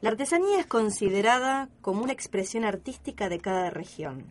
La 0.00 0.08
artesanía 0.08 0.58
es 0.58 0.66
considerada 0.66 1.68
como 1.82 2.02
una 2.02 2.14
expresión 2.14 2.64
artística 2.64 3.28
de 3.28 3.38
cada 3.38 3.68
región, 3.68 4.24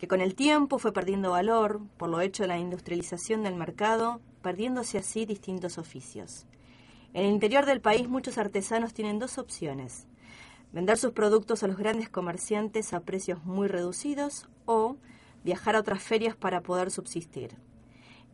que 0.00 0.08
con 0.08 0.20
el 0.20 0.34
tiempo 0.34 0.80
fue 0.80 0.92
perdiendo 0.92 1.30
valor 1.30 1.80
por 1.98 2.08
lo 2.08 2.20
hecho 2.20 2.42
de 2.42 2.48
la 2.48 2.58
industrialización 2.58 3.44
del 3.44 3.54
mercado, 3.54 4.20
perdiéndose 4.42 4.98
así 4.98 5.24
distintos 5.24 5.78
oficios. 5.78 6.46
En 7.14 7.26
el 7.26 7.30
interior 7.30 7.64
del 7.64 7.80
país 7.80 8.08
muchos 8.08 8.38
artesanos 8.38 8.92
tienen 8.92 9.20
dos 9.20 9.38
opciones, 9.38 10.08
vender 10.72 10.98
sus 10.98 11.12
productos 11.12 11.62
a 11.62 11.68
los 11.68 11.76
grandes 11.76 12.08
comerciantes 12.08 12.92
a 12.92 12.98
precios 12.98 13.44
muy 13.44 13.68
reducidos 13.68 14.48
o 14.66 14.96
viajar 15.44 15.76
a 15.76 15.80
otras 15.80 16.02
ferias 16.02 16.34
para 16.34 16.60
poder 16.60 16.90
subsistir. 16.90 17.54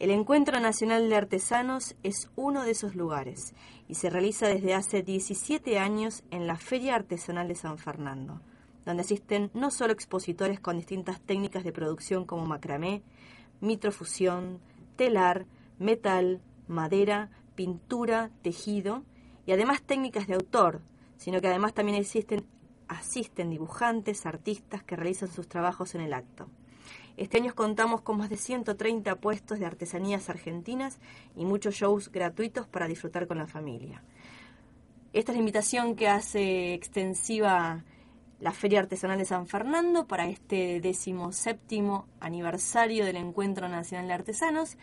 El 0.00 0.10
Encuentro 0.10 0.58
Nacional 0.58 1.08
de 1.08 1.14
Artesanos 1.14 1.94
es 2.02 2.28
uno 2.34 2.64
de 2.64 2.72
esos 2.72 2.96
lugares 2.96 3.54
y 3.88 3.94
se 3.94 4.10
realiza 4.10 4.48
desde 4.48 4.74
hace 4.74 5.02
17 5.04 5.78
años 5.78 6.24
en 6.32 6.48
la 6.48 6.56
Feria 6.56 6.96
Artesanal 6.96 7.46
de 7.46 7.54
San 7.54 7.78
Fernando, 7.78 8.40
donde 8.84 9.02
asisten 9.02 9.52
no 9.54 9.70
solo 9.70 9.92
expositores 9.92 10.58
con 10.58 10.78
distintas 10.78 11.20
técnicas 11.20 11.62
de 11.62 11.72
producción 11.72 12.24
como 12.24 12.44
macramé, 12.44 13.02
mitrofusión, 13.60 14.58
telar, 14.96 15.46
metal, 15.78 16.40
madera, 16.66 17.30
pintura, 17.54 18.30
tejido 18.42 19.04
y 19.46 19.52
además 19.52 19.80
técnicas 19.80 20.26
de 20.26 20.34
autor, 20.34 20.80
sino 21.18 21.40
que 21.40 21.46
además 21.46 21.72
también 21.72 21.98
existen, 21.98 22.44
asisten 22.88 23.48
dibujantes, 23.48 24.26
artistas 24.26 24.82
que 24.82 24.96
realizan 24.96 25.30
sus 25.30 25.46
trabajos 25.46 25.94
en 25.94 26.00
el 26.00 26.14
acto. 26.14 26.48
Este 27.16 27.38
año 27.38 27.54
contamos 27.54 28.00
con 28.00 28.18
más 28.18 28.28
de 28.28 28.36
130 28.36 29.16
puestos 29.16 29.60
de 29.60 29.66
artesanías 29.66 30.28
argentinas 30.28 30.98
y 31.36 31.44
muchos 31.44 31.76
shows 31.76 32.10
gratuitos 32.10 32.66
para 32.66 32.88
disfrutar 32.88 33.28
con 33.28 33.38
la 33.38 33.46
familia. 33.46 34.02
Esta 35.12 35.30
es 35.30 35.36
la 35.36 35.40
invitación 35.40 35.94
que 35.94 36.08
hace 36.08 36.74
extensiva 36.74 37.84
la 38.40 38.50
Feria 38.50 38.80
Artesanal 38.80 39.16
de 39.16 39.24
San 39.24 39.46
Fernando 39.46 40.08
para 40.08 40.26
este 40.26 40.80
decimoséptimo 40.80 42.08
aniversario 42.18 43.04
del 43.04 43.16
Encuentro 43.16 43.68
Nacional 43.68 44.08
de 44.08 44.14
Artesanos. 44.14 44.76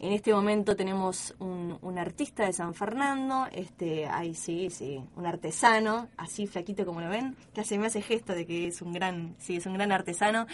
En 0.00 0.12
este 0.12 0.34
momento 0.34 0.76
tenemos 0.76 1.34
un, 1.38 1.78
un, 1.80 1.98
artista 1.98 2.44
de 2.44 2.52
San 2.52 2.74
Fernando, 2.74 3.46
este, 3.52 4.06
ay 4.06 4.34
sí, 4.34 4.68
sí, 4.68 5.00
un 5.16 5.24
artesano, 5.24 6.08
así 6.16 6.46
flaquito 6.46 6.84
como 6.84 7.00
lo 7.00 7.08
ven, 7.08 7.36
que 7.54 7.62
hace, 7.62 7.78
me 7.78 7.86
hace 7.86 8.02
gesto 8.02 8.34
de 8.34 8.44
que 8.44 8.66
es 8.66 8.82
un 8.82 8.92
gran, 8.92 9.34
sí, 9.38 9.56
es 9.56 9.66
un 9.66 9.74
gran 9.74 9.92
artesano, 9.92 10.46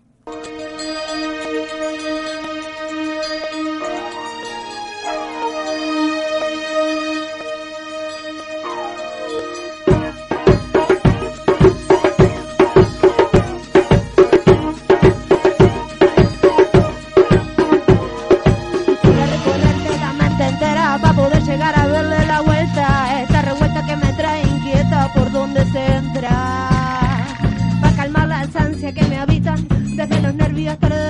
Que 30.64 30.88
me 30.88 31.01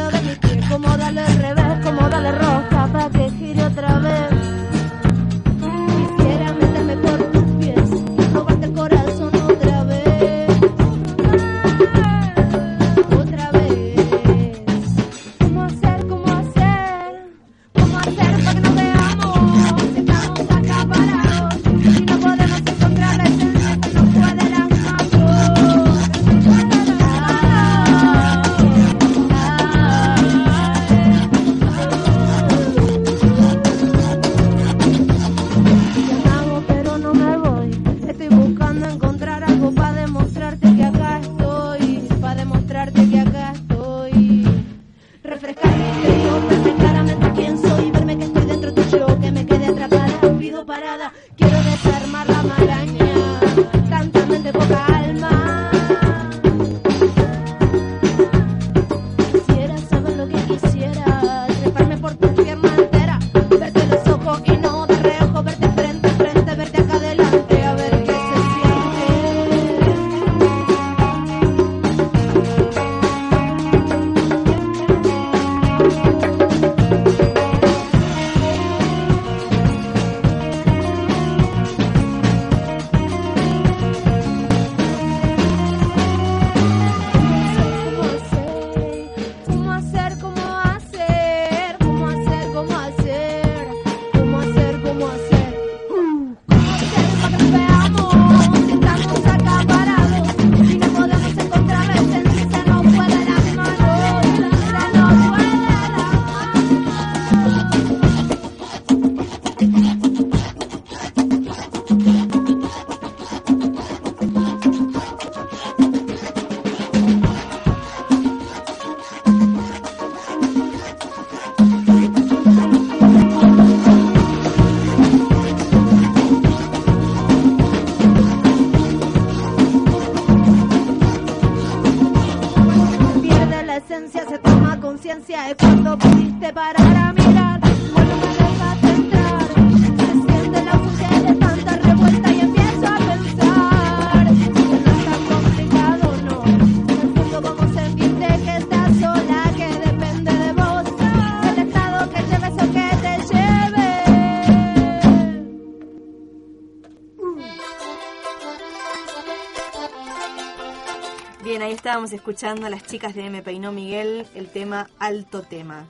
estábamos 162.03 162.21
escuchando 162.21 162.67
a 162.67 162.71
las 162.71 162.83
chicas 162.83 163.15
de 163.15 163.27
M. 163.27 163.43
Peinó 163.43 163.71
Miguel 163.71 164.27
el 164.35 164.49
tema 164.49 164.91
Alto 164.99 165.43
Tema. 165.43 165.85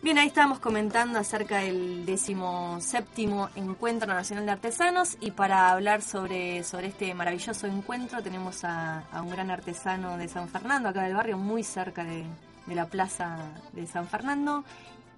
Bien, 0.00 0.16
ahí 0.16 0.28
estábamos 0.28 0.60
comentando 0.60 1.18
acerca 1.18 1.58
del 1.58 2.06
decimoséptimo 2.06 3.48
Encuentro 3.56 4.06
Nacional 4.06 4.46
de 4.46 4.52
Artesanos 4.52 5.16
y 5.20 5.32
para 5.32 5.70
hablar 5.70 6.00
sobre, 6.00 6.62
sobre 6.62 6.86
este 6.86 7.12
maravilloso 7.14 7.66
encuentro 7.66 8.22
tenemos 8.22 8.62
a, 8.62 9.00
a 9.10 9.20
un 9.20 9.30
gran 9.30 9.50
artesano 9.50 10.16
de 10.16 10.28
San 10.28 10.48
Fernando, 10.48 10.90
acá 10.90 11.02
del 11.02 11.14
barrio, 11.14 11.38
muy 11.38 11.64
cerca 11.64 12.04
de, 12.04 12.24
de 12.66 12.74
la 12.76 12.86
plaza 12.86 13.38
de 13.72 13.84
San 13.88 14.06
Fernando, 14.06 14.62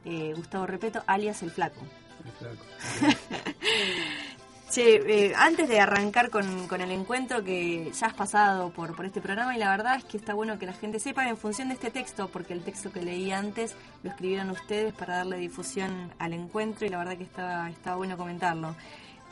eh, 0.07 0.33
Gustavo 0.35 0.65
Repeto, 0.65 1.03
alias 1.07 1.43
El 1.43 1.51
Flaco. 1.51 1.83
Che, 4.75 4.97
eh, 5.29 5.33
antes 5.37 5.69
de 5.69 5.79
arrancar 5.79 6.31
con, 6.31 6.67
con 6.67 6.81
el 6.81 6.91
encuentro 6.91 7.45
que 7.45 7.93
ya 7.93 8.09
has 8.09 8.15
pasado 8.15 8.71
por, 8.71 8.97
por 8.97 9.05
este 9.07 9.21
programa 9.21 9.55
y 9.55 9.59
la 9.61 9.71
verdad 9.71 9.95
es 9.99 10.05
que 10.05 10.17
está 10.17 10.35
bueno 10.35 10.59
que 10.59 10.67
la 10.67 10.73
gente 10.73 10.99
sepa 10.99 11.29
en 11.29 11.37
función 11.37 11.69
de 11.69 11.75
este 11.75 11.93
texto, 11.93 12.27
porque 12.27 12.55
el 12.55 12.65
texto 12.65 12.91
que 12.91 13.01
leí 13.01 13.31
antes 13.31 13.77
lo 14.03 14.11
escribieron 14.11 14.51
ustedes 14.51 14.93
para 14.93 15.19
darle 15.19 15.37
difusión 15.39 16.11
al 16.19 16.33
encuentro 16.33 16.85
y 16.87 16.89
la 16.89 16.99
verdad 16.99 17.17
que 17.17 17.23
estaba, 17.23 17.71
estaba 17.71 17.97
bueno 17.97 18.17
comentarlo. 18.17 18.75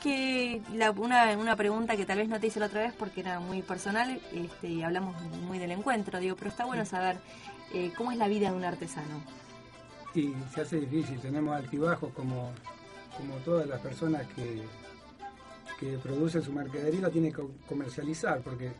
Que 0.01 0.63
la- 0.75 0.93
una, 0.93 1.37
una 1.37 1.57
pregunta 1.57 1.97
que 1.97 2.07
tal 2.07 2.19
vez 2.19 2.29
no 2.29 2.39
te 2.39 2.47
hice 2.47 2.61
la 2.61 2.67
otra 2.67 2.83
vez 2.83 2.93
porque 2.97 3.21
era 3.21 3.41
muy 3.41 3.63
personal 3.63 4.21
este, 4.33 4.69
y 4.69 4.83
hablamos 4.85 5.21
muy 5.45 5.59
del 5.59 5.73
encuentro, 5.73 6.21
digo, 6.21 6.37
pero 6.37 6.51
está 6.51 6.67
bueno 6.67 6.85
saber 6.85 7.17
eh, 7.75 7.91
cómo 7.97 8.13
es 8.13 8.19
la 8.19 8.29
vida 8.29 8.51
de 8.51 8.57
un 8.57 8.65
artesano. 8.65 9.21
Y 10.15 10.33
se 10.55 10.61
hace 10.61 10.77
difícil, 10.79 11.19
tenemos 11.19 11.57
altibajos 11.57 12.13
como, 12.13 12.53
como 13.17 13.35
todas 13.45 13.67
las 13.67 13.81
personas 13.81 14.23
que, 14.37 14.63
que 15.83 15.99
producen 15.99 16.43
su 16.43 16.53
mercadería 16.53 17.01
la 17.01 17.11
tienen 17.11 17.33
que 17.33 17.43
comercializar, 17.69 18.41
porque 18.41 18.71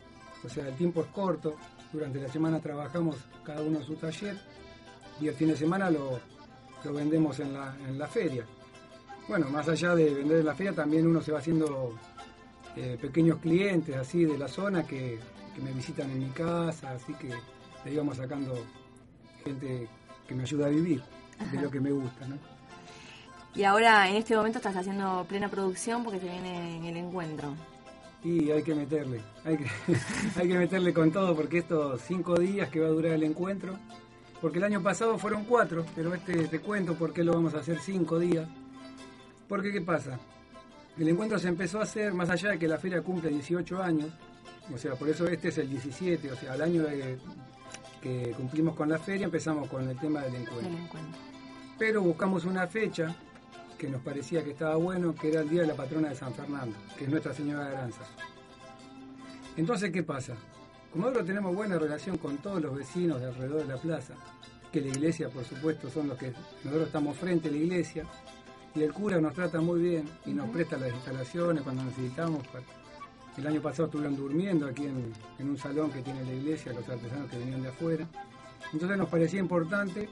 o 0.45 0.49
sea, 0.49 0.69
el 0.69 0.77
tiempo 0.77 1.01
es 1.01 1.09
corto, 1.09 1.57
durante 1.93 2.21
la 2.21 2.29
semana 2.29 2.61
trabajamos 2.61 3.17
cada 3.45 3.61
uno 3.61 3.81
en 3.81 3.85
su 3.85 3.97
taller 3.97 4.39
y 5.21 5.27
el 5.27 5.35
fin 5.35 5.49
de 5.49 5.57
semana 5.57 5.91
lo, 5.91 6.21
lo 6.85 6.93
vendemos 6.93 7.41
en 7.41 7.55
la, 7.55 7.77
en 7.89 7.99
la 7.99 8.07
feria. 8.07 8.47
Bueno, 9.27 9.49
más 9.51 9.69
allá 9.69 9.97
de 9.97 10.15
vender 10.15 10.39
en 10.39 10.47
la 10.47 10.55
feria, 10.55 10.73
también 10.73 11.05
uno 11.05 11.21
se 11.21 11.33
va 11.33 11.41
haciendo 11.41 11.99
eh, 12.77 12.97
pequeños 13.01 13.39
clientes 13.39 13.97
así 13.97 14.25
de 14.25 14.39
la 14.39 14.47
zona 14.47 14.87
que, 14.87 15.19
que 15.57 15.61
me 15.61 15.73
visitan 15.73 16.09
en 16.09 16.21
mi 16.21 16.31
casa, 16.31 16.93
así 16.93 17.15
que 17.15 17.31
le 17.85 17.93
íbamos 17.93 18.17
sacando 18.17 18.55
gente 19.45 19.89
que 20.29 20.35
me 20.37 20.43
ayuda 20.43 20.67
a 20.67 20.71
vivir 20.71 21.03
de 21.51 21.61
lo 21.61 21.69
que 21.69 21.81
me 21.81 21.91
gusta, 21.91 22.29
¿no? 22.29 22.52
Y 23.55 23.65
ahora 23.65 24.09
en 24.09 24.17
este 24.17 24.35
momento 24.37 24.59
estás 24.59 24.77
haciendo 24.77 25.25
plena 25.29 25.49
producción 25.49 26.03
porque 26.05 26.21
se 26.21 26.29
viene 26.29 26.89
el 26.89 26.97
encuentro. 26.97 27.55
Y 28.25 28.51
hay 28.51 28.63
que 28.63 28.75
meterle, 28.75 29.21
hay 29.45 29.57
que, 29.59 29.67
hay 30.41 30.49
que 30.49 30.59
meterle 30.59 30.95
con 30.95 31.11
todo 31.11 31.35
porque 31.35 31.59
estos 31.59 32.01
cinco 32.03 32.39
días 32.39 32.69
que 32.71 32.81
va 32.81 32.87
a 32.87 32.91
durar 32.91 33.13
el 33.13 33.25
encuentro, 33.25 33.77
porque 34.41 34.59
el 34.59 34.65
año 34.65 34.83
pasado 34.83 35.19
fueron 35.19 35.45
cuatro, 35.45 35.85
pero 35.95 36.15
este 36.15 36.47
te 36.49 36.61
cuento 36.61 36.95
por 36.95 37.13
qué 37.13 37.25
lo 37.25 37.33
vamos 37.35 37.55
a 37.55 37.59
hacer 37.59 37.79
cinco 37.81 38.19
días. 38.19 38.49
Porque 39.49 39.73
¿qué 39.73 39.81
pasa? 39.81 40.19
El 40.97 41.09
encuentro 41.09 41.39
se 41.39 41.49
empezó 41.49 41.81
a 41.81 41.83
hacer 41.83 42.15
más 42.15 42.31
allá 42.31 42.51
de 42.51 42.59
que 42.59 42.69
la 42.69 42.79
feria 42.79 43.03
cumple 43.03 43.29
18 43.31 43.83
años, 43.83 44.11
o 44.73 44.79
sea, 44.79 44.95
por 44.95 45.09
eso 45.09 45.27
este 45.27 45.49
es 45.49 45.59
el 45.59 45.69
17, 45.69 46.31
o 46.33 46.37
sea, 46.37 46.53
al 46.53 46.63
año 46.63 46.83
de- 46.85 47.19
que 48.01 48.33
cumplimos 48.37 48.75
con 48.77 48.89
la 48.89 48.99
feria 48.99 49.25
empezamos 49.27 49.69
con 49.69 49.89
el 49.89 49.99
tema 49.99 50.23
del 50.23 50.35
encuentro. 50.37 50.71
del 50.71 50.79
encuentro. 50.85 51.21
pero 51.79 52.03
buscamos 52.03 52.45
una 52.45 52.67
fecha 52.67 53.15
que 53.83 53.89
nos 53.91 54.01
parecía 54.01 54.45
que 54.45 54.53
estaba 54.53 54.77
bueno, 54.77 55.13
que 55.13 55.29
era 55.33 55.41
el 55.41 55.51
Día 55.51 55.63
de 55.63 55.67
la 55.67 55.75
Patrona 55.75 56.09
de 56.11 56.15
San 56.15 56.33
Fernando, 56.33 56.77
que 56.97 57.03
es 57.03 57.11
Nuestra 57.11 57.35
Señora 57.35 57.69
de 57.69 57.77
Aranzas. 57.77 58.07
Entonces, 59.57 59.91
¿qué 59.91 60.05
pasa? 60.05 60.35
Como 60.93 61.07
nosotros 61.07 61.27
tenemos 61.27 61.53
buena 61.53 61.77
relación 61.81 62.17
con 62.17 62.37
todos 62.37 62.63
los 62.63 62.77
vecinos 62.77 63.21
de 63.21 63.27
alrededor 63.27 63.63
de 63.67 63.75
la 63.75 63.81
plaza, 63.81 64.15
que 64.71 64.81
la 64.81 64.87
iglesia, 64.87 65.29
por 65.31 65.43
supuesto, 65.45 65.91
son 65.91 66.07
los 66.07 66.17
que 66.17 66.33
nosotros 66.63 66.87
estamos 66.87 67.17
frente 67.17 67.49
a 67.49 67.51
la 67.51 67.57
iglesia, 67.57 68.05
y 68.77 68.83
el 68.85 68.93
cura 68.93 69.21
nos 69.21 69.35
trata 69.35 69.61
muy 69.61 69.81
bien 69.83 70.09
y 70.27 70.31
nos 70.31 70.49
presta 70.51 70.77
las 70.79 70.93
instalaciones 70.93 71.65
cuando 71.65 71.83
necesitamos. 71.83 72.47
pa- 72.47 72.61
El 73.37 73.47
año 73.49 73.61
pasado 73.61 73.87
estuvieron 73.87 74.15
durmiendo 74.17 74.67
aquí 74.69 74.85
en, 74.87 75.13
en 75.41 75.51
un 75.51 75.59
salón 75.59 75.91
que 75.91 76.03
tiene 76.03 76.23
la 76.25 76.33
iglesia, 76.35 76.73
los 76.73 76.89
artesanos 76.89 77.29
que 77.29 77.37
venían 77.39 77.63
de 77.63 77.69
afuera. 77.71 78.07
Entonces 78.73 78.97
nos 78.97 79.09
parecía 79.09 79.41
importante 79.41 80.09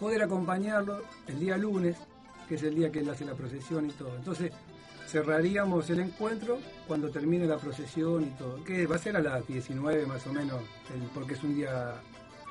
poder 0.00 0.24
acompañarlo 0.24 1.02
el 1.28 1.38
día 1.38 1.56
lunes, 1.56 1.96
que 2.48 2.54
es 2.56 2.62
el 2.62 2.74
día 2.74 2.90
que 2.90 3.00
él 3.00 3.08
hace 3.10 3.24
la 3.24 3.34
procesión 3.34 3.86
y 3.88 3.92
todo. 3.92 4.14
Entonces 4.16 4.52
cerraríamos 5.08 5.88
el 5.90 6.00
encuentro 6.00 6.58
cuando 6.86 7.10
termine 7.10 7.46
la 7.46 7.58
procesión 7.58 8.22
y 8.24 8.30
todo, 8.38 8.62
que 8.64 8.86
va 8.86 8.96
a 8.96 8.98
ser 8.98 9.16
a 9.16 9.20
las 9.20 9.46
19 9.46 10.06
más 10.06 10.26
o 10.26 10.32
menos, 10.32 10.60
el- 10.94 11.02
porque 11.14 11.34
es 11.34 11.42
un 11.42 11.54
día 11.54 11.94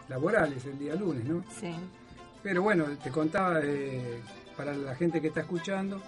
laboral, 0.10 0.54
es 0.54 0.66
el 0.66 0.78
día 0.78 0.96
lunes, 0.96 1.24
¿no? 1.26 1.44
Sí. 1.60 1.72
Pero 2.44 2.62
bueno, 2.64 2.86
te 3.04 3.10
contaba 3.12 3.60
eh, 3.64 4.22
para 4.58 4.74
la 4.74 4.96
gente 4.96 5.22
que 5.22 5.28
está 5.28 5.42
escuchando, 5.42 6.02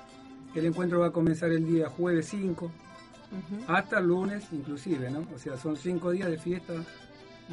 el 0.54 0.66
encuentro 0.66 1.00
va 1.00 1.08
a 1.08 1.12
comenzar 1.12 1.50
el 1.52 1.66
día 1.66 1.90
jueves 1.90 2.28
5 2.30 2.66
Ujú. 2.66 3.64
hasta 3.72 3.98
el 4.00 4.08
lunes 4.08 4.44
inclusive, 4.52 5.10
¿no? 5.10 5.26
O 5.34 5.40
sea, 5.40 5.58
son 5.58 5.76
cinco 5.76 6.12
días 6.12 6.30
de 6.30 6.38
fiesta 6.38 6.74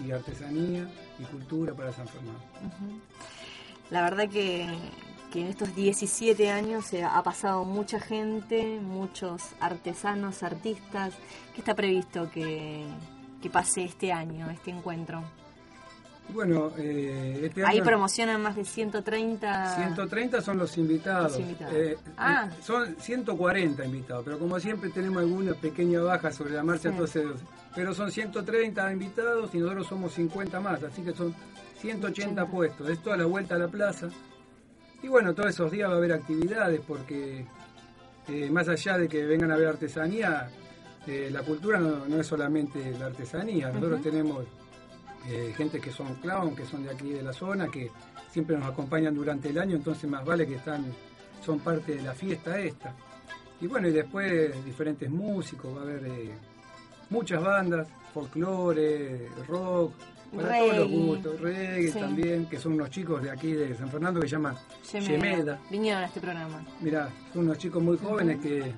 y 0.04 0.10
artesanía 0.10 0.86
y 1.18 1.22
cultura 1.24 1.72
para 1.74 1.92
San 1.92 2.06
Fernando. 2.06 2.40
La 3.90 4.02
verdad 4.02 4.28
que, 4.28 4.66
que 5.30 5.40
en 5.40 5.46
estos 5.48 5.74
17 5.74 6.50
años 6.50 6.86
se 6.86 7.04
ha 7.04 7.22
pasado 7.22 7.64
mucha 7.64 8.00
gente, 8.00 8.80
muchos 8.80 9.42
artesanos, 9.60 10.42
artistas. 10.42 11.14
¿Qué 11.54 11.60
está 11.60 11.74
previsto 11.74 12.28
que, 12.30 12.84
que 13.40 13.50
pase 13.50 13.84
este 13.84 14.12
año, 14.12 14.50
este 14.50 14.70
encuentro? 14.70 15.22
Bueno, 16.32 16.70
eh, 16.78 17.42
este 17.44 17.64
Ahí 17.64 17.78
año 17.78 17.84
promocionan 17.84 18.40
más 18.40 18.54
de 18.54 18.64
130... 18.64 19.74
130 19.76 20.40
son 20.40 20.58
los 20.58 20.76
invitados. 20.78 21.32
Los 21.32 21.40
invitados. 21.40 21.74
Eh, 21.74 21.98
Ah. 22.16 22.48
eh, 22.48 22.54
son 22.62 22.96
140 23.00 23.84
invitados, 23.84 24.24
pero 24.24 24.38
como 24.38 24.58
siempre 24.60 24.90
tenemos 24.90 25.22
alguna 25.22 25.54
pequeña 25.54 26.00
baja 26.02 26.30
sobre 26.32 26.52
la 26.54 26.62
marcha, 26.62 26.82
Sí. 26.82 26.88
entonces, 26.88 27.24
pero 27.74 27.94
son 27.94 28.12
130 28.12 28.92
invitados 28.92 29.52
y 29.54 29.58
nosotros 29.58 29.86
somos 29.88 30.12
50 30.14 30.60
más, 30.60 30.80
así 30.84 31.02
que 31.02 31.12
son 31.12 31.34
180 31.80 32.46
puestos. 32.46 32.88
Es 32.88 33.02
toda 33.02 33.16
la 33.16 33.26
vuelta 33.26 33.56
a 33.56 33.58
la 33.58 33.68
plaza. 33.68 34.08
Y 35.02 35.08
bueno, 35.08 35.34
todos 35.34 35.50
esos 35.50 35.70
días 35.70 35.88
va 35.88 35.94
a 35.94 35.96
haber 35.96 36.12
actividades 36.12 36.80
porque 36.86 37.44
eh, 38.28 38.50
más 38.50 38.68
allá 38.68 38.98
de 38.98 39.08
que 39.08 39.24
vengan 39.24 39.50
a 39.50 39.56
ver 39.56 39.68
artesanía, 39.68 40.50
eh, 41.06 41.30
la 41.32 41.42
cultura 41.42 41.78
no, 41.78 42.06
no 42.06 42.20
es 42.20 42.26
solamente 42.26 42.92
la 42.98 43.06
artesanía. 43.06 43.70
Nosotros 43.72 44.02
tenemos 44.02 44.44
eh, 45.28 45.54
gente 45.56 45.80
que 45.80 45.90
son 45.90 46.14
clown, 46.16 46.54
que 46.54 46.66
son 46.66 46.84
de 46.84 46.90
aquí 46.90 47.10
de 47.10 47.22
la 47.22 47.32
zona, 47.32 47.68
que 47.68 47.90
siempre 48.30 48.56
nos 48.56 48.68
acompañan 48.68 49.14
durante 49.14 49.48
el 49.48 49.58
año, 49.58 49.76
entonces 49.76 50.08
más 50.08 50.24
vale 50.24 50.46
que 50.46 50.56
están, 50.56 50.84
son 51.44 51.60
parte 51.60 51.96
de 51.96 52.02
la 52.02 52.12
fiesta 52.12 52.58
esta. 52.60 52.94
Y 53.60 53.66
bueno, 53.66 53.88
y 53.88 53.92
después 53.92 54.64
diferentes 54.64 55.10
músicos, 55.10 55.74
va 55.74 55.80
a 55.80 55.82
haber 55.82 56.02
muchas 57.10 57.42
bandas, 57.42 57.88
folclore, 58.14 59.28
rock, 59.48 59.92
para 60.34 60.58
todos 60.58 60.76
los 60.76 60.88
gustos, 60.90 61.40
reggae 61.40 61.90
Sí. 61.92 61.98
también, 61.98 62.46
que 62.46 62.58
son 62.58 62.74
unos 62.74 62.90
chicos 62.90 63.22
de 63.22 63.30
aquí 63.30 63.52
de 63.52 63.74
San 63.74 63.90
Fernando 63.90 64.20
que 64.20 64.28
se 64.28 64.32
llaman 64.36 64.56
Yemeda. 64.92 65.08
Yemeda. 65.10 65.60
Vinieron 65.70 66.02
a 66.02 66.06
este 66.06 66.20
programa. 66.20 66.64
Mirá, 66.80 67.08
son 67.32 67.44
unos 67.44 67.58
chicos 67.58 67.82
muy 67.82 67.96
jóvenes 67.98 68.40
que, 68.40 68.72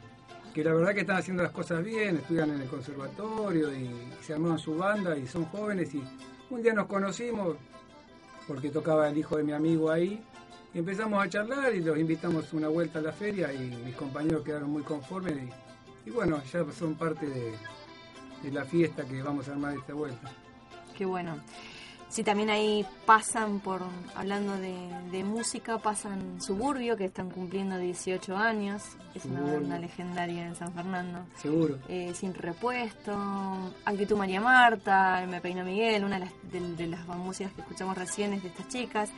que 0.55 0.65
la 0.65 0.73
verdad 0.75 0.95
que 0.95 1.01
están 1.01 1.17
haciendo 1.17 1.43
las 1.43 1.53
cosas 1.53 1.85
bien, 1.85 2.17
estudian 2.17 2.51
en 2.51 2.61
el 2.63 2.69
conservatorio 2.69 3.73
y 3.75 3.91
se 4.23 4.33
armaron 4.35 4.59
su 4.59 4.77
banda 4.77 5.17
y 5.17 5.27
son 5.27 5.45
jóvenes 5.47 5.95
y 5.95 6.03
un 6.51 6.63
día 6.63 6.73
nos 6.75 6.87
conocimos 6.87 7.57
porque 8.47 8.71
tocaba 8.71 9.09
el 9.09 9.17
hijo 9.19 9.37
de 9.37 9.45
mi 9.45 9.53
amigo 9.53 9.91
ahí 9.91 10.23
y 10.75 10.79
empezamos 10.79 11.23
a 11.25 11.29
charlar 11.29 11.75
y 11.75 11.81
los 11.81 11.99
invitamos 11.99 12.53
una 12.55 12.69
vuelta 12.69 12.99
a 12.99 13.03
la 13.03 13.13
feria 13.13 13.53
y 13.53 13.59
mis 13.85 13.95
compañeros 13.95 14.43
quedaron 14.43 14.71
muy 14.71 14.83
conformes 14.83 15.35
y, 16.07 16.09
y 16.09 16.11
bueno, 16.13 16.43
ya 16.51 16.65
son 16.73 16.95
parte 16.95 17.27
de, 17.27 17.53
de 18.43 18.51
la 18.51 18.65
fiesta 18.65 19.05
que 19.05 19.23
vamos 19.23 19.49
a 19.49 19.53
armar 19.53 19.75
esta 19.77 19.95
vuelta. 19.95 20.31
Qué 20.97 21.05
bueno. 21.05 21.37
Sí, 22.09 22.23
también 22.23 22.51
ahí 22.51 22.85
pasan 23.07 23.61
por, 23.61 23.81
hablando 24.15 24.59
de, 24.59 24.77
de 25.11 25.25
música, 25.25 25.79
pasan 25.79 26.43
Suburbio, 26.43 26.95
que 26.95 27.07
están 27.07 27.31
cumpliendo 27.31 27.79
18 27.79 28.37
años, 28.37 28.83
es 29.15 29.25
una 29.25 29.41
banda 29.41 29.79
legendaria 29.79 30.47
en 30.47 30.55
San 30.55 30.75
Fernando. 30.75 31.21
Seguro. 31.37 31.79
Eh, 31.89 32.13
Sin 32.15 32.35
Repuesto, 32.35 33.15
Actitud 33.87 34.19
María 34.19 34.43
Marta, 34.43 35.25
Me 35.27 35.41
Peinó 35.41 35.65
Miguel, 35.65 36.05
una 36.05 36.19
de 36.19 36.27
las, 36.27 36.33
de, 36.53 36.61
de 36.75 36.87
las 36.87 37.07
músicas 37.07 37.55
que 37.55 37.63
escuchamos 37.63 37.97
recién 37.97 38.35
es 38.35 38.43
de 38.43 38.49
estas 38.51 38.69
chicas. 38.69 39.09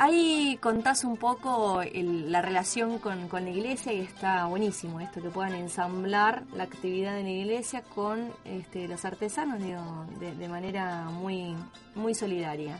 Ahí 0.00 0.56
contás 0.62 1.02
un 1.02 1.16
poco 1.16 1.82
el- 1.82 2.30
la 2.30 2.40
relación 2.40 2.98
con, 3.00 3.26
con 3.28 3.42
la 3.44 3.50
iglesia 3.50 3.92
y 3.92 3.98
está 3.98 4.46
buenísimo 4.46 5.00
esto, 5.00 5.20
que 5.20 5.28
puedan 5.28 5.54
ensamblar 5.54 6.44
la 6.54 6.62
actividad 6.62 7.14
de 7.16 7.24
la 7.24 7.30
iglesia 7.30 7.82
con 7.82 8.30
este, 8.44 8.86
los 8.86 9.04
artesanos 9.04 9.58
digo, 9.60 10.06
de, 10.20 10.36
de 10.36 10.48
manera 10.48 11.06
muy, 11.10 11.56
muy 11.96 12.14
solidaria. 12.14 12.78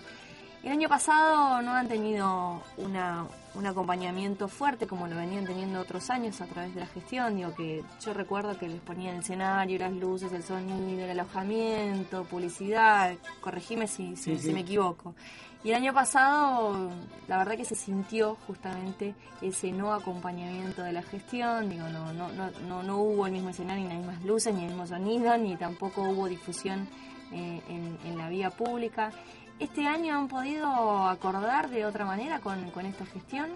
El 0.63 0.73
año 0.73 0.89
pasado 0.89 1.63
no 1.63 1.73
han 1.73 1.87
tenido 1.89 2.61
una, 2.79 3.27
un 3.55 3.67
acompañamiento 3.67 4.49
fuerte 4.49 4.87
como 4.89 5.07
lo 5.07 5.15
venían 5.17 5.47
teniendo 5.47 5.81
otros 5.81 6.11
años 6.11 6.41
a 6.41 6.47
través 6.47 6.75
de 6.75 6.81
la 6.81 6.87
gestión. 6.87 7.37
Digo 7.37 7.55
que 7.55 7.85
yo 8.05 8.13
recuerdo 8.13 8.59
que 8.59 8.69
les 8.69 8.81
ponían 8.81 9.15
el 9.15 9.21
escenario, 9.21 9.79
las 9.79 9.93
luces, 9.93 10.33
el 10.33 10.43
sonido, 10.43 11.05
el 11.05 11.11
alojamiento, 11.11 12.25
publicidad. 12.25 13.15
Corregime 13.41 13.87
si, 13.87 14.17
si, 14.17 14.35
Sí, 14.35 14.37
si 14.39 14.49
sí. 14.49 14.53
me 14.53 14.61
equivoco. 14.61 15.15
Y 15.65 15.71
el 15.71 15.77
año 15.77 15.93
pasado, 15.93 16.91
la 17.29 17.39
verdad 17.39 17.57
que 17.57 17.65
se 17.65 17.75
sintió 17.75 18.37
justamente 18.47 19.15
ese 19.41 19.73
no 19.73 19.93
acompañamiento 19.93 20.83
de 20.83 20.93
la 20.93 21.03
gestión. 21.03 21.69
Digo, 21.71 21.89
no, 21.89 22.13
no, 22.13 22.29
no, 22.33 22.51
no, 22.69 22.83
no 22.83 22.99
hubo 22.99 23.27
el 23.27 23.33
mismo 23.33 23.51
escenario, 23.51 23.85
ni 23.85 23.91
las 23.91 23.99
mismas 23.99 24.25
luces, 24.25 24.55
ni 24.55 24.63
el 24.63 24.69
mismo 24.69 24.87
sonido, 24.87 25.37
ni 25.39 25.57
tampoco 25.57 26.03
hubo 26.03 26.27
difusión 26.29 26.89
eh, 27.33 27.61
en, 27.69 27.99
en 28.05 28.19
la 28.19 28.29
vía 28.29 28.51
pública. 28.51 29.11
¿Este 29.59 29.87
año 29.87 30.17
han 30.17 30.29
podido 30.29 30.67
acordar 31.09 31.69
de 31.71 31.85
otra 31.85 32.05
manera 32.05 32.41
con, 32.41 32.71
con 32.71 32.87
esta 32.87 33.05
gestión? 33.07 33.49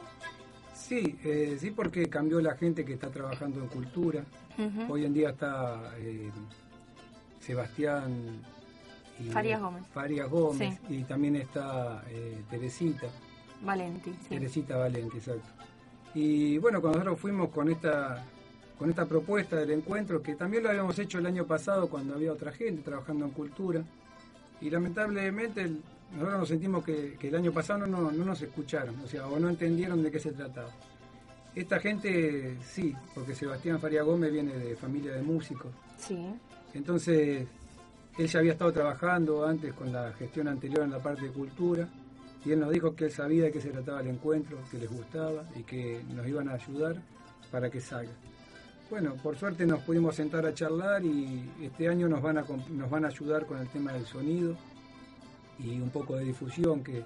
Sí, 0.74 1.16
eh, 1.24 1.56
sí, 1.60 1.70
porque 1.70 2.08
cambió 2.08 2.40
la 2.40 2.56
gente 2.56 2.84
que 2.84 2.94
está 2.94 3.08
trabajando 3.10 3.60
en 3.60 3.68
cultura. 3.68 4.24
Hoy 4.88 5.04
en 5.04 5.14
día 5.14 5.30
está 5.30 5.94
eh, 5.98 6.30
Sebastián 7.40 8.40
y 9.18 9.24
Farías 9.30 9.60
Gómez. 9.60 9.84
Farías 9.94 10.28
Gómez 10.28 10.78
Sí. 10.88 10.94
y 10.96 11.04
también 11.04 11.36
está 11.36 12.02
eh, 12.08 12.42
Teresita, 12.50 13.06
Valenti, 13.62 14.10
sí. 14.22 14.28
Teresita 14.28 14.76
Valente, 14.76 15.16
exacto. 15.18 15.48
Y 16.14 16.58
bueno, 16.58 16.80
cuando 16.80 16.98
nosotros 16.98 17.20
fuimos 17.20 17.48
con 17.50 17.70
esta 17.70 18.24
con 18.78 18.90
esta 18.90 19.06
propuesta 19.06 19.56
del 19.56 19.70
encuentro, 19.70 20.20
que 20.20 20.34
también 20.34 20.64
lo 20.64 20.68
habíamos 20.70 20.98
hecho 20.98 21.18
el 21.18 21.26
año 21.26 21.46
pasado 21.46 21.88
cuando 21.88 22.14
había 22.14 22.32
otra 22.32 22.50
gente 22.50 22.82
trabajando 22.82 23.24
en 23.26 23.30
cultura, 23.30 23.82
y 24.62 24.70
lamentablemente 24.70 25.62
el- 25.62 25.82
nosotros 26.12 26.38
nos 26.40 26.48
sentimos 26.48 26.84
que, 26.84 27.16
que 27.18 27.28
el 27.28 27.34
año 27.36 27.52
pasado 27.52 27.86
no, 27.86 27.86
no, 27.86 28.12
no 28.12 28.24
nos 28.24 28.40
escucharon, 28.42 28.94
o 29.00 29.06
sea, 29.06 29.26
o 29.26 29.38
no 29.38 29.48
entendieron 29.48 30.02
de 30.02 30.10
qué 30.10 30.18
se 30.18 30.32
trataba. 30.32 30.70
Esta 31.54 31.80
gente 31.80 32.56
sí, 32.64 32.94
porque 33.14 33.34
Sebastián 33.34 33.78
Faría 33.80 34.02
Gómez 34.02 34.32
viene 34.32 34.52
de 34.54 34.76
familia 34.76 35.12
de 35.12 35.22
músicos, 35.22 35.70
Sí. 35.98 36.16
entonces 36.74 37.46
él 38.18 38.26
ya 38.26 38.38
había 38.40 38.52
estado 38.52 38.72
trabajando 38.72 39.46
antes 39.46 39.72
con 39.72 39.90
la 39.92 40.12
gestión 40.12 40.48
anterior 40.48 40.82
en 40.84 40.90
la 40.90 40.98
parte 40.98 41.22
de 41.22 41.30
cultura 41.30 41.88
y 42.44 42.52
él 42.52 42.60
nos 42.60 42.70
dijo 42.70 42.94
que 42.94 43.06
él 43.06 43.10
sabía 43.12 43.44
de 43.44 43.52
qué 43.52 43.60
se 43.60 43.70
trataba 43.70 44.00
el 44.00 44.08
encuentro, 44.08 44.58
que 44.70 44.78
les 44.78 44.90
gustaba 44.90 45.44
y 45.56 45.62
que 45.62 46.02
nos 46.14 46.26
iban 46.26 46.48
a 46.48 46.54
ayudar 46.54 46.96
para 47.50 47.70
que 47.70 47.80
salga. 47.80 48.12
Bueno, 48.92 49.14
por 49.14 49.38
suerte 49.38 49.64
nos 49.64 49.80
pudimos 49.80 50.16
sentar 50.16 50.44
a 50.44 50.52
charlar 50.52 51.02
y 51.02 51.50
este 51.62 51.88
año 51.88 52.08
nos 52.08 52.20
van 52.20 52.36
a, 52.36 52.44
nos 52.68 52.90
van 52.90 53.06
a 53.06 53.08
ayudar 53.08 53.46
con 53.46 53.56
el 53.56 53.66
tema 53.68 53.90
del 53.90 54.04
sonido 54.04 54.54
y 55.58 55.80
un 55.80 55.88
poco 55.88 56.16
de 56.16 56.26
difusión 56.26 56.84
que, 56.84 57.02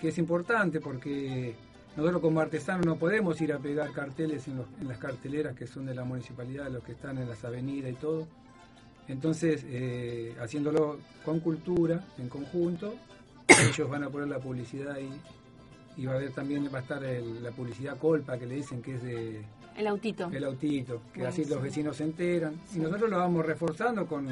que 0.00 0.08
es 0.08 0.18
importante 0.18 0.80
porque 0.80 1.54
nosotros 1.96 2.20
como 2.20 2.40
artesanos 2.40 2.84
no 2.84 2.96
podemos 2.96 3.40
ir 3.40 3.52
a 3.52 3.60
pegar 3.60 3.92
carteles 3.92 4.48
en, 4.48 4.64
las 4.88 4.98
carteleras 4.98 5.54
que 5.54 5.68
son 5.68 5.86
de 5.86 5.94
la 5.94 6.02
municipalidad, 6.02 6.68
los 6.68 6.82
que 6.82 6.90
están 6.90 7.16
en 7.18 7.28
las 7.28 7.44
avenidas 7.44 7.92
y 7.92 7.94
todo. 7.94 8.26
Entonces, 9.06 9.64
eh, 9.68 10.34
haciéndolo 10.40 10.98
con 11.24 11.38
cultura, 11.38 12.04
en 12.18 12.28
conjunto, 12.28 12.92
ellos 13.46 13.88
van 13.88 14.02
a 14.02 14.10
poner 14.10 14.26
la 14.26 14.40
publicidad 14.40 14.96
ahí 14.96 15.12
y 15.96 16.06
va 16.06 16.14
a 16.14 16.16
haber 16.16 16.32
también, 16.32 16.68
va 16.74 16.78
a 16.78 16.82
estar 16.82 17.00
la 17.00 17.52
publicidad 17.52 17.98
colpa 17.98 18.36
que 18.36 18.46
le 18.46 18.56
dicen 18.56 18.82
que 18.82 18.96
es 18.96 19.02
de 19.04 19.44
El 19.76 19.86
autito. 19.86 20.30
el 20.32 20.44
autito, 20.44 21.02
que 21.12 21.26
así 21.26 21.44
los 21.44 21.60
vecinos 21.60 21.96
se 21.96 22.04
enteran. 22.04 22.54
Sí. 22.68 22.78
Y 22.78 22.82
nosotros 22.82 23.10
lo 23.10 23.18
vamos 23.18 23.44
reforzando 23.44 24.06
con, 24.06 24.28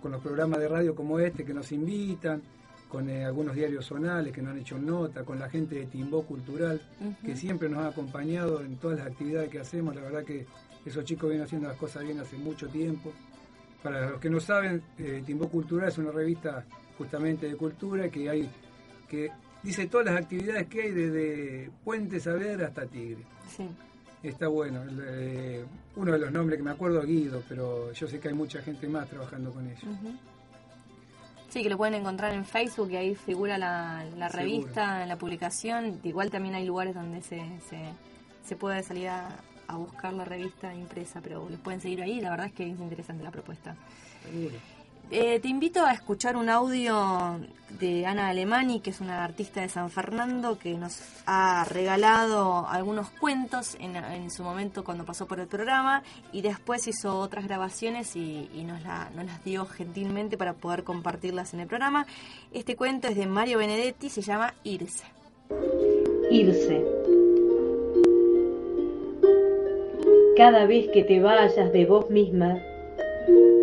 con 0.00 0.12
los 0.12 0.20
programas 0.20 0.60
de 0.60 0.68
radio 0.68 0.94
como 0.94 1.18
este 1.18 1.44
que 1.44 1.52
nos 1.52 1.72
invitan, 1.72 2.42
con 2.88 3.08
eh, 3.08 3.24
algunos 3.24 3.54
diarios 3.56 3.86
zonales 3.86 4.32
que 4.32 4.42
nos 4.42 4.52
han 4.52 4.58
hecho 4.58 4.78
nota, 4.78 5.24
con 5.24 5.38
la 5.38 5.48
gente 5.48 5.76
de 5.76 5.86
Timbó 5.86 6.22
Cultural, 6.24 6.80
que 7.24 7.36
siempre 7.36 7.68
nos 7.68 7.80
ha 7.80 7.88
acompañado 7.88 8.60
en 8.60 8.76
todas 8.76 8.98
las 8.98 9.06
actividades 9.08 9.48
que 9.48 9.60
hacemos. 9.60 9.94
La 9.96 10.02
verdad 10.02 10.24
que 10.24 10.46
esos 10.84 11.04
chicos 11.04 11.30
vienen 11.30 11.46
haciendo 11.46 11.68
las 11.68 11.76
cosas 11.76 12.04
bien 12.04 12.20
hace 12.20 12.36
mucho 12.36 12.68
tiempo. 12.68 13.12
Para 13.82 14.10
los 14.10 14.20
que 14.20 14.28
no 14.28 14.40
saben, 14.40 14.82
eh, 14.98 15.22
Timbó 15.24 15.48
Cultural 15.48 15.88
es 15.88 15.98
una 15.98 16.12
revista 16.12 16.64
justamente 16.98 17.48
de 17.48 17.56
cultura 17.56 18.08
que 18.10 18.28
hay 18.28 18.48
que 19.08 19.30
dice 19.62 19.86
todas 19.86 20.06
las 20.06 20.16
actividades 20.16 20.66
que 20.68 20.82
hay 20.82 20.90
desde 20.90 21.70
Puente 21.84 22.20
Saber 22.20 22.62
hasta 22.64 22.86
Tigre. 22.86 23.24
Sí. 23.48 23.68
Está 24.22 24.48
bueno. 24.48 24.82
eh, 25.04 25.64
uno 25.96 26.12
de 26.12 26.18
los 26.18 26.30
nombres 26.32 26.58
que 26.58 26.62
me 26.62 26.70
acuerdo 26.70 27.00
es 27.00 27.06
Guido, 27.06 27.42
pero 27.48 27.92
yo 27.92 28.06
sé 28.06 28.20
que 28.20 28.28
hay 28.28 28.34
mucha 28.34 28.62
gente 28.62 28.86
más 28.88 29.08
trabajando 29.08 29.52
con 29.52 29.66
ellos. 29.66 29.82
Ujú. 29.82 30.14
Sí, 31.50 31.62
que 31.62 31.68
lo 31.68 31.76
pueden 31.76 31.94
encontrar 31.94 32.32
en 32.32 32.44
Facebook 32.46 32.90
y 32.92 32.96
ahí 32.96 33.14
figura 33.14 33.58
la, 33.58 34.04
la 34.16 34.28
revista, 34.28 35.04
la 35.04 35.16
publicación. 35.16 36.00
Igual 36.02 36.30
también 36.30 36.54
hay 36.54 36.64
lugares 36.64 36.94
donde 36.94 37.20
se, 37.20 37.42
se, 37.68 37.78
se 38.42 38.56
puede 38.56 38.82
salir 38.82 39.08
a, 39.08 39.28
a 39.66 39.76
buscar 39.76 40.14
la 40.14 40.24
revista 40.24 40.74
impresa, 40.74 41.20
pero 41.20 41.46
los 41.50 41.60
pueden 41.60 41.80
seguir 41.80 42.00
ahí. 42.00 42.20
La 42.22 42.30
verdad 42.30 42.46
es 42.46 42.52
que 42.54 42.70
es 42.70 42.80
interesante 42.80 43.22
la 43.22 43.30
propuesta. 43.30 43.76
Seguro. 44.22 44.54
Eh, 45.14 45.40
te 45.40 45.48
invito 45.48 45.84
a 45.84 45.92
escuchar 45.92 46.36
un 46.36 46.48
audio 46.48 47.38
de 47.78 48.06
Ana 48.06 48.28
Alemani, 48.28 48.80
que 48.80 48.88
es 48.90 49.00
una 49.02 49.22
artista 49.22 49.60
de 49.60 49.68
San 49.68 49.90
Fernando, 49.90 50.58
que 50.58 50.72
nos 50.74 51.02
ha 51.26 51.64
regalado 51.68 52.66
algunos 52.66 53.10
cuentos 53.10 53.76
en, 53.78 54.30
su 54.30 54.42
momento 54.42 54.84
cuando 54.84 55.04
pasó 55.04 55.26
por 55.26 55.38
el 55.38 55.48
programa 55.48 56.02
y 56.32 56.40
después 56.40 56.88
hizo 56.88 57.18
otras 57.18 57.44
grabaciones 57.46 58.16
y, 58.16 58.48
y 58.54 58.64
nos, 58.64 58.82
la- 58.82 59.10
nos 59.14 59.26
las 59.26 59.44
dio 59.44 59.66
gentilmente 59.66 60.38
para 60.38 60.54
poder 60.54 60.82
compartirlas 60.82 61.52
en 61.52 61.60
el 61.60 61.66
programa. 61.66 62.06
Este 62.54 62.74
cuento 62.74 63.06
es 63.08 63.16
de 63.16 63.26
Mario 63.26 63.58
Benedetti, 63.58 64.08
se 64.08 64.22
llama 64.22 64.54
Irse. 64.64 65.04
Irse. 66.30 66.82
Cada 70.38 70.64
vez 70.64 70.88
que 70.90 71.04
te 71.04 71.20
vayas 71.20 71.70
de 71.70 71.84
vos 71.84 72.08
misma, 72.08 72.56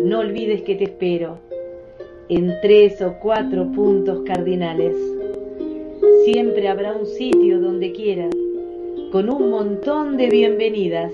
no 0.04 0.20
olvides 0.20 0.62
que 0.62 0.74
te 0.74 0.84
espero 0.84 1.38
en 2.28 2.54
tres 2.62 3.02
o 3.02 3.14
cuatro 3.20 3.70
puntos 3.72 4.22
cardinales. 4.24 4.94
Siempre 6.24 6.68
habrá 6.68 6.92
un 6.92 7.06
sitio 7.06 7.60
donde 7.60 7.92
quieras, 7.92 8.30
con 9.10 9.28
un 9.28 9.50
montón 9.50 10.16
de 10.16 10.30
bienvenidas. 10.30 11.12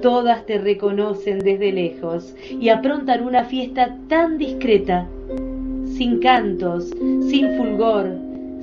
Todas 0.00 0.44
te 0.46 0.58
reconocen 0.58 1.38
desde 1.38 1.70
lejos 1.70 2.34
y 2.50 2.70
aprontan 2.70 3.24
una 3.24 3.44
fiesta 3.44 3.96
tan 4.08 4.36
discreta, 4.36 5.06
sin 5.96 6.18
cantos, 6.18 6.90
sin 7.28 7.56
fulgor, 7.56 8.10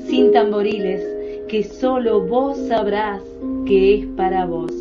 sin 0.06 0.34
tamboriles, 0.34 1.02
que 1.48 1.64
solo 1.64 2.20
vos 2.22 2.58
sabrás 2.68 3.22
que 3.66 3.96
es 4.00 4.06
para 4.18 4.46
vos. 4.46 4.74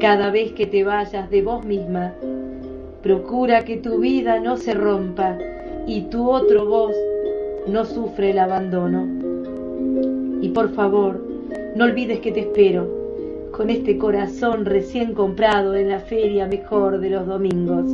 Cada 0.00 0.30
vez 0.30 0.52
que 0.52 0.66
te 0.66 0.84
vayas 0.84 1.30
de 1.30 1.40
vos 1.40 1.64
misma, 1.64 2.12
procura 3.02 3.64
que 3.64 3.78
tu 3.78 4.00
vida 4.00 4.40
no 4.40 4.58
se 4.58 4.74
rompa 4.74 5.38
y 5.86 6.02
tu 6.10 6.30
otro 6.30 6.66
vos 6.66 6.94
no 7.66 7.86
sufre 7.86 8.32
el 8.32 8.38
abandono. 8.38 9.06
Y 10.42 10.50
por 10.50 10.68
favor, 10.74 11.18
no 11.76 11.86
olvides 11.86 12.20
que 12.20 12.30
te 12.30 12.40
espero 12.40 12.86
con 13.52 13.70
este 13.70 13.96
corazón 13.96 14.66
recién 14.66 15.14
comprado 15.14 15.74
en 15.74 15.88
la 15.88 16.00
feria 16.00 16.46
mejor 16.46 17.00
de 17.00 17.08
los 17.08 17.26
domingos. 17.26 17.86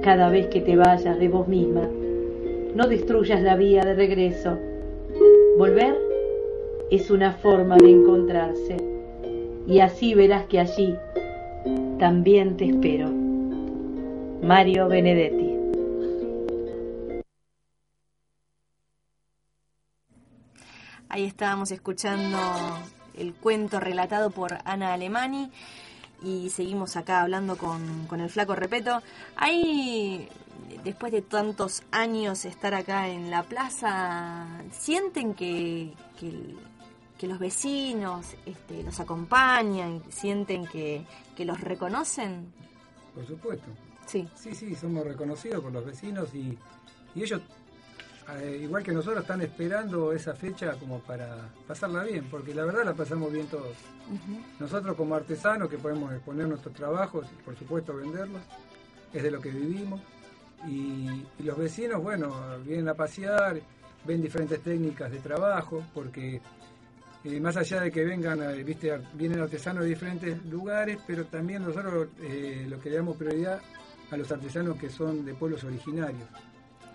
Cada 0.00 0.30
vez 0.30 0.46
que 0.46 0.62
te 0.62 0.76
vayas 0.76 1.18
de 1.18 1.28
vos 1.28 1.46
misma, 1.46 1.86
no 2.74 2.88
destruyas 2.88 3.42
la 3.42 3.54
vía 3.56 3.84
de 3.84 3.92
regreso. 3.92 4.56
Volver 5.58 5.94
es 6.90 7.10
una 7.10 7.32
forma 7.32 7.76
de 7.76 7.90
encontrarse 7.90 8.91
y 9.66 9.80
así 9.80 10.14
verás 10.14 10.46
que 10.46 10.60
allí 10.60 10.96
también 11.98 12.56
te 12.56 12.66
espero. 12.66 13.10
Mario 14.42 14.88
Benedetti. 14.88 15.52
Ahí 21.08 21.24
estábamos 21.24 21.70
escuchando 21.70 22.38
el 23.18 23.34
cuento 23.34 23.78
relatado 23.78 24.30
por 24.30 24.58
Ana 24.64 24.94
Alemani 24.94 25.50
y 26.24 26.50
seguimos 26.50 26.96
acá 26.96 27.20
hablando 27.20 27.56
con, 27.56 28.06
con 28.06 28.20
el 28.20 28.30
flaco 28.30 28.54
Repeto. 28.54 29.02
Hay 29.36 30.28
después 30.84 31.12
de 31.12 31.22
tantos 31.22 31.82
años 31.90 32.44
estar 32.44 32.74
acá 32.74 33.08
en 33.08 33.30
la 33.30 33.42
plaza, 33.42 34.46
sienten 34.70 35.34
que, 35.34 35.92
que, 36.18 36.56
que 37.22 37.28
los 37.28 37.38
vecinos 37.38 38.34
este, 38.44 38.82
los 38.82 38.98
acompañan, 38.98 40.02
sienten 40.10 40.66
que, 40.66 41.06
que 41.36 41.44
los 41.44 41.60
reconocen? 41.60 42.52
Por 43.14 43.24
supuesto. 43.24 43.66
Sí. 44.06 44.28
Sí, 44.34 44.52
sí, 44.56 44.74
somos 44.74 45.06
reconocidos 45.06 45.62
por 45.62 45.70
los 45.70 45.86
vecinos 45.86 46.34
y, 46.34 46.58
y 47.14 47.22
ellos, 47.22 47.40
eh, 48.28 48.58
igual 48.64 48.82
que 48.82 48.90
nosotros, 48.90 49.22
están 49.22 49.40
esperando 49.40 50.12
esa 50.12 50.34
fecha 50.34 50.72
como 50.72 50.98
para 50.98 51.48
pasarla 51.64 52.02
bien, 52.02 52.26
porque 52.28 52.56
la 52.56 52.64
verdad 52.64 52.86
la 52.86 52.94
pasamos 52.94 53.30
bien 53.30 53.46
todos. 53.46 53.76
Nosotros 54.58 54.96
como 54.96 55.14
artesanos 55.14 55.68
que 55.68 55.78
podemos 55.78 56.12
exponer 56.12 56.48
nuestros 56.48 56.74
trabajos 56.74 57.28
y 57.38 57.40
por 57.44 57.56
supuesto 57.56 57.94
venderlos, 57.94 58.42
es 59.12 59.22
de 59.22 59.30
lo 59.30 59.40
que 59.40 59.50
vivimos. 59.50 60.00
Y, 60.66 61.24
y 61.38 61.42
los 61.44 61.56
vecinos, 61.56 62.02
bueno, 62.02 62.34
vienen 62.66 62.88
a 62.88 62.94
pasear, 62.94 63.60
ven 64.04 64.20
diferentes 64.20 64.60
técnicas 64.60 65.12
de 65.12 65.20
trabajo, 65.20 65.84
porque 65.94 66.40
eh, 67.24 67.40
más 67.40 67.56
allá 67.56 67.82
de 67.82 67.92
que 67.92 68.04
vengan, 68.04 68.42
eh, 68.42 68.64
viste, 68.64 69.00
vienen 69.14 69.40
artesanos 69.40 69.84
de 69.84 69.90
diferentes 69.90 70.44
lugares, 70.46 70.98
pero 71.06 71.24
también 71.26 71.62
nosotros 71.62 72.08
eh, 72.20 72.66
lo 72.68 72.80
que 72.80 72.90
le 72.90 72.96
damos 72.96 73.16
prioridad 73.16 73.60
a 74.10 74.16
los 74.16 74.30
artesanos 74.30 74.76
que 74.76 74.90
son 74.90 75.24
de 75.24 75.34
pueblos 75.34 75.62
originarios. 75.64 76.28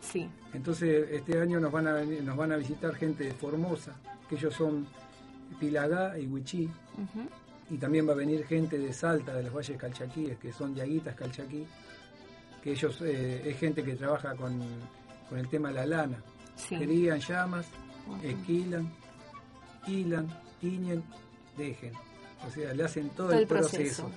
Sí. 0.01 0.29
Entonces 0.53 1.07
este 1.11 1.39
año 1.39 1.59
nos 1.59 1.71
van 1.71 1.87
a 1.87 2.03
nos 2.03 2.37
van 2.37 2.51
a 2.51 2.57
visitar 2.57 2.93
gente 2.95 3.23
de 3.23 3.31
Formosa, 3.31 3.95
que 4.29 4.35
ellos 4.35 4.53
son 4.53 4.85
Pilagá 5.59 6.19
y 6.19 6.27
Huichí, 6.27 6.69
y 7.69 7.77
también 7.77 8.07
va 8.07 8.13
a 8.13 8.15
venir 8.15 8.45
gente 8.45 8.77
de 8.77 8.93
Salta, 8.93 9.33
de 9.33 9.43
los 9.43 9.53
valles 9.53 9.77
calchaquíes, 9.77 10.37
que 10.37 10.51
son 10.51 10.75
yaguitas 10.75 11.15
calchaquí, 11.15 11.65
que 12.61 12.71
ellos 12.71 13.01
eh, 13.01 13.49
es 13.49 13.57
gente 13.57 13.83
que 13.83 13.95
trabaja 13.95 14.35
con, 14.35 14.59
con 15.29 15.39
el 15.39 15.47
tema 15.47 15.69
de 15.69 15.75
la 15.75 15.85
lana. 15.85 16.17
Sí. 16.55 16.75
Crían 16.77 17.19
llamas, 17.19 17.67
esquilan, 18.23 18.91
hilan, 19.87 20.27
tiñen, 20.59 21.03
dejen. 21.57 21.93
O 22.47 22.51
sea, 22.51 22.73
le 22.73 22.83
hacen 22.83 23.09
todo, 23.09 23.29
Todo 23.29 23.39
el 23.39 23.47
proceso. 23.47 24.03
proceso. 24.03 24.11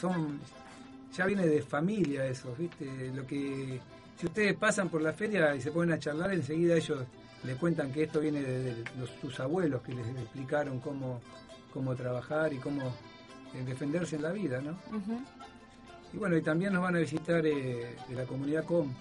Son, 0.00 0.40
ya 1.14 1.26
viene 1.26 1.46
de 1.46 1.62
familia 1.62 2.24
eso, 2.26 2.54
¿viste? 2.58 2.86
Lo 3.14 3.26
que, 3.26 3.80
si 4.18 4.26
ustedes 4.26 4.54
pasan 4.56 4.88
por 4.88 5.02
la 5.02 5.12
feria 5.12 5.54
y 5.54 5.60
se 5.60 5.70
ponen 5.70 5.94
a 5.94 5.98
charlar, 5.98 6.32
enseguida 6.32 6.76
ellos 6.76 7.00
le 7.44 7.54
cuentan 7.56 7.92
que 7.92 8.04
esto 8.04 8.20
viene 8.20 8.40
de, 8.40 8.84
los, 8.98 9.10
sus 9.20 9.38
abuelos 9.40 9.82
que 9.82 9.94
les 9.94 10.06
explicaron 10.06 10.80
cómo, 10.80 11.20
cómo 11.72 11.94
trabajar 11.94 12.52
y 12.52 12.58
cómo 12.58 12.82
eh, 13.54 13.62
defenderse 13.66 14.16
en 14.16 14.22
la 14.22 14.32
vida, 14.32 14.60
¿no? 14.62 14.76
Y 16.12 16.16
bueno, 16.16 16.36
y 16.36 16.42
también 16.42 16.72
nos 16.72 16.82
van 16.82 16.96
a 16.96 17.00
visitar 17.00 17.44
eh, 17.46 17.96
de 18.08 18.14
la 18.14 18.24
comunidad 18.24 18.64
COM, 18.64 18.92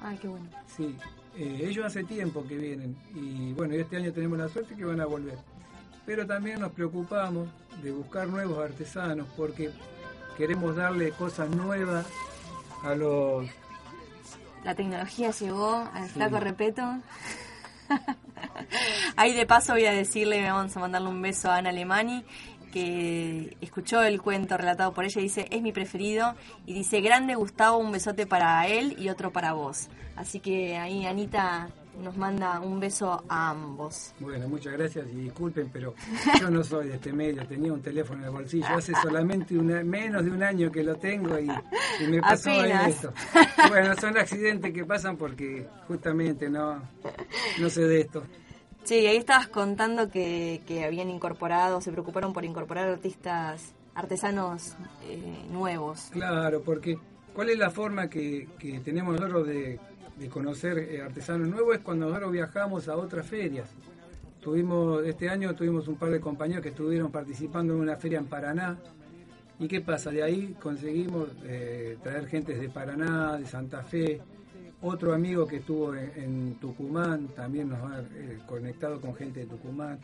Ay, 0.00 0.16
qué 0.22 0.28
bueno. 0.28 0.46
Sí, 0.76 0.96
eh, 1.36 1.60
ellos 1.64 1.84
hace 1.86 2.04
tiempo 2.04 2.44
que 2.46 2.56
vienen 2.56 2.96
y 3.14 3.52
bueno, 3.52 3.74
este 3.74 3.96
año 3.96 4.12
tenemos 4.12 4.38
la 4.38 4.48
suerte 4.48 4.74
que 4.74 4.84
van 4.84 5.00
a 5.00 5.06
volver. 5.06 5.38
Pero 6.06 6.26
también 6.26 6.60
nos 6.60 6.72
preocupamos 6.72 7.48
de 7.82 7.90
buscar 7.90 8.26
nuevos 8.28 8.58
artesanos 8.64 9.26
porque 9.36 9.70
queremos 10.36 10.74
darle 10.76 11.10
cosas 11.12 11.50
nuevas 11.50 12.06
a 12.82 12.94
los... 12.94 13.46
La 14.64 14.74
tecnología 14.74 15.30
llegó 15.32 15.88
al 15.92 16.06
Sí. 16.06 16.14
flaco 16.14 16.40
repeto. 16.40 16.82
Ahí 19.16 19.34
de 19.34 19.46
paso 19.46 19.72
voy 19.72 19.86
a 19.86 19.92
decirle, 19.92 20.42
vamos 20.50 20.76
a 20.76 20.80
mandarle 20.80 21.08
un 21.08 21.20
beso 21.22 21.50
a 21.50 21.56
Ana 21.56 21.70
Alemani, 21.70 22.24
que 22.82 23.56
escuchó 23.60 24.02
el 24.02 24.20
cuento 24.22 24.56
relatado 24.56 24.92
por 24.92 25.04
ella 25.04 25.20
y 25.20 25.24
dice, 25.24 25.46
es 25.50 25.62
mi 25.62 25.72
preferido. 25.72 26.34
Y 26.66 26.74
dice, 26.74 27.00
grande 27.00 27.34
Gustavo, 27.34 27.78
un 27.78 27.92
besote 27.92 28.26
para 28.26 28.66
él 28.66 28.94
y 28.98 29.08
otro 29.08 29.32
para 29.32 29.52
vos. 29.52 29.88
Así 30.16 30.40
que 30.40 30.76
ahí 30.76 31.06
Anita 31.06 31.68
nos 32.02 32.16
manda 32.16 32.60
un 32.60 32.78
beso 32.78 33.24
a 33.28 33.50
ambos. 33.50 34.14
Bueno, 34.20 34.48
muchas 34.48 34.72
gracias 34.74 35.06
y 35.12 35.16
disculpen, 35.16 35.68
pero 35.72 35.94
yo 36.40 36.48
no 36.48 36.62
soy 36.62 36.88
de 36.88 36.94
este 36.94 37.12
medio, 37.12 37.44
tenía 37.46 37.72
un 37.72 37.82
teléfono 37.82 38.20
en 38.20 38.26
el 38.26 38.30
bolsillo, 38.30 38.66
hace 38.68 38.92
solamente 39.02 39.58
una- 39.58 39.82
menos 39.82 40.24
de 40.24 40.30
un 40.30 40.42
año 40.44 40.70
que 40.70 40.84
lo 40.84 40.94
tengo 40.94 41.36
y, 41.40 41.48
y 42.00 42.06
me 42.06 42.20
pasó 42.20 42.50
esto. 42.86 43.12
Bueno, 43.68 43.96
son 43.96 44.16
accidentes 44.16 44.72
que 44.72 44.84
pasan 44.84 45.16
porque 45.16 45.66
justamente 45.88 46.48
no, 46.48 46.80
no 47.58 47.68
sé 47.68 47.80
de 47.82 48.00
esto. 48.02 48.22
Sí, 48.88 49.06
ahí 49.06 49.18
estabas 49.18 49.48
contando 49.48 50.08
que, 50.08 50.62
que 50.66 50.82
habían 50.82 51.10
incorporado, 51.10 51.78
se 51.82 51.92
preocuparon 51.92 52.32
por 52.32 52.46
incorporar 52.46 52.88
artistas, 52.88 53.74
artesanos 53.94 54.76
eh, 55.04 55.44
nuevos. 55.50 56.08
Claro, 56.10 56.62
porque 56.62 56.98
¿cuál 57.34 57.50
es 57.50 57.58
la 57.58 57.68
forma 57.68 58.08
que, 58.08 58.48
que 58.58 58.80
tenemos 58.80 59.20
nosotros 59.20 59.46
de, 59.46 59.78
de 60.16 60.28
conocer 60.30 60.78
eh, 60.78 61.02
artesanos 61.02 61.48
nuevos? 61.48 61.76
Es 61.76 61.82
cuando 61.82 62.06
nosotros 62.06 62.32
viajamos 62.32 62.88
a 62.88 62.96
otras 62.96 63.26
ferias. 63.26 63.68
Tuvimos, 64.40 65.04
este 65.04 65.28
año 65.28 65.54
tuvimos 65.54 65.86
un 65.86 65.96
par 65.96 66.08
de 66.08 66.18
compañeros 66.18 66.62
que 66.62 66.70
estuvieron 66.70 67.12
participando 67.12 67.74
en 67.74 67.80
una 67.80 67.96
feria 67.96 68.18
en 68.20 68.24
Paraná. 68.24 68.78
¿Y 69.58 69.68
qué 69.68 69.82
pasa? 69.82 70.10
De 70.10 70.22
ahí 70.22 70.56
conseguimos 70.58 71.28
eh, 71.44 71.98
traer 72.02 72.26
gente 72.26 72.54
de 72.54 72.70
Paraná, 72.70 73.36
de 73.36 73.44
Santa 73.44 73.82
Fe. 73.82 74.22
Otro 74.80 75.12
amigo 75.12 75.46
que 75.46 75.56
estuvo 75.56 75.94
en, 75.94 76.54
Tucumán 76.60 77.28
también 77.34 77.68
nos 77.68 77.80
ha 77.80 78.00
eh, 78.00 78.38
conectado 78.46 79.00
con 79.00 79.14
gente 79.14 79.40
de 79.40 79.46
Tucumán. 79.46 79.98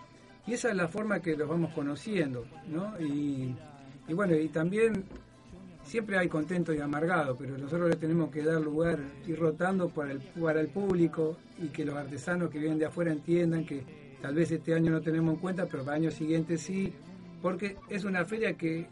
Y 0.46 0.54
esa 0.54 0.70
es 0.70 0.76
la 0.76 0.88
forma 0.88 1.20
que 1.20 1.36
los 1.36 1.48
vamos 1.48 1.72
conociendo, 1.72 2.44
¿no? 2.68 3.00
Y, 3.00 3.54
y 4.08 4.12
bueno, 4.12 4.34
y 4.34 4.48
también 4.48 5.04
siempre 5.84 6.18
hay 6.18 6.28
contento 6.28 6.74
y 6.74 6.80
amargado, 6.80 7.36
pero 7.36 7.56
nosotros 7.56 7.88
le 7.88 7.96
tenemos 7.96 8.30
que 8.30 8.42
dar 8.42 8.60
lugar, 8.60 8.98
ir 9.26 9.38
rotando 9.38 9.88
para 9.88 10.12
el, 10.12 10.18
para 10.20 10.60
el 10.60 10.68
público 10.68 11.36
y 11.62 11.68
que 11.68 11.84
los 11.84 11.94
artesanos 11.94 12.50
que 12.50 12.58
vienen 12.58 12.78
de 12.78 12.86
afuera 12.86 13.12
entiendan 13.12 13.64
que 13.64 13.84
tal 14.20 14.34
vez 14.34 14.50
este 14.50 14.74
año 14.74 14.90
no 14.90 15.00
tenemos 15.02 15.34
en 15.34 15.40
cuenta, 15.40 15.66
pero 15.66 15.84
para 15.84 15.98
el 15.98 16.04
año 16.04 16.10
siguiente 16.10 16.58
sí, 16.58 16.92
porque 17.40 17.76
es 17.88 18.04
una 18.04 18.24
feria 18.24 18.54
que, 18.54 18.88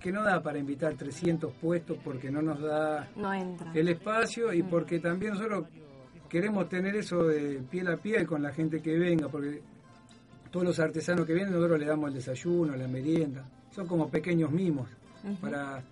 que 0.00 0.12
no 0.12 0.22
da 0.22 0.42
para 0.42 0.58
invitar 0.58 0.94
300 0.94 1.52
puestos 1.54 1.98
porque 2.04 2.30
no 2.30 2.42
nos 2.42 2.60
da 2.60 3.08
No 3.16 3.32
entra. 3.32 3.70
el 3.74 3.88
espacio 3.88 4.52
y 4.52 4.62
porque 4.62 4.98
también 5.00 5.34
nosotros 5.34 5.66
queremos 6.28 6.68
tener 6.68 6.96
eso 6.96 7.24
de 7.24 7.60
piel 7.70 7.88
a 7.88 7.96
piel 7.96 8.26
con 8.26 8.42
la 8.42 8.52
gente 8.52 8.80
que 8.80 8.98
venga, 8.98 9.28
porque 9.28 9.62
todos 10.50 10.66
los 10.66 10.78
artesanos 10.78 11.26
que 11.26 11.34
vienen 11.34 11.52
nosotros 11.54 11.78
le 11.78 11.86
damos 11.86 12.08
el 12.08 12.14
desayuno, 12.14 12.76
la 12.76 12.88
merienda, 12.88 13.44
son 13.70 13.86
como 13.86 14.08
pequeños 14.08 14.50
mimos 14.50 14.88
para 15.40 15.82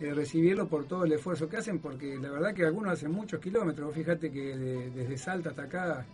eh, 0.00 0.14
recibirlo 0.14 0.66
por 0.68 0.84
todo 0.86 1.04
el 1.04 1.12
esfuerzo 1.12 1.48
que 1.48 1.58
hacen, 1.58 1.78
porque 1.80 2.16
la 2.18 2.30
verdad 2.30 2.54
que 2.54 2.64
algunos 2.64 2.92
hacen 2.92 3.10
muchos 3.12 3.38
kilómetros, 3.40 3.86
Vos 3.88 3.94
fíjate 3.94 4.30
que 4.30 4.56
de- 4.56 4.90
desde 4.90 5.18
Salta 5.18 5.50
hasta 5.50 5.62
acá 5.64 6.04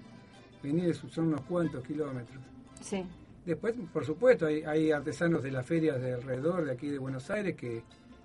venir 0.62 0.95
son 0.95 1.27
unos 1.29 1.43
cuantos 1.43 1.85
kilómetros. 1.85 2.43
Sí. 2.81 3.05
Después, 3.47 3.75
por 3.93 4.05
supuesto, 4.05 4.47
hay, 4.47 4.65
hay 4.65 4.91
artesanos 4.91 5.43
de 5.43 5.53
las 5.53 5.65
ferias 5.65 6.01
de 6.03 6.15
alrededor 6.15 6.65
de 6.65 6.73
aquí 6.73 6.89
de 6.89 6.99
Buenos 6.99 7.31
Aires 7.31 7.55
que 7.57 7.83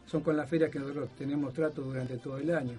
son 0.08 0.22
con 0.22 0.36
las 0.36 0.50
ferias 0.50 0.72
que 0.72 0.80
nosotros 0.80 1.10
tenemos 1.16 1.54
trato 1.54 1.84
durante 1.84 2.18
todo 2.18 2.38
el 2.38 2.54
año. 2.54 2.78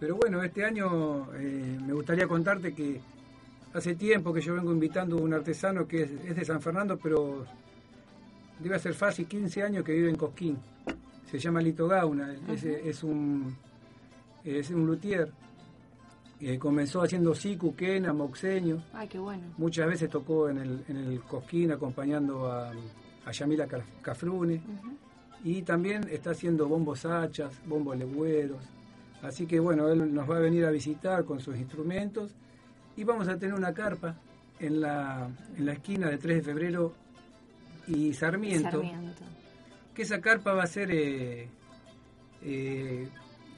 Pero 0.00 0.16
bueno, 0.16 0.42
este 0.42 0.64
año 0.64 1.32
eh, 1.36 1.78
me 1.86 1.92
gustaría 1.92 2.26
contarte 2.26 2.74
que 2.74 3.00
hace 3.72 3.94
tiempo 3.94 4.32
que 4.34 4.40
yo 4.40 4.54
vengo 4.54 4.72
invitando 4.72 5.16
a 5.16 5.20
un 5.20 5.32
artesano 5.32 5.86
que 5.86 6.02
es, 6.02 6.10
es 6.26 6.36
de 6.36 6.44
San 6.44 6.60
Fernando, 6.60 6.98
pero 7.00 7.46
debe 8.58 8.78
ser 8.78 8.94
fácil 8.94 9.26
15 9.26 9.62
años 9.62 9.84
que 9.84 9.92
vive 9.92 10.10
en 10.10 10.16
Cosquín. 10.16 10.58
Se 11.30 11.38
llama 11.38 11.60
Lito 11.60 11.86
Gauna, 11.86 12.34
es, 12.48 12.64
es 12.64 13.02
un, 13.04 13.56
es 14.44 14.70
un 14.70 14.86
luthier. 14.86 15.30
Eh, 16.40 16.56
comenzó 16.58 17.02
haciendo 17.02 17.34
siku, 17.34 17.74
quena, 17.74 18.12
moxeño. 18.12 18.82
Ay, 18.92 19.08
qué 19.08 19.18
bueno. 19.18 19.42
Muchas 19.56 19.88
veces 19.88 20.08
tocó 20.08 20.48
en 20.48 20.58
el, 20.58 20.84
en 20.88 20.96
el 20.96 21.20
Cosquín 21.22 21.72
acompañando 21.72 22.50
a, 22.50 22.70
a 23.26 23.32
Yamila 23.32 23.66
Ca- 23.66 23.84
Cafrune 24.02 24.60
y 25.44 25.62
también 25.62 26.06
está 26.08 26.30
haciendo 26.30 26.68
bombos 26.68 27.04
hachas, 27.04 27.52
bombos 27.66 27.96
legüeros. 27.96 28.62
Así 29.22 29.46
que 29.46 29.58
bueno, 29.58 29.88
él 29.88 30.14
nos 30.14 30.30
va 30.30 30.36
a 30.36 30.40
venir 30.40 30.64
a 30.64 30.70
visitar 30.70 31.24
con 31.24 31.40
sus 31.40 31.56
instrumentos 31.56 32.30
y 32.96 33.02
vamos 33.02 33.26
a 33.26 33.36
tener 33.36 33.54
una 33.54 33.74
carpa 33.74 34.14
en 34.60 34.80
la, 34.80 35.28
en 35.56 35.66
la 35.66 35.72
esquina 35.72 36.08
de 36.08 36.18
3 36.18 36.36
de 36.36 36.42
febrero 36.42 36.94
y 37.88 38.12
Sarmiento, 38.12 38.70
Sarmiento. 38.70 39.22
que 39.92 40.02
esa 40.02 40.20
carpa 40.20 40.52
va 40.52 40.62
a 40.62 40.66
ser 40.68 40.90
eh, 40.92 41.48
eh, 42.42 43.08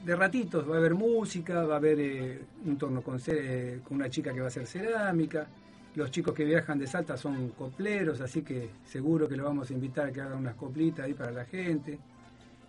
de 0.05 0.15
ratitos, 0.15 0.69
va 0.69 0.75
a 0.75 0.77
haber 0.79 0.95
música, 0.95 1.63
va 1.65 1.75
a 1.75 1.77
haber 1.77 1.99
eh, 1.99 2.41
un 2.65 2.77
torno 2.77 3.01
con, 3.01 3.19
eh, 3.27 3.79
con 3.83 3.97
una 3.97 4.09
chica 4.09 4.33
que 4.33 4.39
va 4.39 4.45
a 4.45 4.49
hacer 4.49 4.65
cerámica, 4.65 5.47
los 5.95 6.09
chicos 6.09 6.33
que 6.33 6.45
viajan 6.45 6.79
de 6.79 6.87
Salta 6.87 7.17
son 7.17 7.49
copleros, 7.49 8.21
así 8.21 8.41
que 8.41 8.69
seguro 8.85 9.27
que 9.27 9.35
lo 9.35 9.43
vamos 9.45 9.69
a 9.69 9.73
invitar 9.73 10.07
a 10.07 10.11
que 10.11 10.21
hagan 10.21 10.39
unas 10.39 10.55
coplitas 10.55 11.05
ahí 11.05 11.13
para 11.13 11.31
la 11.31 11.45
gente. 11.45 11.99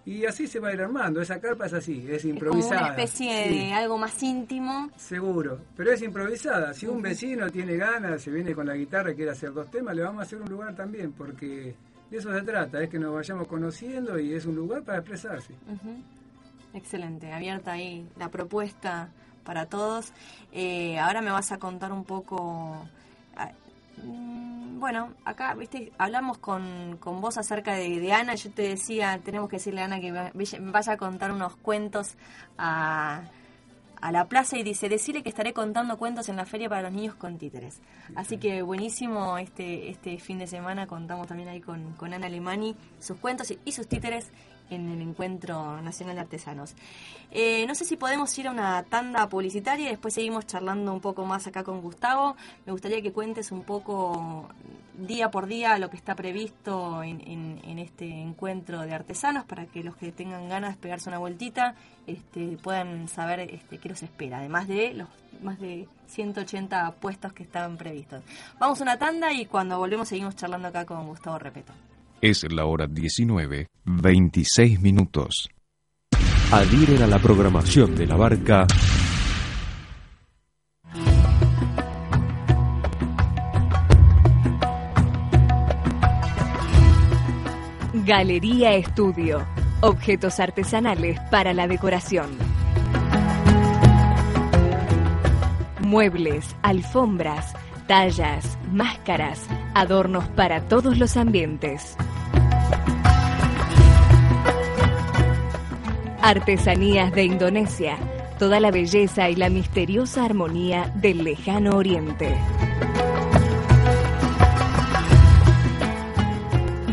Y 0.04 0.24
así 0.26 0.48
se 0.48 0.58
va 0.58 0.70
a 0.70 0.74
ir 0.74 0.80
armando, 0.80 1.20
esa 1.20 1.40
carpa 1.40 1.66
es 1.66 1.74
así, 1.74 2.04
es 2.08 2.16
Es 2.16 2.22
como 2.22 2.34
improvisada. 2.34 2.80
una 2.80 2.88
especie 2.90 3.44
sí. 3.48 3.58
de 3.58 3.72
algo 3.72 3.96
más 3.98 4.20
íntimo. 4.20 4.90
Seguro, 4.96 5.60
pero 5.76 5.92
es 5.92 6.02
improvisada. 6.02 6.74
Si 6.74 6.86
un 6.88 7.00
vecino 7.00 7.48
tiene 7.50 7.76
ganas, 7.76 8.20
se 8.20 8.32
viene 8.32 8.52
con 8.52 8.66
la 8.66 8.74
guitarra 8.74 9.12
y 9.12 9.14
quiere 9.14 9.30
hacer 9.30 9.52
dos 9.52 9.70
temas, 9.70 9.94
le 9.94 10.02
vamos 10.02 10.20
a 10.20 10.22
hacer 10.24 10.42
un 10.42 10.50
lugar 10.50 10.74
también, 10.74 11.12
porque 11.12 11.76
de 12.10 12.16
eso 12.18 12.32
se 12.36 12.42
trata, 12.42 12.82
es 12.82 12.90
que 12.90 12.98
nos 12.98 13.14
vayamos 13.14 13.46
conociendo 13.46 14.18
y 14.18 14.34
es 14.34 14.44
un 14.44 14.56
lugar 14.56 14.82
para 14.82 14.98
expresarse. 14.98 15.54
Excelente, 16.74 17.32
abierta 17.32 17.72
ahí 17.72 18.06
la 18.18 18.28
propuesta 18.30 19.08
para 19.44 19.66
todos. 19.66 20.12
Eh, 20.52 20.98
ahora 20.98 21.20
me 21.20 21.30
vas 21.30 21.52
a 21.52 21.58
contar 21.58 21.92
un 21.92 22.04
poco... 22.04 22.87
ah, 23.37 23.50
mm, 24.02 24.78
Bueno, 24.80 25.11
acá, 25.24 25.54
viste, 25.54 25.92
hablamos 25.98 26.38
con, 26.38 26.96
con 26.98 27.20
vos 27.20 27.37
acerca 27.38 27.74
de, 27.74 28.00
de 28.00 28.12
Ana. 28.12 28.35
Yo 28.37 28.50
te 28.50 28.62
decía, 28.62 29.20
tenemos 29.24 29.48
que 29.50 29.56
decirle 29.56 29.82
a 29.82 29.85
Ana 29.85 30.00
que 30.00 30.12
va- 30.12 30.32
vaya 30.61 30.92
a 30.92 30.96
contar 30.96 31.30
unos 31.30 31.56
cuentos 31.56 32.14
a, 32.56 33.22
a 34.00 34.12
la 34.12 34.24
plaza 34.28 34.56
y 34.56 34.62
dice, 34.62 34.88
decirle 34.88 35.22
que 35.22 35.28
estaré 35.28 35.52
contando 35.52 35.98
cuentos 35.98 36.28
en 36.30 36.37
la 36.37 36.46
feria 36.46 36.68
para 36.68 36.82
los 36.82 36.92
niños 36.92 37.14
con 37.16 37.37
títeres. 37.38 37.80
Así 38.16 38.38
que 38.38 38.62
buenísimo 38.62 39.37
este 39.38 39.90
este 39.90 40.18
fin 40.18 40.38
de 40.38 40.46
semana, 40.46 40.87
contamos 40.87 41.26
también 41.28 41.48
ahí 41.50 41.61
con, 41.61 41.92
con 41.94 42.12
Ana 42.14 42.26
Alemani 42.28 42.74
sus 42.98 43.18
cuentos 43.18 43.50
y, 43.50 43.58
y 43.64 43.72
sus 43.72 43.87
títeres 43.87 44.30
en 44.74 44.90
el 44.90 45.02
Encuentro 45.02 45.80
Nacional 45.82 46.16
de 46.16 46.22
Artesanos. 46.22 46.74
Eh, 47.30 47.66
no 47.66 47.74
sé 47.74 47.85
si 47.85 47.96
podemos 47.96 48.37
ir 48.38 48.48
a 48.48 48.50
una 48.50 48.82
tanda 48.85 49.28
publicitaria 49.28 49.87
y 49.87 49.90
después 49.90 50.14
seguimos 50.14 50.46
charlando 50.46 50.92
un 50.92 51.00
poco 51.00 51.24
más 51.24 51.46
acá 51.46 51.64
con 51.64 51.80
Gustavo. 51.80 52.37
Me 52.66 52.72
gustaría 52.72 53.02
que 53.02 53.12
cuentes 53.12 53.52
un 53.52 53.62
poco 53.62 54.48
día 54.94 55.30
por 55.30 55.46
día 55.46 55.78
lo 55.78 55.90
que 55.90 55.96
está 55.96 56.14
previsto 56.14 57.02
en, 57.02 57.78
este 57.78 58.06
encuentro 58.06 58.82
de 58.82 58.92
artesanos 58.92 59.44
para 59.44 59.66
que 59.66 59.82
los 59.82 59.96
que 59.96 60.12
tengan 60.12 60.48
ganas 60.48 60.74
de 60.74 60.80
pegarse 60.80 61.08
una 61.08 61.18
vueltita 61.18 61.74
este, 62.06 62.58
puedan 62.62 63.08
saber 63.08 63.40
este, 63.40 63.78
qué 63.78 63.88
los 63.88 64.02
espera, 64.02 64.38
además 64.38 64.68
de 64.68 64.94
los 64.94 65.08
más 65.42 65.58
de 65.58 65.88
180 66.08 66.92
puestos 67.00 67.32
que 67.32 67.42
estaban 67.42 67.76
previstos. 67.76 68.22
Vamos 68.58 68.80
a 68.80 68.82
una 68.85 68.98
tanda 68.98 69.32
y 69.32 69.46
cuando 69.46 69.78
volvemos 69.78 70.08
seguimos 70.08 70.37
charlando 70.37 70.68
acá 70.68 70.85
con 70.85 71.06
Gustavo 71.08 71.38
Repeto. 71.38 71.72
Es 72.22 72.46
la 72.52 72.66
hora 72.66 72.87
19, 72.87 73.66
26 73.85 74.80
minutos. 74.80 75.50
Adhieren 76.52 77.02
a 77.02 77.08
la 77.08 77.18
programación 77.18 77.96
de 77.96 78.06
la 78.06 78.14
barca 78.14 78.64
Galería 88.06 88.74
Estudio. 88.74 89.44
Objetos 89.80 90.38
artesanales 90.38 91.18
para 91.28 91.52
la 91.52 91.66
decoración. 91.66 92.38
Muebles, 95.80 96.54
alfombras, 96.62 97.56
tallas, 97.86 98.58
máscaras, 98.72 99.46
adornos 99.74 100.26
para 100.28 100.68
todos 100.68 100.98
los 100.98 101.16
ambientes. 101.16 101.96
Artesanías 106.20 107.12
de 107.12 107.24
Indonesia. 107.24 107.96
Toda 108.38 108.60
la 108.60 108.70
belleza 108.70 109.28
y 109.28 109.36
la 109.36 109.50
misteriosa 109.50 110.24
armonía 110.24 110.92
del 110.96 111.24
lejano 111.24 111.76
oriente. 111.76 112.36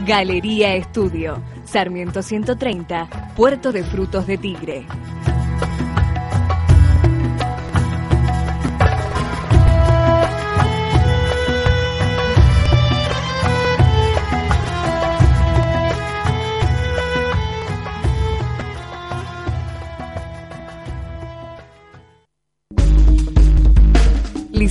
Galería 0.06 0.73
Estudio, 0.73 1.39
Sarmiento 1.65 2.23
130, 2.23 3.34
Puerto 3.36 3.71
de 3.71 3.84
Frutos 3.84 4.25
de 4.25 4.39
Tigre. 4.39 4.88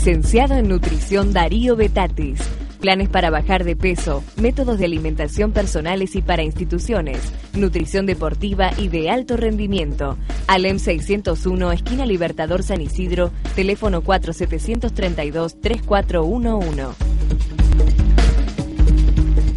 Licenciado 0.08 0.54
en 0.54 0.68
Nutrición 0.68 1.34
Darío 1.34 1.76
Betatis. 1.76 2.40
Planes 2.80 3.10
para 3.10 3.28
bajar 3.28 3.64
de 3.64 3.76
peso, 3.76 4.24
métodos 4.40 4.78
de 4.78 4.86
alimentación 4.86 5.52
personales 5.52 6.16
y 6.16 6.22
para 6.22 6.42
instituciones, 6.42 7.30
nutrición 7.52 8.06
deportiva 8.06 8.70
y 8.78 8.88
de 8.88 9.10
alto 9.10 9.36
rendimiento. 9.36 10.16
Alem 10.46 10.78
601, 10.78 11.72
esquina 11.72 12.06
Libertador 12.06 12.62
San 12.62 12.80
Isidro, 12.80 13.32
teléfono 13.54 14.02
4732-3411. 14.02 16.94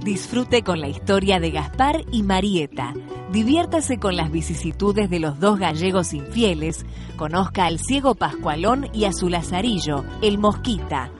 Disfrute 0.00 0.62
con 0.62 0.80
la 0.80 0.88
historia 0.88 1.40
de 1.40 1.50
Gaspar 1.50 2.04
y 2.12 2.22
Marieta. 2.22 2.94
Diviértase 3.32 3.98
con 3.98 4.16
las 4.16 4.30
vicisitudes 4.30 5.10
de 5.10 5.18
los 5.18 5.40
dos 5.40 5.58
gallegos 5.58 6.12
infieles. 6.12 6.84
Conozca 7.16 7.66
al 7.66 7.78
ciego 7.78 8.14
Pascualón 8.14 8.88
y 8.92 9.04
a 9.04 9.12
su 9.12 9.28
lazarillo, 9.28 10.04
el 10.22 10.38
Mosquita, 10.38 11.10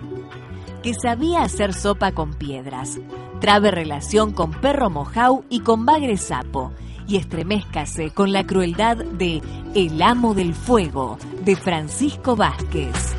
que 0.82 0.94
sabía 0.94 1.42
hacer 1.42 1.74
sopa 1.74 2.12
con 2.12 2.34
piedras. 2.34 3.00
Trabe 3.40 3.70
relación 3.70 4.32
con 4.32 4.52
Perro 4.52 4.88
Mojau 4.88 5.44
y 5.48 5.60
con 5.60 5.84
Bagre 5.84 6.16
Sapo. 6.16 6.72
Y 7.08 7.16
estremezcase 7.16 8.10
con 8.10 8.32
la 8.32 8.46
crueldad 8.46 8.96
de 8.96 9.40
El 9.74 10.02
Amo 10.02 10.34
del 10.34 10.54
Fuego, 10.54 11.18
de 11.44 11.56
Francisco 11.56 12.36
Vázquez. 12.36 13.14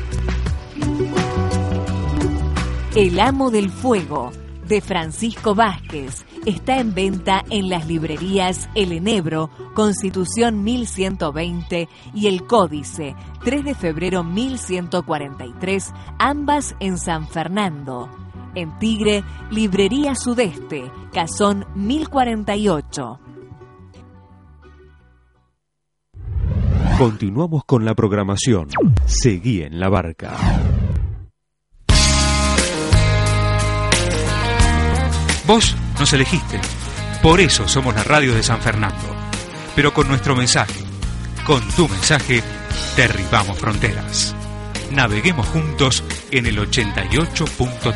El 2.94 3.20
Amo 3.20 3.50
del 3.50 3.70
Fuego, 3.70 4.30
de 4.68 4.80
Francisco 4.80 5.54
Vázquez, 5.54 6.26
está 6.44 6.78
en 6.78 6.94
venta 6.94 7.44
en 7.50 7.68
las 7.68 7.86
librerías 7.86 8.68
El 8.74 8.92
Enebro, 8.92 9.50
Constitución 9.74 10.62
1120 10.62 11.88
y 12.14 12.26
El 12.26 12.44
Códice, 12.44 13.16
3 13.44 13.64
de 13.64 13.74
febrero 13.74 14.22
1143, 14.24 15.92
ambas 16.18 16.76
en 16.80 16.98
San 16.98 17.26
Fernando. 17.28 18.10
En 18.54 18.78
Tigre, 18.78 19.24
Librería 19.50 20.14
Sudeste, 20.14 20.90
Casón 21.12 21.66
1048. 21.74 23.20
Continuamos 26.98 27.64
con 27.64 27.84
la 27.84 27.94
programación. 27.94 28.68
Seguí 29.06 29.62
en 29.62 29.78
la 29.78 29.88
barca. 29.88 30.36
Vos 35.48 35.74
nos 35.98 36.12
elegiste. 36.12 36.60
Por 37.22 37.40
eso 37.40 37.66
somos 37.66 37.94
la 37.94 38.04
radio 38.04 38.34
de 38.34 38.42
San 38.42 38.60
Fernando. 38.60 39.16
Pero 39.74 39.94
con 39.94 40.06
nuestro 40.06 40.36
mensaje, 40.36 40.84
con 41.46 41.66
tu 41.70 41.88
mensaje, 41.88 42.42
derribamos 42.98 43.58
fronteras. 43.58 44.34
Naveguemos 44.92 45.46
juntos 45.46 46.04
en 46.30 46.44
el 46.44 46.58
88.3. 46.58 47.94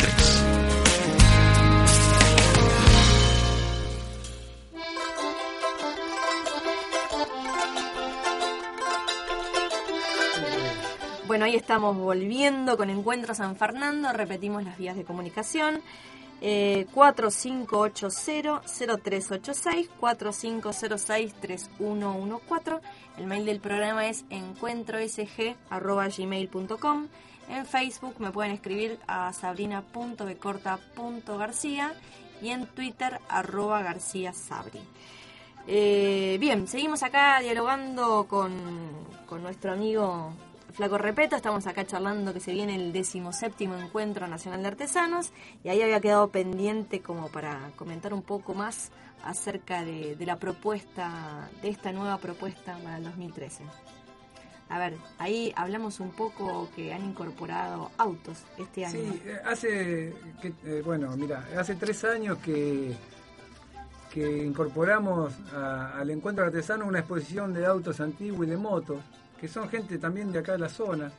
Bueno, 11.26 11.44
ahí 11.44 11.56
estamos 11.56 11.94
volviendo 11.96 12.78
con 12.78 12.88
Encuentro 12.88 13.34
San 13.34 13.56
Fernando, 13.56 14.10
repetimos 14.14 14.64
las 14.64 14.78
vías 14.78 14.96
de 14.96 15.04
comunicación. 15.04 15.82
Eh, 16.44 16.88
4580-0386, 16.92 19.88
4506-3114. 20.00 22.81
El 23.16 23.28
mail 23.28 23.46
del 23.46 23.61
programa 23.61 24.09
es 24.09 24.24
encuentrosg.gmail.com. 24.28 27.07
En 27.48 27.64
Facebook 27.64 28.16
me 28.18 28.33
pueden 28.33 28.50
escribir 28.50 28.98
a 29.07 29.33
sabrina.becorta.garcía 29.33 31.94
y 32.40 32.48
en 32.48 32.66
Twitter 32.66 33.20
arroba 33.28 33.83
García 33.83 34.33
Sabri. 34.33 34.81
Eh, 35.68 36.38
bien, 36.40 36.66
seguimos 36.66 37.05
acá 37.05 37.38
dialogando 37.38 38.26
con, 38.28 38.50
con 39.26 39.44
nuestro 39.44 39.74
amigo 39.74 40.33
Flaco 40.72 40.98
Repeto. 40.98 41.37
Estamos 41.37 41.66
acá 41.66 41.85
charlando 41.87 42.32
que 42.32 42.40
se 42.40 42.52
viene 42.52 42.74
el 42.76 42.92
decimoséptimo 42.92 43.74
Encuentro 43.76 44.26
Nacional 44.26 44.62
de 44.62 44.68
Artesanos 44.68 45.32
y 45.62 45.68
ahí 45.68 45.82
había 45.82 46.00
quedado 46.00 46.28
pendiente 46.28 47.00
como 47.00 47.28
para 47.28 47.70
comentar 47.76 48.14
un 48.14 48.22
poco 48.22 48.54
más 48.54 48.90
acerca 49.24 49.85
de, 49.85 50.16
de 50.16 50.26
la 50.26 50.37
propuesta, 50.37 51.48
de 51.62 51.68
esta 51.68 51.92
nueva 51.92 52.18
propuesta 52.18 52.76
para 52.82 52.98
el 52.98 53.04
2013. 53.04 53.64
A 54.68 54.78
ver, 54.78 54.96
ahí 55.18 55.52
hablamos 55.54 56.00
un 56.00 56.11
poco 56.12 56.68
que 56.74 56.94
han 56.94 57.04
incorporado 57.04 57.90
autos 57.98 58.42
este 58.58 58.87
año. 58.87 59.12
Sí, 59.12 59.22
hace, 59.44 60.14
que, 60.40 60.52
eh, 60.64 60.82
bueno, 60.85 61.14
mira, 61.16 61.46
hace 61.58 61.74
tres 61.74 62.02
años 62.04 62.38
que, 62.38 62.96
que 64.11 64.44
incorporamos 64.44 65.35
a- 65.54 65.98
al 65.98 66.08
encuentro 66.08 66.44
artesano 66.46 66.87
una 66.87 67.00
exposición 67.00 67.52
de 67.52 67.66
autos 67.66 68.00
antiguos 68.00 68.46
y 68.46 68.50
de 68.50 68.56
motos, 68.56 69.00
que 69.42 69.48
son 69.48 69.68
gente 69.68 69.98
también 69.98 70.31
de 70.31 70.38
acá 70.38 70.52
de 70.52 70.59
la 70.59 70.68
zona, 70.68 71.11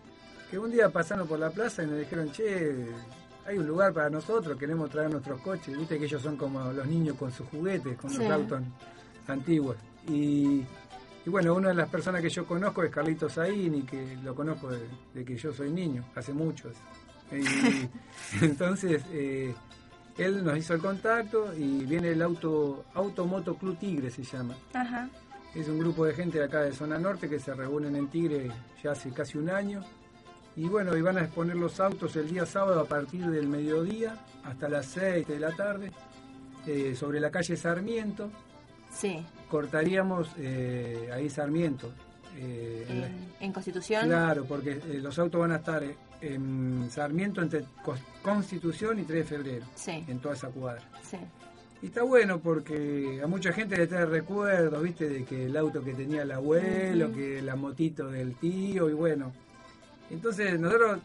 que 0.50 0.58
un 0.58 0.72
día 0.72 0.88
pasaron 0.90 1.28
por 1.28 1.38
la 1.38 1.50
plaza 1.52 1.84
y 1.84 1.88
nos 1.88 2.00
dijeron, 2.00 2.32
che, 2.32 2.74
hay 3.46 3.58
un 3.58 3.68
lugar 3.68 3.92
para 3.92 4.10
nosotros, 4.10 4.58
queremos 4.58 4.90
traer 4.90 5.12
nuestros 5.12 5.42
coches, 5.42 5.78
viste 5.78 6.00
que 6.00 6.06
ellos 6.06 6.22
son 6.22 6.38
como 6.38 6.72
los 6.72 6.88
niños 6.88 7.18
con 7.18 7.32
sus 7.34 7.46
juguetes, 7.50 7.98
con 7.98 8.10
Sí. 8.10 8.20
los 8.20 8.30
autos 8.32 8.62
antiguos. 9.28 9.76
Y, 10.08 10.64
y 11.26 11.30
bueno, 11.30 11.54
una 11.54 11.68
de 11.70 11.76
las 11.76 11.90
personas 11.90 12.22
que 12.22 12.30
yo 12.30 12.46
conozco 12.46 12.82
es 12.82 12.92
Carlito 12.92 13.28
Zaini, 13.30 13.82
que 13.82 14.18
lo 14.24 14.34
conozco 14.34 14.70
de, 14.72 14.88
de 15.14 15.26
que 15.26 15.36
yo 15.36 15.52
soy 15.52 15.70
niño, 15.70 16.06
hace 16.16 16.32
muchos. 16.34 16.72
Y 17.30 17.44
entonces 18.46 19.04
eh, 19.12 19.54
él 20.18 20.46
nos 20.46 20.58
hizo 20.58 20.76
el 20.76 20.82
contacto 20.82 21.54
y 21.58 21.84
viene 21.86 22.10
el 22.12 22.22
auto 22.22 22.86
Automoto 22.94 23.56
Club 23.56 23.78
Tigre 23.80 24.10
se 24.12 24.24
llama. 24.24 24.56
Ajá. 24.74 25.10
Es 25.56 25.68
un 25.68 25.78
grupo 25.80 26.06
de 26.06 26.14
gente 26.14 26.40
de 26.40 26.46
acá 26.46 26.62
de 26.62 26.74
zona 26.74 26.98
norte 26.98 27.30
que 27.30 27.40
se 27.40 27.54
reúnen 27.54 27.96
en 27.96 28.08
Tigre 28.08 28.50
ya 28.84 28.92
hace 28.92 29.12
casi 29.12 29.38
un 29.38 29.50
año. 29.50 29.84
Y 30.56 30.68
bueno, 30.68 30.96
y 30.98 31.02
van 31.02 31.18
a 31.18 31.22
exponer 31.22 31.56
los 31.56 31.80
autos 31.80 32.16
el 32.16 32.30
día 32.30 32.46
sábado 32.46 32.80
a 32.80 32.86
partir 32.86 33.26
del 33.28 33.48
mediodía 33.48 34.18
hasta 34.44 34.68
las 34.70 34.86
6 34.88 35.28
de 35.28 35.40
la 35.40 35.52
tarde 35.56 35.92
eh, 36.68 36.96
sobre 36.96 37.20
la 37.20 37.30
calle 37.32 37.56
Sarmiento. 37.56 38.32
Sí, 38.92 39.26
Cortaríamos 39.50 40.30
eh, 40.38 41.10
ahí 41.14 41.30
Sarmiento. 41.30 41.92
eh, 42.36 42.86
en 42.90 43.02
la- 43.02 43.10
en, 43.40 43.52
Constitución. 43.54 44.06
Claro, 44.08 44.46
porque 44.46 44.76
los 45.02 45.18
autos 45.20 45.40
van 45.42 45.52
a 45.52 45.58
estar 45.58 45.84
en 46.22 46.90
Sarmiento 46.90 47.42
entre 47.42 47.66
Constitución 48.24 49.00
y 49.00 49.04
3 49.04 49.20
de 49.20 49.24
febrero, 49.38 49.66
Sí, 49.76 50.04
en 50.08 50.20
toda 50.20 50.34
esa 50.36 50.48
cuadra. 50.50 50.82
sí. 51.04 51.18
Y 51.84 51.88
está 51.88 52.02
bueno 52.02 52.40
porque 52.40 53.20
a 53.22 53.28
mucha 53.28 53.52
gente 53.52 53.76
le 53.76 53.88
trae 53.88 54.06
recuerdos, 54.06 54.82
¿viste? 54.82 55.10
De 55.10 55.26
que 55.26 55.48
el 55.48 55.58
auto 55.58 55.84
que 55.84 55.94
tenía 55.94 56.22
el 56.22 56.32
abuelo, 56.32 57.12
que 57.12 57.42
la 57.42 57.58
motito 57.58 58.10
del 58.10 58.36
tío, 58.36 58.90
y 58.90 58.94
bueno. 58.94 59.34
Entonces, 60.10 60.58
nosotros 60.58 61.02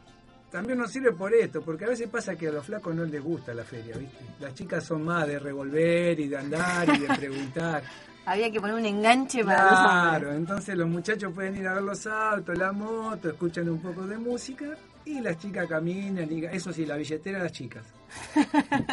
también 0.52 0.78
nos 0.78 0.92
sirve 0.92 1.10
por 1.10 1.34
esto, 1.34 1.62
porque 1.62 1.84
a 1.84 1.88
veces 1.88 2.08
pasa 2.08 2.36
que 2.36 2.46
a 2.46 2.52
los 2.52 2.64
flacos 2.64 2.94
no 2.94 3.04
les 3.04 3.20
gusta 3.20 3.52
la 3.54 3.64
feria, 3.64 3.96
¿viste? 3.96 4.18
Las 4.38 4.54
chicas 4.54 4.84
son 4.84 5.04
más 5.04 5.26
de 5.26 5.40
revolver 5.40 6.20
y 6.20 6.28
de 6.28 6.36
andar 6.36 6.88
y 6.94 6.98
de 6.98 7.08
preguntar. 7.18 7.82
Había 8.24 8.48
que 8.48 8.60
poner 8.60 8.76
un 8.76 8.86
enganche 8.86 9.44
para. 9.44 9.68
Claro, 9.68 10.32
entonces 10.32 10.76
los 10.76 10.88
muchachos 10.88 11.32
pueden 11.32 11.56
ir 11.56 11.66
a 11.66 11.74
ver 11.74 11.82
los 11.82 12.06
autos, 12.06 12.56
la 12.56 12.70
moto, 12.70 13.30
escuchan 13.30 13.68
un 13.68 13.80
poco 13.80 14.06
de 14.06 14.16
música 14.16 14.76
y 15.04 15.20
las 15.20 15.38
chicas 15.38 15.66
caminan. 15.66 16.30
Y, 16.30 16.44
eso 16.44 16.72
sí, 16.72 16.86
la 16.86 16.96
billetera 16.96 17.38
de 17.38 17.44
las 17.44 17.52
chicas. 17.52 17.97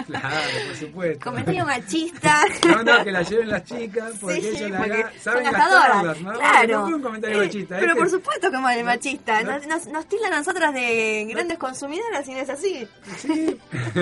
Claro, 0.07 0.37
por 0.67 0.75
supuesto. 0.75 1.23
Comentario 1.29 1.65
machista. 1.65 2.41
No, 2.67 2.83
no, 2.83 3.03
que 3.03 3.11
la 3.11 3.21
lleven 3.23 3.49
las 3.49 3.63
chicas 3.63 4.13
porque 4.19 4.41
Sí, 4.41 4.47
ellas 4.47 4.71
la 4.71 4.77
porque 4.79 5.03
ga- 5.03 5.19
saben 5.19 5.43
gastadoras. 5.43 6.21
¿no? 6.21 6.33
Claro. 6.33 6.79
No 6.79 6.85
fue 6.87 6.95
un 6.95 7.01
comentario 7.01 7.41
Eh, 7.41 7.45
machista. 7.45 7.75
Pero 7.77 7.87
este- 7.91 7.99
por 8.01 8.09
supuesto 8.09 8.51
que 8.51 8.55
es 8.79 8.85
machista. 8.85 9.41
no- 9.43 9.51
Nos, 9.57 9.67
nos, 9.67 9.87
nos 9.87 10.05
tildan 10.07 10.33
a 10.33 10.37
nosotras 10.37 10.73
de 10.73 11.27
grandes 11.29 11.57
consumidoras 11.57 12.27
y 12.27 12.31
no 12.33 12.39
es 12.39 12.49
así. 12.49 12.87
Sí, 13.17 13.59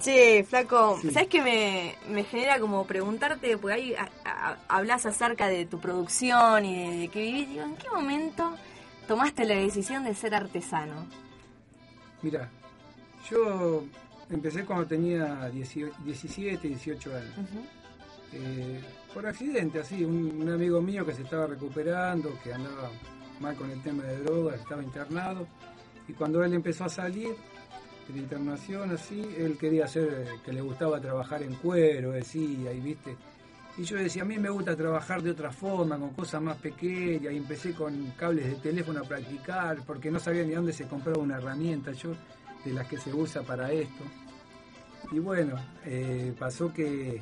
Che, 0.00 0.44
flaco, 0.44 0.98
Sí. 1.00 1.10
¿sabes 1.12 1.28
qué 1.28 1.40
me, 1.40 1.94
me 2.08 2.24
genera 2.24 2.58
como 2.58 2.84
preguntarte? 2.86 3.56
Porque 3.58 3.74
ahí 3.74 3.94
hablas 4.68 5.06
acerca 5.06 5.46
de 5.48 5.66
tu 5.66 5.78
producción 5.80 6.64
y 6.64 6.90
de, 6.90 6.96
de 6.98 7.08
que 7.08 7.20
vivís. 7.20 7.48
Digo, 7.48 7.62
¿en 7.62 7.76
qué 7.76 7.88
momento 7.90 8.54
tomaste 9.06 9.44
la 9.44 9.54
decisión 9.54 10.04
de 10.04 10.14
ser 10.14 10.34
artesano? 10.34 11.06
mira, 12.22 12.48
yo 13.30 13.84
empecé 14.30 14.64
cuando 14.64 14.86
tenía 14.86 15.48
18 15.48 15.94
17, 16.04 16.68
18 16.68 17.16
años. 17.16 17.34
Eh, 18.32 18.80
por 19.12 19.26
accidente, 19.26 19.80
así, 19.80 20.04
un, 20.04 20.42
un 20.42 20.48
amigo 20.48 20.80
mío 20.80 21.06
que 21.06 21.14
se 21.14 21.22
estaba 21.22 21.46
recuperando, 21.46 22.36
que 22.42 22.52
andaba 22.52 22.90
mal 23.40 23.54
con 23.54 23.70
el 23.70 23.80
tema 23.82 24.02
de 24.04 24.18
drogas, 24.22 24.60
estaba 24.60 24.82
internado, 24.82 25.46
y 26.08 26.12
cuando 26.12 26.42
él 26.44 26.52
empezó 26.52 26.84
a 26.84 26.88
salir 26.88 27.30
de 28.08 28.14
la 28.14 28.18
internación, 28.18 28.90
así, 28.90 29.24
él 29.38 29.56
quería 29.58 29.84
hacer, 29.84 30.26
que 30.44 30.52
le 30.52 30.60
gustaba 30.60 31.00
trabajar 31.00 31.42
en 31.42 31.54
cuero, 31.54 32.12
decía, 32.12 32.72
y 32.72 32.80
viste. 32.80 33.16
Y 33.76 33.82
yo 33.82 33.96
decía, 33.96 34.22
a 34.22 34.26
mí 34.26 34.38
me 34.38 34.50
gusta 34.50 34.76
trabajar 34.76 35.22
de 35.22 35.30
otra 35.30 35.50
forma, 35.50 35.98
con 35.98 36.10
cosas 36.10 36.42
más 36.42 36.56
pequeñas, 36.58 37.32
y 37.32 37.36
empecé 37.36 37.72
con 37.72 38.12
cables 38.12 38.46
de 38.46 38.54
teléfono 38.56 39.00
a 39.00 39.04
practicar, 39.04 39.78
porque 39.86 40.10
no 40.10 40.18
sabía 40.18 40.44
ni 40.44 40.52
dónde 40.52 40.72
se 40.72 40.86
compraba 40.86 41.18
una 41.18 41.38
herramienta, 41.38 41.92
yo, 41.92 42.10
de 42.64 42.72
las 42.72 42.86
que 42.86 42.96
se 42.98 43.12
usa 43.12 43.42
para 43.42 43.70
esto. 43.72 44.04
Y 45.12 45.18
bueno, 45.18 45.56
eh, 45.84 46.34
pasó 46.38 46.72
que 46.72 47.20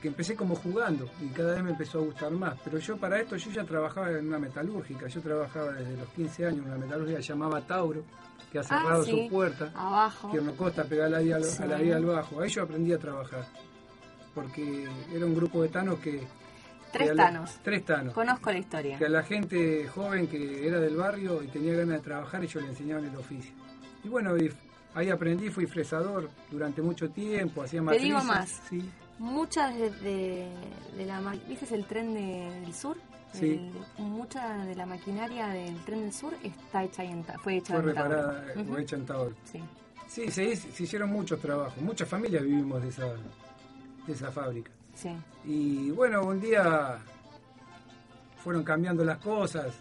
que 0.00 0.08
empecé 0.08 0.34
como 0.34 0.56
jugando 0.56 1.08
y 1.20 1.28
cada 1.28 1.54
vez 1.54 1.62
me 1.62 1.70
empezó 1.70 2.00
a 2.00 2.02
gustar 2.02 2.32
más. 2.32 2.58
Pero 2.64 2.76
yo 2.78 2.96
para 2.96 3.20
esto 3.20 3.36
yo 3.36 3.52
ya 3.52 3.62
trabajaba 3.62 4.10
en 4.10 4.26
una 4.26 4.38
metalúrgica, 4.40 5.06
yo 5.06 5.20
trabajaba 5.20 5.70
desde 5.74 5.96
los 5.96 6.08
15 6.08 6.46
años 6.46 6.58
en 6.66 6.72
una 6.72 6.76
metalúrgica 6.78 7.18
que 7.18 7.22
se 7.22 7.28
llamaba 7.28 7.60
Tauro, 7.60 8.02
que 8.50 8.58
ha 8.58 8.64
cerrado 8.64 9.02
Ah, 9.02 9.04
sí. 9.04 9.10
su 9.12 9.30
puerta, 9.30 9.70
Abajo. 9.76 10.28
Tierno 10.32 10.56
Costa 10.56 10.82
pegada 10.82 11.06
a 11.06 11.10
la 11.10 11.18
vía 11.20 11.40
Sí. 11.40 11.62
a 11.62 11.66
la 11.66 11.76
vía 11.76 11.96
al 11.98 12.04
bajo. 12.04 12.40
Ahí 12.40 12.50
yo 12.50 12.62
aprendí 12.64 12.92
a 12.92 12.98
trabajar, 12.98 13.46
porque 14.34 14.88
era 15.14 15.24
un 15.24 15.36
grupo 15.36 15.62
de 15.62 15.68
tanos 15.68 16.00
que... 16.00 16.26
Tres 16.92 17.10
que 17.10 17.16
tanos. 17.16 17.60
Tres 17.62 17.84
tanos. 17.84 18.12
Conozco 18.12 18.50
la 18.50 18.58
historia. 18.58 18.98
Que 18.98 19.06
a 19.06 19.08
la 19.08 19.22
gente 19.22 19.86
joven 19.86 20.26
que 20.26 20.66
era 20.66 20.80
del 20.80 20.96
barrio 20.96 21.44
y 21.44 21.46
tenía 21.46 21.74
ganas 21.74 21.98
de 21.98 22.02
trabajar, 22.02 22.42
ellos 22.42 22.60
le 22.60 22.70
enseñaban 22.70 23.04
el 23.04 23.16
oficio. 23.16 23.52
Y 24.04 24.08
bueno, 24.08 24.36
y 24.36 24.52
ahí 24.94 25.10
aprendí, 25.10 25.48
fui 25.50 25.66
fresador 25.66 26.28
durante 26.50 26.82
mucho 26.82 27.08
tiempo, 27.10 27.62
hacía 27.62 27.80
Te 27.80 27.84
matrices. 27.84 28.08
digo 28.08 28.24
más. 28.24 28.60
Sí, 28.68 28.90
Muchas 29.18 29.76
de, 29.76 29.90
de, 29.90 30.48
de 30.96 31.06
la 31.06 31.20
¿Viste 31.48 31.72
el 31.74 31.84
tren 31.84 32.12
de- 32.14 32.60
del 32.62 32.74
sur? 32.74 32.96
Sí. 33.32 33.70
El- 33.98 34.04
mucha 34.04 34.64
de 34.64 34.74
la 34.74 34.84
maquinaria 34.84 35.46
del 35.48 35.76
tren 35.84 36.00
del 36.00 36.12
sur 36.12 36.34
está 36.42 36.82
hecha 36.82 37.04
en 37.04 37.22
fue 37.42 37.56
hecha 37.58 37.80
fue 37.80 37.90
en 37.90 37.94
Tauro. 37.94 38.10
reparada 38.16 38.44
o 38.70 38.78
hecha 38.78 38.96
en 38.96 39.06
Tauro. 39.06 39.34
Sí. 39.44 39.60
Sí, 40.08 40.30
se, 40.30 40.56
se 40.56 40.82
hicieron 40.82 41.10
muchos 41.10 41.40
trabajos, 41.40 41.80
muchas 41.82 42.08
familias 42.08 42.42
vivimos 42.42 42.82
de 42.82 42.88
esa, 42.88 43.06
de 44.06 44.12
esa 44.12 44.30
fábrica. 44.32 44.70
Sí. 44.94 45.10
Y 45.44 45.90
bueno, 45.92 46.22
un 46.24 46.40
día 46.40 46.98
fueron 48.42 48.64
cambiando 48.64 49.04
las 49.04 49.18
cosas, 49.18 49.72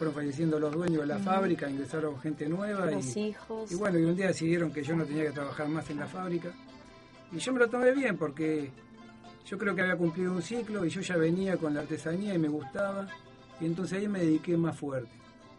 fueron 0.00 0.14
falleciendo 0.14 0.58
los 0.58 0.72
dueños 0.72 1.02
de 1.02 1.06
la 1.08 1.18
fábrica, 1.18 1.68
ingresaron 1.68 2.18
gente 2.20 2.48
nueva 2.48 2.86
Los 2.90 3.14
y, 3.18 3.20
hijos. 3.28 3.70
y 3.70 3.74
bueno, 3.74 3.98
y 3.98 4.04
un 4.04 4.16
día 4.16 4.28
decidieron 4.28 4.72
que 4.72 4.82
yo 4.82 4.96
no 4.96 5.04
tenía 5.04 5.24
que 5.24 5.32
trabajar 5.32 5.68
más 5.68 5.90
en 5.90 5.98
la 5.98 6.06
fábrica. 6.06 6.50
Y 7.30 7.36
yo 7.36 7.52
me 7.52 7.58
lo 7.58 7.68
tomé 7.68 7.92
bien 7.92 8.16
porque 8.16 8.70
yo 9.44 9.58
creo 9.58 9.74
que 9.74 9.82
había 9.82 9.96
cumplido 9.96 10.32
un 10.32 10.40
ciclo 10.40 10.86
y 10.86 10.88
yo 10.88 11.02
ya 11.02 11.18
venía 11.18 11.58
con 11.58 11.74
la 11.74 11.80
artesanía 11.80 12.32
y 12.32 12.38
me 12.38 12.48
gustaba. 12.48 13.08
Y 13.60 13.66
entonces 13.66 13.98
ahí 13.98 14.08
me 14.08 14.20
dediqué 14.20 14.56
más 14.56 14.74
fuerte 14.78 15.10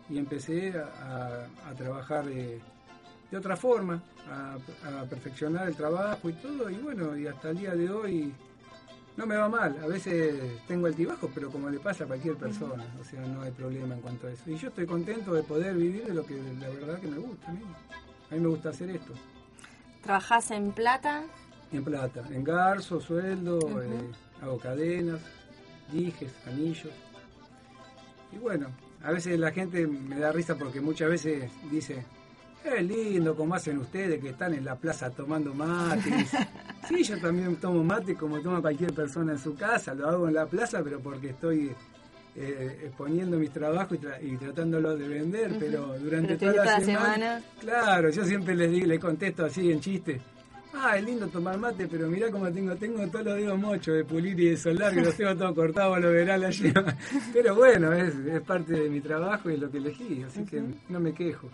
y 0.10 0.17
empecé 0.17 0.73
a, 0.75 1.45
a- 1.67 1.69
a 1.69 1.73
trabajar 1.75 2.25
de, 2.25 2.60
de 3.30 3.38
otra 3.38 3.56
forma, 3.56 4.01
a, 4.27 4.56
a 5.01 5.04
perfeccionar 5.06 5.67
el 5.67 5.75
trabajo 5.75 6.32
y 6.32 6.34
todo. 6.34 6.67
Y 6.67 6.77
bueno, 6.77 7.15
y 7.15 7.27
hasta 7.27 7.51
el 7.51 7.60
día 7.60 7.75
de 7.75 7.91
hoy 7.91 8.34
no 9.17 9.26
me 9.26 9.36
va 9.36 9.50
mal. 9.50 9.78
A 9.84 9.88
veces 9.88 10.36
tengo 10.67 10.88
altibajos, 10.88 11.30
pero 11.34 11.50
como 11.50 11.69
le 11.69 11.80
pasa 11.80 12.04
a 12.04 12.08
cualquier 12.08 12.36
persona, 12.36 12.86
o 13.00 13.04
sea, 13.04 13.21
no 13.21 13.41
hay 13.41 13.52
problema 13.52 13.95
en 13.95 14.02
cuanto 14.02 14.28
a 14.28 14.32
eso. 14.32 14.43
Y 14.50 14.56
yo 14.56 14.69
estoy 14.69 14.86
contento 14.86 15.34
de 15.34 15.43
poder 15.43 15.76
vivir 15.76 16.06
de 16.06 16.13
lo 16.13 16.26
que 16.26 16.36
la 16.60 16.69
verdad 16.69 17.00
que 17.00 17.08
me 17.08 17.17
gusta 17.17 17.50
a 17.50 17.54
mí. 17.54 17.62
A 18.30 18.36
mí 18.36 18.39
me 18.39 18.47
gusta 18.47 18.69
hacer 18.69 18.89
esto. 18.89 19.13
Trabajás 20.02 20.52
en 20.52 20.71
plata. 20.71 21.24
En 21.71 21.84
plata, 21.84 22.24
en 22.30 22.43
garzo, 22.43 23.00
sueldo, 23.00 23.60
eh, 23.82 24.12
hago 24.41 24.58
cadenas, 24.58 25.19
dijes, 25.91 26.34
anillos. 26.45 26.91
Y 28.32 28.38
bueno, 28.38 28.67
a 29.04 29.12
veces 29.12 29.39
la 29.39 29.52
gente 29.52 29.88
me 29.88 30.19
da 30.19 30.32
risa 30.32 30.56
porque 30.56 30.82
muchas 30.82 31.10
veces 31.10 31.50
dice, 31.69 32.06
Es 32.63 32.84
lindo 32.84 33.36
como 33.36 33.56
hacen 33.56 33.78
ustedes 33.80 34.21
que 34.21 34.30
están 34.30 34.54
en 34.54 34.65
la 34.65 34.76
plaza 34.76 35.10
tomando 35.10 35.54
mates. 35.54 36.32
Sí, 36.88 37.04
yo 37.04 37.17
también 37.21 37.56
tomo 37.56 37.84
mate 37.86 38.15
como 38.15 38.39
toma 38.41 38.60
cualquier 38.60 38.91
persona 38.93 39.32
en 39.34 39.38
su 39.39 39.56
casa. 39.56 39.93
Lo 39.93 40.10
hago 40.10 40.28
en 40.28 40.34
la 40.34 40.45
plaza, 40.45 40.82
pero 40.84 41.00
porque 41.00 41.30
estoy 41.30 41.71
eh, 42.36 42.82
exponiendo 42.86 43.38
mis 43.38 43.52
trabajos 43.52 43.97
y, 43.97 44.02
tra- 44.06 44.17
y 44.21 44.36
tratándolo 44.36 44.97
de 44.97 45.08
vender. 45.08 45.56
Pero 45.58 45.97
durante 46.00 46.36
Pero 46.36 46.52
toda, 46.54 46.65
la 46.65 46.80
semana, 46.82 47.13
semana. 47.13 47.41
Claro, 47.62 48.10
yo 48.10 48.26
siempre 48.26 48.56
les, 48.56 48.71
digo, 48.71 48.88
les 48.88 49.00
contesto 49.00 49.45
así 49.45 49.71
en 49.71 49.80
chiste. 49.80 50.19
Ah, 50.74 50.97
es 50.97 51.04
lindo 51.06 51.28
tomar 51.28 51.58
mate, 51.58 51.88
pero 51.88 52.08
mirá 52.10 52.30
cómo 52.32 52.52
tengo, 52.52 52.76
tengo 52.76 53.06
todos 53.08 53.26
los 53.26 53.36
dedos 53.38 53.60
mochos 53.60 53.95
de 53.95 54.04
pulir 54.04 54.38
y 54.39 54.50
de 54.50 54.58
solar, 54.58 54.93
que 54.93 55.02
los 55.02 55.15
tengo 55.15 55.36
todos 55.36 55.54
cortados, 55.54 56.00
lo 56.02 56.10
verán 56.12 56.43
allí. 56.43 56.74
Pero 57.34 57.56
bueno, 57.56 57.91
es, 57.93 58.15
es 58.15 58.41
parte 58.41 58.74
de 58.74 58.89
mi 58.89 59.00
trabajo 59.02 59.50
y 59.50 59.54
es 59.56 59.60
lo 59.60 59.69
que 59.69 59.78
elegí, 59.78 60.24
así 60.24 60.43
que 60.45 60.62
no 60.89 61.00
me 61.02 61.13
quejo. 61.13 61.50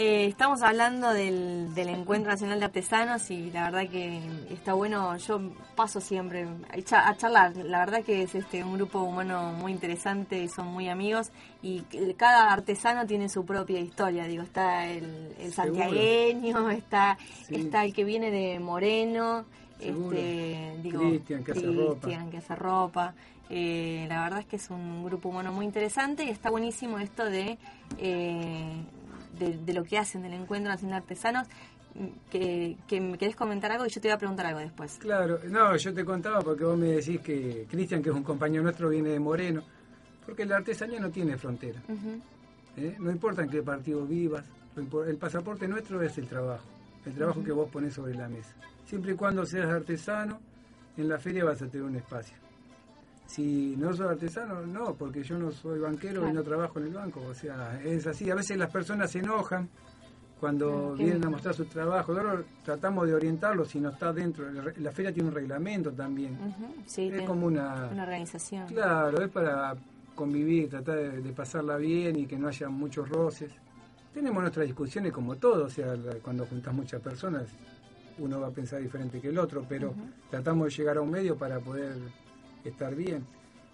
Eh, 0.00 0.26
estamos 0.26 0.62
hablando 0.62 1.12
del, 1.12 1.74
del 1.74 1.88
Encuentro 1.88 2.30
Nacional 2.30 2.60
de 2.60 2.66
Artesanos 2.66 3.32
y 3.32 3.50
la 3.50 3.64
verdad 3.64 3.90
que 3.90 4.20
está 4.48 4.74
bueno, 4.74 5.16
yo 5.16 5.40
paso 5.74 6.00
siempre 6.00 6.46
a 6.70 6.80
cha- 6.82 7.08
a 7.08 7.16
charlar, 7.16 7.56
la 7.56 7.80
verdad 7.80 8.04
que 8.04 8.22
es 8.22 8.32
este 8.36 8.62
un 8.62 8.74
grupo 8.74 9.00
humano 9.00 9.52
muy 9.54 9.72
interesante 9.72 10.40
y 10.40 10.48
son 10.48 10.68
muy 10.68 10.88
amigos 10.88 11.32
y 11.62 11.80
cada 12.16 12.52
artesano 12.52 13.06
tiene 13.06 13.28
su 13.28 13.44
propia 13.44 13.80
historia, 13.80 14.28
digo, 14.28 14.44
está 14.44 14.86
el, 14.86 15.34
el 15.40 15.52
santiagueño, 15.52 16.70
está, 16.70 17.18
Sí. 17.48 17.56
está 17.56 17.84
el 17.84 17.92
que 17.92 18.04
viene 18.04 18.30
de 18.30 18.60
Moreno, 18.60 19.46
Seguro. 19.80 20.16
este, 20.16 20.76
digo, 20.80 21.00
Cristian, 21.00 21.42
que 21.42 21.50
hace 21.52 21.66
ropa. 21.72 22.00
Cristian, 22.02 22.30
que 22.30 22.36
hace 22.38 22.54
ropa. 22.54 23.14
Eh, 23.50 24.04
la 24.08 24.22
verdad 24.22 24.40
es 24.40 24.46
que 24.46 24.56
es 24.56 24.70
un 24.70 25.02
grupo 25.04 25.30
humano 25.30 25.50
muy 25.52 25.64
interesante 25.64 26.22
y 26.22 26.28
está 26.28 26.50
buenísimo 26.50 26.98
esto 27.00 27.24
de, 27.24 27.58
eh, 27.98 28.82
de, 29.38 29.58
de 29.58 29.72
lo 29.72 29.84
que 29.84 29.98
hacen 29.98 30.22
del 30.22 30.34
Encuentro 30.34 30.70
Nacional 30.70 31.00
de 31.00 31.02
Artesanos. 31.04 31.48
Que, 32.30 32.76
que 32.86 33.00
me 33.00 33.18
querés 33.18 33.34
comentar 33.34 33.72
algo 33.72 33.84
y 33.84 33.88
yo 33.88 34.00
te 34.00 34.06
voy 34.06 34.14
a 34.14 34.18
preguntar 34.18 34.46
algo 34.46 34.60
después. 34.60 34.98
Claro, 34.98 35.40
no, 35.48 35.74
yo 35.76 35.92
te 35.92 36.04
contaba 36.04 36.40
porque 36.42 36.62
vos 36.62 36.78
me 36.78 36.88
decís 36.88 37.20
que 37.20 37.66
Cristian, 37.68 38.02
que 38.02 38.10
es 38.10 38.14
un 38.14 38.22
compañero 38.22 38.62
nuestro, 38.62 38.88
viene 38.90 39.08
de 39.08 39.18
Moreno, 39.18 39.64
porque 40.24 40.44
la 40.44 40.58
artesanía 40.58 41.00
no 41.00 41.10
tiene 41.10 41.36
frontera. 41.36 41.82
¿eh? 42.76 42.94
No 43.00 43.10
importa 43.10 43.42
en 43.42 43.48
qué 43.48 43.62
partido 43.62 44.06
vivas, 44.06 44.44
el 44.76 45.16
pasaporte 45.16 45.66
nuestro 45.66 46.00
es 46.02 46.16
el 46.18 46.28
trabajo, 46.28 46.66
el 47.04 47.14
trabajo 47.14 47.42
que 47.42 47.50
vos 47.50 47.68
pones 47.68 47.94
sobre 47.94 48.14
la 48.14 48.28
mesa. 48.28 48.54
Siempre 48.84 49.12
y 49.12 49.14
cuando 49.16 49.44
seas 49.44 49.68
artesano, 49.68 50.38
en 50.96 51.08
la 51.08 51.18
feria 51.18 51.44
vas 51.44 51.60
a 51.62 51.66
tener 51.66 51.84
un 51.84 51.96
espacio. 51.96 52.36
Si 53.28 53.76
no 53.76 53.92
sos 53.92 54.08
artesano, 54.08 54.64
no, 54.66 54.94
porque 54.94 55.22
yo 55.22 55.38
no 55.38 55.52
soy 55.52 55.78
banquero 55.78 56.28
y 56.28 56.32
no 56.32 56.42
trabajo 56.42 56.78
en 56.78 56.86
el 56.86 56.94
banco. 56.94 57.20
O 57.28 57.34
sea, 57.34 57.78
es 57.84 58.06
así. 58.06 58.30
A 58.30 58.34
veces 58.34 58.56
las 58.56 58.70
personas 58.70 59.10
se 59.10 59.18
enojan 59.18 59.68
cuando 60.40 60.94
qué 60.96 61.04
vienen 61.04 61.26
a 61.26 61.30
mostrar 61.30 61.54
su 61.54 61.66
trabajo. 61.66 62.14
Nosotros 62.14 62.46
tratamos 62.64 63.06
de 63.06 63.14
orientarlos 63.14 63.68
si 63.68 63.80
no 63.80 63.90
está 63.90 64.14
dentro. 64.14 64.46
La 64.78 64.90
feria 64.92 65.12
tiene 65.12 65.28
un 65.28 65.34
reglamento 65.34 65.92
también. 65.92 66.38
Sí, 66.86 67.10
Es 67.12 67.22
como 67.26 67.46
una... 67.46 67.88
una 67.92 68.04
organización. 68.04 68.66
Claro, 68.66 69.22
es 69.22 69.30
para 69.30 69.74
convivir, 70.14 70.70
tratar 70.70 70.96
de, 70.96 71.20
de 71.20 71.32
pasarla 71.32 71.76
bien 71.76 72.18
y 72.18 72.26
que 72.26 72.38
no 72.38 72.48
haya 72.48 72.70
muchos 72.70 73.08
roces. 73.10 73.52
Tenemos 74.14 74.40
nuestras 74.40 74.66
discusiones 74.66 75.12
como 75.12 75.36
todo, 75.36 75.66
o 75.66 75.70
sea, 75.70 75.94
cuando 76.22 76.46
juntas 76.46 76.74
muchas 76.74 77.00
personas 77.02 77.44
uno 78.18 78.40
va 78.40 78.48
a 78.48 78.50
pensar 78.50 78.80
diferente 78.80 79.20
que 79.20 79.28
el 79.28 79.38
otro, 79.38 79.64
pero 79.68 79.94
tratamos 80.30 80.64
de 80.64 80.70
llegar 80.70 80.96
a 80.96 81.02
un 81.02 81.10
medio 81.10 81.36
para 81.36 81.60
poder 81.60 81.92
estar 82.68 82.94
bien. 82.94 83.24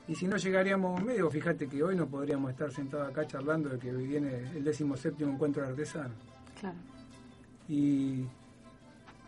Y 0.06 0.14
si 0.14 0.26
no 0.26 0.36
llegaríamos 0.36 1.02
medio, 1.02 1.30
fíjate 1.30 1.66
que 1.66 1.82
hoy 1.82 1.96
no 1.96 2.06
podríamos 2.06 2.50
estar 2.50 2.70
sentados 2.70 3.08
acá 3.08 3.26
charlando 3.26 3.70
de 3.70 3.78
que 3.78 3.90
viene 3.90 4.50
el 4.54 4.62
17 4.64 5.24
encuentro 5.24 5.62
de 5.62 5.68
artesanos. 5.70 6.16
Claro. 6.60 6.76
Y, 7.68 8.24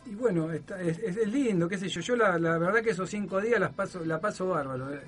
y 0.04 0.14
bueno, 0.18 0.52
está- 0.52 0.80
es, 0.82 0.98
lindo, 1.28 1.68
qué 1.68 1.78
sé 1.78 1.88
yo. 1.88 2.00
Yo 2.02 2.16
la, 2.16 2.38
la 2.38 2.58
verdad 2.58 2.82
que 2.82 2.90
esos 2.90 3.08
cinco 3.08 3.40
días 3.40 3.58
las 3.58 3.72
paso, 3.72 4.04
la 4.04 4.20
paso 4.20 4.48
bárbaro. 4.48 4.92
eh. 4.94 5.00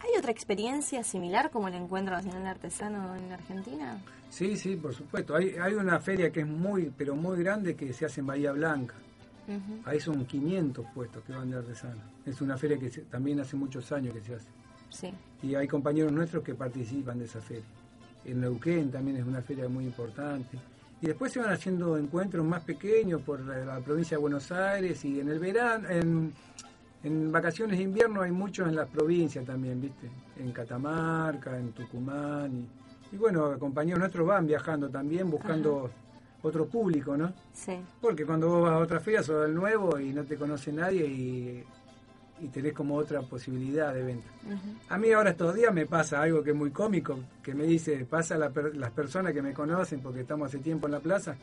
¿Hay 0.00 0.18
otra 0.18 0.30
experiencia 0.30 1.02
similar 1.04 1.50
como 1.50 1.68
el 1.68 1.74
Encuentro 1.74 2.14
Nacional 2.14 2.42
de 2.42 2.48
Artesanos 2.50 3.18
en 3.18 3.32
Argentina? 3.32 3.98
Sí, 4.30 4.56
sí, 4.56 4.76
por 4.76 4.94
supuesto. 4.94 5.34
Hay, 5.34 5.56
hay 5.60 5.74
una 5.74 5.98
feria 6.00 6.30
que 6.30 6.40
es 6.40 6.46
muy, 6.46 6.90
pero 6.96 7.14
muy 7.14 7.38
grande 7.42 7.74
que 7.76 7.92
se 7.92 8.04
hace 8.06 8.20
en 8.20 8.26
Bahía 8.26 8.52
Blanca. 8.52 8.94
Ahí 9.84 10.00
son 10.00 10.24
500 10.24 10.86
puestos 10.94 11.22
que 11.24 11.32
van 11.32 11.50
de 11.50 11.56
artesanos. 11.58 11.98
Es 12.24 12.40
una 12.40 12.56
feria 12.56 12.78
que 12.78 12.90
se- 12.90 13.02
también 13.02 13.40
hace 13.40 13.56
muchos 13.56 13.90
años 13.92 14.14
que 14.14 14.20
se 14.20 14.34
hace. 14.34 14.48
Sí. 14.90 15.12
Y 15.42 15.54
hay 15.54 15.66
compañeros 15.68 16.12
nuestros 16.12 16.42
que 16.42 16.54
participan 16.54 17.18
de 17.18 17.24
esa 17.26 17.40
feria. 17.40 17.64
En 18.24 18.40
Neuquén 18.40 18.90
también 18.90 19.16
es 19.18 19.24
una 19.26 19.42
feria 19.42 19.68
muy 19.68 19.84
importante. 19.84 20.56
Y 21.02 21.06
después 21.06 21.32
se 21.32 21.40
van 21.40 21.52
haciendo 21.52 21.98
encuentros 21.98 22.44
más 22.46 22.62
pequeños 22.62 23.20
por 23.22 23.40
la, 23.40 23.58
la 23.64 23.80
provincia 23.80 24.16
de 24.16 24.20
Buenos 24.22 24.50
Aires 24.52 25.04
y 25.04 25.20
en 25.20 25.28
el 25.28 25.38
verano, 25.38 25.88
en, 25.90 26.32
en 27.02 27.30
vacaciones 27.32 27.76
de 27.76 27.84
invierno 27.84 28.22
hay 28.22 28.30
muchos 28.30 28.66
en 28.68 28.76
las 28.76 28.88
provincias 28.88 29.44
también, 29.44 29.80
¿viste? 29.82 30.08
En 30.38 30.52
Catamarca, 30.52 31.58
en 31.58 31.72
Tucumán. 31.72 32.66
Y, 33.12 33.16
y 33.16 33.18
bueno, 33.18 33.58
compañeros 33.58 33.98
nuestros 34.00 34.26
van 34.26 34.46
viajando 34.46 34.88
también 34.88 35.30
buscando 35.30 35.90
otro 36.44 36.66
público, 36.66 37.16
¿no? 37.16 37.32
Sí. 37.52 37.76
Porque 38.00 38.24
cuando 38.24 38.48
vos 38.48 38.62
vas 38.62 38.72
a 38.72 38.78
otra 38.78 39.00
feria 39.00 39.22
sos 39.22 39.46
el 39.46 39.54
nuevo 39.54 39.98
y 39.98 40.12
no 40.12 40.24
te 40.24 40.36
conoce 40.36 40.72
nadie 40.72 41.06
y, 41.06 41.64
y 42.40 42.48
tenés 42.48 42.72
como 42.74 42.96
otra 42.96 43.22
posibilidad 43.22 43.92
de 43.94 44.02
venta. 44.02 44.28
A 44.88 44.98
mí 44.98 45.10
ahora 45.12 45.30
estos 45.30 45.54
días 45.54 45.72
me 45.72 45.86
pasa 45.86 46.20
algo 46.22 46.42
que 46.42 46.50
es 46.50 46.56
muy 46.56 46.70
cómico, 46.70 47.18
que 47.42 47.54
me 47.54 47.64
dice, 47.64 48.04
pasa 48.04 48.36
la 48.36 48.50
per- 48.50 48.76
las 48.76 48.90
personas 48.90 49.32
que 49.32 49.40
me 49.42 49.52
conocen 49.54 50.00
porque 50.00 50.20
estamos 50.20 50.48
hace 50.48 50.58
tiempo 50.58 50.86
en 50.86 50.92
la 50.92 51.00
plaza, 51.00 51.36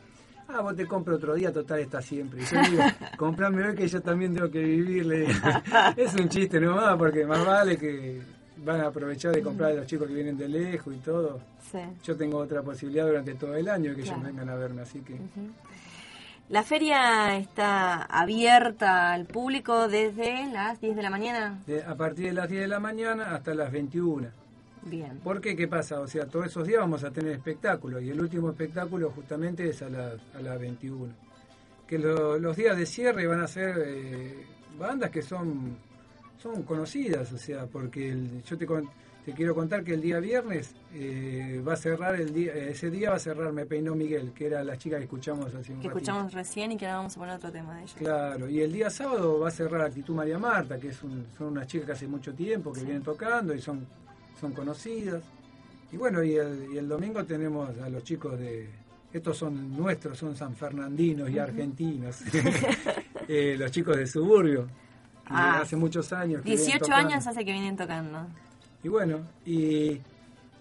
ah, 0.48 0.60
vos 0.60 0.76
te 0.76 0.86
compro 0.86 1.16
otro 1.16 1.34
día, 1.34 1.50
total 1.52 1.80
está 1.80 2.00
siempre. 2.00 2.42
Y 2.42 2.44
yo 2.44 2.60
digo, 2.70 2.82
comprame 3.16 3.66
hoy 3.68 3.74
que 3.74 3.88
yo 3.88 4.00
también 4.02 4.34
tengo 4.34 4.50
que 4.50 4.62
vivir. 4.62 5.06
le 5.06 5.18
digo. 5.20 5.32
es 5.96 6.14
un 6.14 6.28
chiste 6.28 6.60
nomás, 6.60 6.96
porque 6.96 7.26
más 7.26 7.44
vale 7.44 7.76
que 7.76 8.20
van 8.64 8.80
a 8.80 8.86
aprovechar 8.88 9.32
de 9.34 9.42
comprar 9.42 9.72
a 9.72 9.74
los 9.74 9.86
chicos 9.86 10.06
que 10.08 10.14
vienen 10.14 10.36
de 10.36 10.48
lejos 10.48 10.94
y 10.94 10.98
todo. 10.98 11.40
Sí. 11.70 11.78
Yo 12.04 12.16
tengo 12.16 12.38
otra 12.38 12.62
posibilidad 12.62 13.06
durante 13.06 13.34
todo 13.34 13.54
el 13.54 13.68
año 13.68 13.94
que 13.94 14.02
Claro. 14.02 14.18
ellos 14.20 14.26
vengan 14.32 14.48
a 14.48 14.54
verme, 14.56 14.82
así 14.82 15.00
que... 15.00 15.16
La 16.48 16.62
feria 16.62 17.36
está 17.38 18.02
abierta 18.02 19.12
al 19.12 19.24
público 19.26 19.88
desde 19.88 20.46
las 20.52 20.80
10 20.80 20.96
de 20.96 21.02
la 21.02 21.08
mañana. 21.10 21.60
de- 21.66 21.82
a 21.82 21.94
partir 21.94 22.26
de 22.26 22.32
las 22.34 22.48
10 22.48 22.62
de 22.62 22.68
la 22.68 22.78
mañana 22.80 23.34
hasta 23.34 23.54
las 23.54 23.72
21. 23.72 24.28
Bien. 24.82 25.18
¿Por 25.22 25.40
qué? 25.40 25.56
¿Qué 25.56 25.68
pasa? 25.68 26.00
O 26.00 26.08
sea, 26.08 26.26
todos 26.26 26.46
esos 26.46 26.66
días 26.66 26.80
vamos 26.80 27.04
a 27.04 27.10
tener 27.10 27.32
espectáculos 27.32 28.02
y 28.02 28.10
el 28.10 28.20
último 28.20 28.50
espectáculo 28.50 29.10
justamente 29.10 29.68
es 29.70 29.80
a, 29.80 29.88
las 29.88 30.14
a 30.36 30.40
las 30.42 30.58
21. 30.58 31.12
Que 31.86 31.98
lo- 31.98 32.38
los 32.38 32.56
días 32.56 32.76
de 32.76 32.84
cierre 32.84 33.26
van 33.26 33.40
a 33.40 33.46
ser 33.46 33.76
eh, 33.86 34.44
bandas 34.78 35.10
que 35.10 35.22
son, 35.22 35.76
son 36.42 36.62
conocidas, 36.64 37.32
o 37.32 37.38
sea, 37.38 37.66
porque 37.66 38.08
el- 38.10 38.42
yo 38.42 38.58
te, 38.58 38.66
te 39.24 39.32
quiero 39.32 39.54
contar 39.54 39.84
que 39.84 39.94
el 39.94 40.00
día 40.02 40.18
viernes 40.18 40.70
eh, 40.94 41.62
va 41.66 41.74
a 41.74 41.76
cerrar, 41.76 42.16
el 42.20 42.34
día, 42.34 42.52
ese 42.54 42.90
día 42.90 43.10
va 43.10 43.16
a 43.16 43.20
cerrar 43.20 43.52
Me 43.52 43.64
Peinó 43.64 43.94
Miguel, 43.94 44.32
que 44.34 44.46
era 44.46 44.64
la 44.64 44.76
chica 44.76 44.96
que 44.98 45.04
escuchamos 45.04 45.46
hace 45.54 45.72
un 45.72 45.80
Que 45.80 45.88
ratito. 45.88 45.98
escuchamos 45.98 46.32
recién 46.34 46.72
y 46.72 46.76
que 46.76 46.86
ahora 46.86 46.96
vamos 46.98 47.16
a 47.16 47.20
poner 47.20 47.36
otro 47.36 47.52
tema 47.52 47.76
de 47.76 47.82
ella. 47.84 47.92
Claro, 47.96 48.48
y 48.48 48.60
el 48.60 48.72
día 48.72 48.90
sábado 48.90 49.38
va 49.38 49.48
a 49.48 49.50
cerrar 49.52 49.82
Actitud 49.82 50.14
María 50.14 50.38
Marta, 50.38 50.78
que 50.78 50.88
es 50.88 51.02
un- 51.02 51.24
son 51.38 51.48
unas 51.48 51.66
chicas 51.68 51.86
que 51.86 51.92
hace 51.92 52.06
mucho 52.08 52.34
tiempo 52.34 52.72
que 52.72 52.80
Sí. 52.80 52.86
vienen 52.86 53.02
tocando 53.04 53.54
y 53.54 53.60
son, 53.60 53.86
son 54.40 54.52
conocidas. 54.52 55.22
Y 55.92 55.96
bueno, 55.96 56.22
y 56.22 56.34
el, 56.36 56.66
y 56.74 56.78
el 56.78 56.88
domingo 56.88 57.22
tenemos 57.24 57.70
a 57.78 57.88
los 57.88 58.02
chicos 58.02 58.38
de... 58.38 58.68
Estos 59.12 59.36
son 59.36 59.76
nuestros, 59.76 60.16
son 60.18 60.34
sanfernandinos 60.34 61.30
y 61.30 61.38
argentinos. 61.38 62.16
Eh, 63.28 63.54
los 63.56 63.70
chicos 63.70 63.96
de 63.96 64.04
Suburbio, 64.06 64.66
Ah. 65.34 65.60
hace 65.62 65.76
muchos 65.76 66.12
años. 66.12 66.42
que 66.42 66.50
vienen 66.50 66.66
18 66.66 66.84
tocando. 66.84 67.08
años 67.08 67.26
hace 67.26 67.44
que 67.44 67.52
vienen 67.52 67.76
tocando. 67.76 68.26
Y 68.82 68.88
bueno, 68.88 69.20
y 69.44 70.00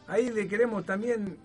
ahí 0.08 0.30
le 0.30 0.48
queremos 0.48 0.86
también 0.86 1.38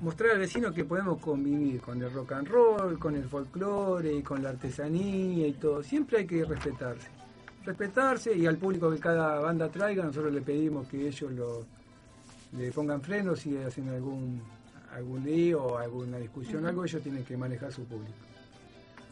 mostrar 0.00 0.32
al 0.32 0.38
vecino 0.38 0.72
que 0.72 0.84
podemos 0.84 1.18
convivir 1.18 1.80
con 1.80 2.02
el 2.02 2.12
rock 2.12 2.32
and 2.32 2.48
roll, 2.48 2.98
con 2.98 3.16
el 3.16 3.24
folclore 3.24 4.14
y 4.14 4.22
con 4.22 4.42
la 4.42 4.50
artesanía 4.50 5.46
y 5.46 5.52
todo. 5.52 5.82
Siempre 5.82 6.18
hay 6.18 6.26
que 6.26 6.44
respetarse. 6.44 7.08
Respetarse 7.64 8.36
y 8.36 8.46
al 8.46 8.56
público 8.56 8.90
que 8.90 8.98
cada 8.98 9.40
banda 9.40 9.68
traiga, 9.68 10.04
nosotros 10.04 10.32
le 10.32 10.40
pedimos 10.40 10.86
que 10.86 11.08
ellos 11.08 11.32
lo, 11.32 11.64
le 12.56 12.70
pongan 12.72 13.00
frenos 13.00 13.40
si 13.40 13.56
hacen 13.56 13.88
algún, 13.88 14.40
algún 14.94 15.24
lío 15.24 15.64
o 15.64 15.78
alguna 15.78 16.18
discusión, 16.18 16.64
algo, 16.64 16.84
ellos 16.84 17.02
tienen 17.02 17.24
que 17.24 17.36
manejar 17.36 17.72
su 17.72 17.84
público. 17.84 18.25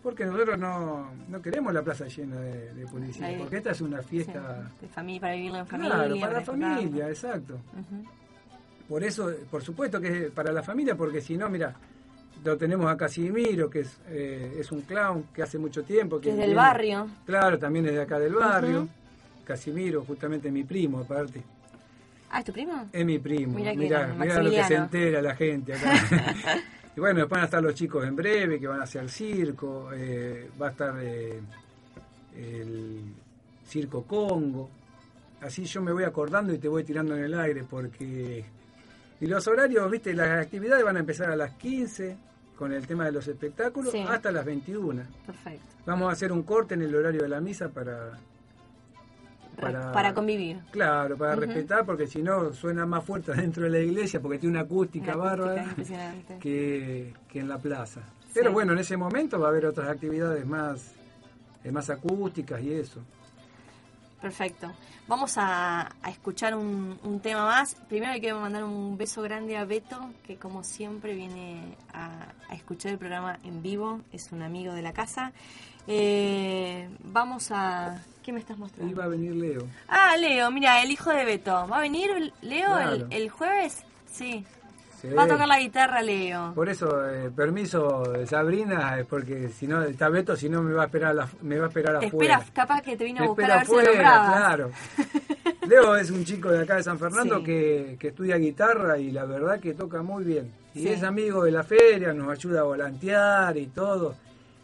Porque 0.04 0.24
nosotros 0.26 0.56
no, 0.58 1.10
no 1.28 1.40
queremos 1.42 1.72
la 1.74 1.82
plaza 1.82 2.06
llena 2.06 2.36
de, 2.36 2.74
de 2.74 2.86
policías, 2.86 3.30
Ahí. 3.30 3.36
porque 3.38 3.56
esta 3.56 3.70
es 3.72 3.80
una 3.80 4.02
fiesta... 4.02 4.70
Sí, 4.78 4.86
de 4.86 4.88
familia, 4.92 5.20
para 5.22 5.34
vivirlo 5.34 5.58
en 5.58 5.66
familia. 5.66 5.94
Claro, 5.94 6.20
para 6.20 6.32
la 6.34 6.40
familia, 6.42 7.08
exacto. 7.08 7.58
Por 8.88 9.02
eso, 9.02 9.30
por 9.50 9.62
supuesto 9.64 9.98
que 10.00 10.26
es 10.26 10.30
para 10.30 10.52
la 10.52 10.62
familia, 10.62 10.94
porque 10.94 11.22
si 11.22 11.38
no, 11.38 11.48
mira, 11.48 11.74
lo 12.44 12.56
tenemos 12.58 12.86
a 12.92 12.96
Casimiro, 12.98 13.70
que 13.70 13.80
es, 13.80 13.98
eh, 14.08 14.56
es 14.60 14.70
un 14.72 14.82
clown 14.82 15.24
que 15.34 15.42
hace 15.42 15.56
mucho 15.58 15.82
tiempo. 15.84 16.20
Que 16.20 16.28
es 16.30 16.36
del 16.36 16.48
viene- 16.48 16.60
barrio. 16.60 17.08
Claro, 17.24 17.58
también 17.58 17.86
es 17.86 17.92
de 17.94 18.02
acá 18.02 18.18
del 18.18 18.34
barrio. 18.34 18.86
Casimiro, 19.44 20.04
justamente 20.04 20.50
mi 20.50 20.64
primo, 20.64 20.98
aparte. 20.98 21.42
Ah, 22.30 22.40
¿es 22.40 22.44
tu 22.44 22.52
primo? 22.52 22.88
Es 22.92 23.06
mi 23.06 23.18
primo. 23.18 23.54
Mira, 23.58 23.72
mira, 23.74 24.42
lo 24.42 24.50
que 24.50 24.64
se 24.64 24.74
entera 24.74 25.22
la 25.22 25.34
gente 25.34 25.72
acá. 25.72 25.92
Y 26.96 27.00
bueno, 27.00 27.20
después 27.20 27.30
van 27.38 27.42
a 27.42 27.44
estar 27.46 27.62
los 27.62 27.74
chicos 27.74 28.06
en 28.06 28.14
breve, 28.14 28.60
que 28.60 28.66
van 28.68 28.80
a 28.80 28.84
hacer 28.84 29.08
circo, 29.10 29.90
eh, 29.92 30.48
va 30.60 30.68
a 30.68 30.70
estar 30.70 30.94
eh, 31.00 31.40
el 32.36 33.00
Circo 33.66 34.04
Congo. 34.04 34.70
Así 35.40 35.64
yo 35.64 35.82
me 35.82 35.92
voy 35.92 36.04
acordando 36.04 36.52
y 36.52 36.58
te 36.58 36.68
voy 36.68 36.84
tirando 36.84 37.16
en 37.16 37.24
el 37.24 37.34
aire 37.34 37.64
porque... 37.68 38.44
Y 39.20 39.26
los 39.26 39.46
horarios, 39.46 39.90
viste, 39.90 40.12
las 40.14 40.44
actividades 40.44 40.84
van 40.84 40.96
a 40.96 41.00
empezar 41.00 41.30
a 41.30 41.36
las 41.36 41.52
15 41.54 42.16
con 42.56 42.72
el 42.72 42.86
tema 42.86 43.04
de 43.06 43.12
los 43.12 43.26
espectáculos 43.26 43.90
Sí. 43.92 44.04
hasta 44.08 44.30
las 44.30 44.44
21. 44.44 45.02
Perfecto. 45.26 45.64
Vamos 45.86 46.08
a 46.08 46.12
hacer 46.12 46.30
un 46.32 46.42
corte 46.44 46.74
en 46.74 46.82
el 46.82 46.94
horario 46.94 47.22
de 47.22 47.28
la 47.28 47.40
misa 47.40 47.68
para... 47.68 48.18
Para, 49.60 49.92
para 49.92 50.14
convivir. 50.14 50.58
Claro, 50.70 51.16
para 51.16 51.36
respetar, 51.36 51.84
porque 51.84 52.06
si 52.06 52.22
no 52.22 52.52
suena 52.52 52.86
más 52.86 53.04
fuerte 53.04 53.32
dentro 53.36 53.64
de 53.64 53.70
la 53.70 53.78
iglesia, 53.78 54.20
porque 54.20 54.38
tiene 54.38 54.56
una 54.56 54.64
acústica, 54.64 55.14
Una 55.16 55.32
acústica 55.32 55.44
bárbara, 55.46 55.64
impresionante. 55.64 56.38
que, 56.38 57.14
que 57.28 57.40
en 57.40 57.48
la 57.48 57.58
plaza. 57.58 58.00
Pero 58.32 58.52
bueno, 58.52 58.72
en 58.72 58.80
ese 58.80 58.96
momento 58.96 59.38
va 59.38 59.46
a 59.46 59.50
haber 59.50 59.66
otras 59.66 59.88
actividades 59.88 60.44
más, 60.44 60.92
eh, 61.62 61.70
más 61.70 61.88
acústicas 61.90 62.60
y 62.62 62.72
eso. 62.72 63.00
Perfecto. 64.24 64.72
Vamos 65.06 65.36
a, 65.36 65.82
a 66.02 66.10
escuchar 66.10 66.54
un, 66.54 66.98
un 67.02 67.20
tema 67.20 67.44
más. 67.44 67.74
Primero 67.90 68.14
le 68.14 68.20
quiero 68.20 68.40
mandar 68.40 68.64
un 68.64 68.96
beso 68.96 69.20
grande 69.20 69.54
a 69.58 69.66
Beto, 69.66 70.00
que 70.26 70.36
como 70.38 70.64
siempre 70.64 71.14
viene 71.14 71.76
a, 71.92 72.32
a 72.48 72.54
escuchar 72.54 72.92
el 72.92 72.98
programa 72.98 73.38
en 73.44 73.62
vivo. 73.62 74.00
Es 74.12 74.32
un 74.32 74.40
amigo 74.42 74.72
de 74.72 74.80
la 74.80 74.94
casa. 74.94 75.32
Eh, 75.86 76.88
vamos 77.00 77.50
a... 77.50 78.02
¿Qué 78.22 78.32
me 78.32 78.40
estás 78.40 78.56
mostrando? 78.56 78.90
Iba 78.90 79.04
a 79.04 79.08
venir 79.08 79.34
Leo. 79.34 79.66
Ah, 79.88 80.16
Leo, 80.16 80.50
mira, 80.50 80.82
el 80.82 80.90
hijo 80.90 81.10
de 81.10 81.26
Beto. 81.26 81.68
¿Va 81.68 81.76
a 81.76 81.80
venir 81.80 82.32
Leo 82.40 82.66
Claro. 82.68 82.92
el, 82.94 83.06
el 83.10 83.28
jueves? 83.28 83.84
Sí. 84.10 84.46
Sí. 85.08 85.14
Va 85.14 85.24
a 85.24 85.28
tocar 85.28 85.46
la 85.48 85.58
guitarra 85.58 86.02
Leo. 86.02 86.52
Por 86.54 86.68
eso, 86.68 87.08
eh, 87.08 87.30
permiso 87.34 88.02
de 88.12 88.26
Sabrina, 88.26 88.98
eh, 88.98 89.04
porque 89.08 89.48
si 89.48 89.66
no, 89.66 89.82
está 89.82 90.08
Beto, 90.08 90.34
si 90.36 90.48
no 90.48 90.62
me 90.62 90.72
va 90.72 90.82
a 90.82 90.86
esperar, 90.86 91.14
la- 91.14 91.28
me 91.42 91.58
va 91.58 91.66
a 91.66 91.68
esperar 91.68 91.98
Te 92.00 92.06
afuera. 92.06 92.34
espera, 92.36 92.52
capaz 92.54 92.82
que 92.82 92.96
te 92.96 93.04
vino 93.04 93.22
a 93.22 93.26
buscar 93.26 93.50
a 93.50 93.56
ver 93.56 93.66
si 93.66 93.72
afuera, 93.72 93.90
nombrabas. 93.90 94.36
claro. 94.36 94.70
Leo 95.68 95.96
es 95.96 96.10
un 96.10 96.24
chico 96.24 96.50
de 96.50 96.62
acá 96.62 96.76
de 96.76 96.82
San 96.82 96.98
Fernando 96.98 97.38
Sí. 97.38 97.44
que, 97.44 97.96
que 97.98 98.08
estudia 98.08 98.36
guitarra 98.36 98.98
y 98.98 99.10
la 99.10 99.24
verdad 99.24 99.60
que 99.60 99.74
toca 99.74 100.02
muy 100.02 100.24
bien. 100.24 100.50
Y 100.74 100.80
Sí. 100.80 100.88
es 100.88 101.02
amigo 101.02 101.44
de 101.44 101.50
la 101.52 101.62
feria, 101.64 102.12
nos 102.12 102.28
ayuda 102.30 102.60
a 102.60 102.64
volantear 102.64 103.56
y 103.56 103.66
todo. 103.68 104.14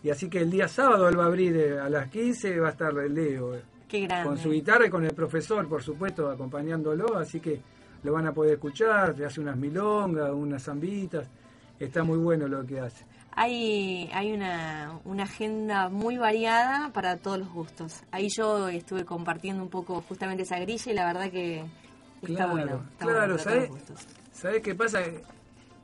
Y 0.02 0.10
así 0.10 0.28
que 0.28 0.40
el 0.40 0.50
día 0.50 0.68
sábado 0.68 1.08
él 1.08 1.18
va 1.18 1.24
a 1.24 1.26
abrir 1.26 1.56
eh, 1.56 1.78
a 1.78 1.88
las 1.88 2.08
15, 2.10 2.58
va 2.60 2.68
a 2.68 2.70
estar 2.72 2.92
Leo. 2.94 3.54
eh, 3.54 3.62
Qué 3.88 4.06
grande. 4.06 4.28
Con 4.28 4.38
su 4.38 4.50
guitarra 4.50 4.86
y 4.86 4.90
con 4.90 5.04
el 5.04 5.12
profesor, 5.14 5.68
por 5.68 5.82
supuesto, 5.82 6.30
acompañándolo. 6.30 7.16
Así 7.18 7.40
que 7.40 7.60
lo 8.02 8.12
van 8.12 8.26
a 8.26 8.32
poder 8.32 8.54
escuchar, 8.54 9.14
te 9.14 9.24
hace 9.24 9.40
unas 9.40 9.56
milongas, 9.56 10.30
unas 10.32 10.62
zambitas. 10.62 11.26
Está 11.78 12.02
muy 12.02 12.18
bueno 12.18 12.46
lo 12.48 12.64
que 12.66 12.80
hace. 12.80 13.04
Hay, 13.32 14.10
hay 14.12 14.32
una, 14.32 14.98
una 15.04 15.22
agenda 15.22 15.88
muy 15.88 16.18
variada 16.18 16.90
para 16.92 17.16
todos 17.16 17.38
los 17.38 17.48
gustos. 17.52 18.02
Ahí 18.10 18.28
yo 18.28 18.68
estuve 18.68 19.04
compartiendo 19.04 19.62
un 19.62 19.70
poco 19.70 20.02
justamente 20.08 20.42
esa 20.42 20.58
grilla 20.58 20.92
y 20.92 20.94
la 20.94 21.06
verdad 21.06 21.30
que 21.30 21.60
está 22.22 22.34
Claro, 22.34 22.50
bueno. 22.52 22.82
Está 22.92 23.06
claro, 23.06 23.38
¿sabes? 23.38 23.70
¿Sabes 24.32 24.62
qué 24.62 24.74
pasa? 24.74 25.00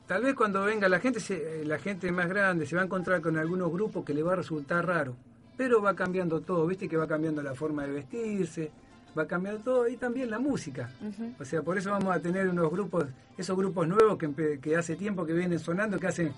Tal 0.07 0.23
vez 0.23 0.35
cuando 0.35 0.62
venga 0.64 0.89
la 0.89 1.01
gente, 1.01 1.19
se- 1.21 1.64
la 1.64 1.79
gente 1.79 2.11
más 2.12 2.29
grande 2.29 2.67
se 2.67 2.77
va 2.77 2.83
a 2.83 2.85
encontrar 2.85 3.21
con 3.21 3.37
algunos 3.39 3.73
grupos 3.73 4.05
que 4.05 4.12
le 4.14 4.23
va 4.23 4.35
a 4.35 4.37
resultar 4.37 4.87
raro, 4.87 5.14
pero 5.57 5.81
va 5.81 5.95
cambiando 5.95 6.41
todo, 6.41 6.67
viste 6.67 6.89
que 6.89 6.97
va 6.97 7.07
cambiando 7.07 7.43
la 7.43 7.55
forma 7.55 7.85
de 7.87 7.93
vestirse, 7.93 8.71
va 9.17 9.27
cambiando 9.27 9.62
todo 9.62 9.89
y 9.89 9.97
también 9.97 10.31
la 10.31 10.39
música. 10.39 10.91
O 11.39 11.45
sea, 11.45 11.62
por 11.62 11.79
eso 11.79 11.91
vamos 11.91 12.14
a 12.14 12.21
tener 12.21 12.49
unos 12.49 12.71
grupos, 12.71 13.07
esos 13.37 13.57
grupos 13.57 13.87
nuevos 13.89 14.19
que, 14.19 14.77
hace 14.77 14.97
tiempo 14.97 15.25
que 15.25 15.33
vienen 15.33 15.59
sonando, 15.59 15.99
que 15.99 16.07
hacen 16.09 16.33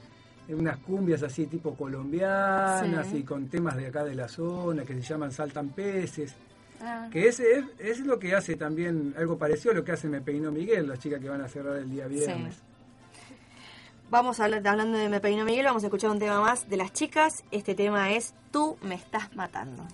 unas 0.49 0.79
cumbias 0.79 1.23
así 1.23 1.47
tipo 1.47 1.75
colombianas 1.75 3.07
Sí. 3.09 3.19
y 3.19 3.23
con 3.23 3.49
temas 3.49 3.77
de 3.77 3.87
acá 3.89 4.05
de 4.05 4.15
la 4.15 4.29
zona 4.29 4.85
que 4.85 4.95
se 4.95 5.03
llaman 5.03 5.33
Saltan 5.33 5.71
Peces. 5.71 6.35
Ah, 6.81 7.09
Que 7.11 7.27
ese 7.29 7.59
es, 7.59 7.65
es 7.79 8.01
lo 8.07 8.19
que 8.21 8.35
hace 8.37 8.55
también 8.55 9.13
algo 9.19 9.37
parecido 9.37 9.73
a 9.73 9.75
lo 9.75 9.85
que 9.85 9.93
hace 9.93 10.09
Me 10.09 10.21
Peinó 10.21 10.53
Miguel, 10.53 10.87
las 10.89 11.01
chicas 11.01 11.21
que 11.21 11.29
van 11.29 11.41
a 11.41 11.49
cerrar 11.49 11.77
el 11.77 11.91
día 11.91 12.07
viernes. 12.07 12.63
Vamos 14.11 14.41
a 14.41 14.45
hablar, 14.45 14.67
hablando 14.67 14.97
de 14.97 15.11
Me 15.11 15.21
Peino 15.21 15.45
Miguel, 15.45 15.67
vamos 15.67 15.83
a 15.83 15.89
escuchar 15.89 16.09
un 16.11 16.19
tema 16.19 16.41
más 16.41 16.67
de 16.71 16.79
las 16.79 16.93
chicas. 16.95 17.45
Este 17.51 17.75
tema 17.75 18.13
es 18.13 18.33
Tú 18.51 18.79
me 18.81 18.95
estás 18.95 19.35
matando. 19.37 19.85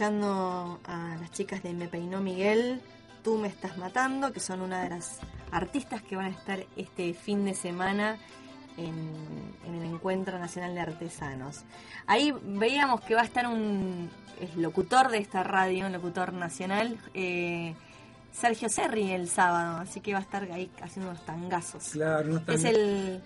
Escuchando 0.00 0.78
a 0.84 1.16
las 1.18 1.30
chicas 1.32 1.62
de 1.62 1.72
Me 1.72 1.88
Peinó 1.88 2.20
Miguel, 2.20 2.82
Tú 3.24 3.38
me 3.38 3.48
estás 3.48 3.78
matando, 3.78 4.30
que 4.30 4.40
son 4.40 4.60
una 4.60 4.82
de 4.82 4.90
las 4.90 5.20
artistas 5.50 6.02
que 6.02 6.16
van 6.16 6.26
a 6.26 6.28
estar 6.28 6.60
este 6.76 7.14
fin 7.14 7.46
de 7.46 7.54
semana 7.54 8.18
en, 8.76 9.14
en 9.66 9.74
el 9.74 9.84
Encuentro 9.94 10.38
Nacional 10.38 10.74
de 10.74 10.80
Artesanos. 10.82 11.64
Ahí 12.06 12.32
veíamos 12.44 13.00
que 13.00 13.14
va 13.14 13.22
a 13.22 13.24
estar 13.24 13.46
un 13.48 14.10
locutor 14.56 15.08
de 15.08 15.16
esta 15.18 15.42
radio, 15.42 15.86
un 15.86 15.92
locutor 15.92 16.34
nacional, 16.34 16.98
eh, 17.14 17.74
Sergio 18.32 18.68
Serri 18.68 19.10
el 19.12 19.28
sábado, 19.30 19.78
así 19.78 20.00
que 20.02 20.12
va 20.12 20.18
a 20.18 20.22
estar 20.22 20.42
ahí 20.52 20.70
haciendo 20.82 21.10
unos 21.10 21.24
tangazos. 21.24 21.88
Claro, 21.88 22.38
no 22.46 22.52
Es 22.52 22.64
el, 22.64 23.22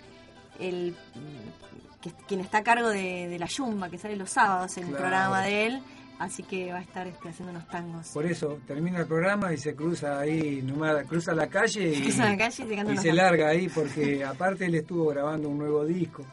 el 0.60 0.96
que, 2.00 2.12
quien 2.28 2.40
está 2.40 2.58
a 2.58 2.62
cargo 2.62 2.88
de, 2.90 3.26
de 3.28 3.38
la 3.40 3.46
Yumba, 3.46 3.90
que 3.90 3.98
sale 3.98 4.14
los 4.16 4.30
sábados 4.30 4.76
en 4.76 4.84
el 4.84 4.90
Claro. 4.90 5.02
programa 5.02 5.42
de 5.42 5.66
él, 5.66 5.82
así 6.20 6.44
que 6.44 6.70
va 6.72 6.78
a 6.78 6.82
estar 6.82 7.06
este, 7.08 7.28
haciendo 7.30 7.50
unos 7.50 7.66
tangos. 7.68 8.08
Por 8.10 8.24
eso 8.26 8.58
termina 8.66 9.00
el 9.00 9.06
programa 9.06 9.52
y 9.52 9.56
se 9.56 9.74
cruza 9.74 10.20
ahí, 10.20 10.62
nomás 10.62 11.04
cruza 11.06 11.34
la 11.34 11.48
calle 11.48 11.88
y, 11.92 12.00
Cruza 12.02 12.28
la 12.30 12.36
calle 12.38 12.48
y 12.64 12.68
se 12.68 12.76
canta 12.76 12.76
y 12.76 12.92
unos 12.92 13.02
se 13.02 13.08
tangos. 13.08 13.16
larga 13.24 13.48
ahí 13.48 13.68
porque 13.68 14.24
aparte 14.24 14.66
él 14.66 14.74
estuvo 14.76 15.06
grabando 15.08 15.48
un 15.48 15.58
nuevo 15.58 15.84
disco 15.84 16.24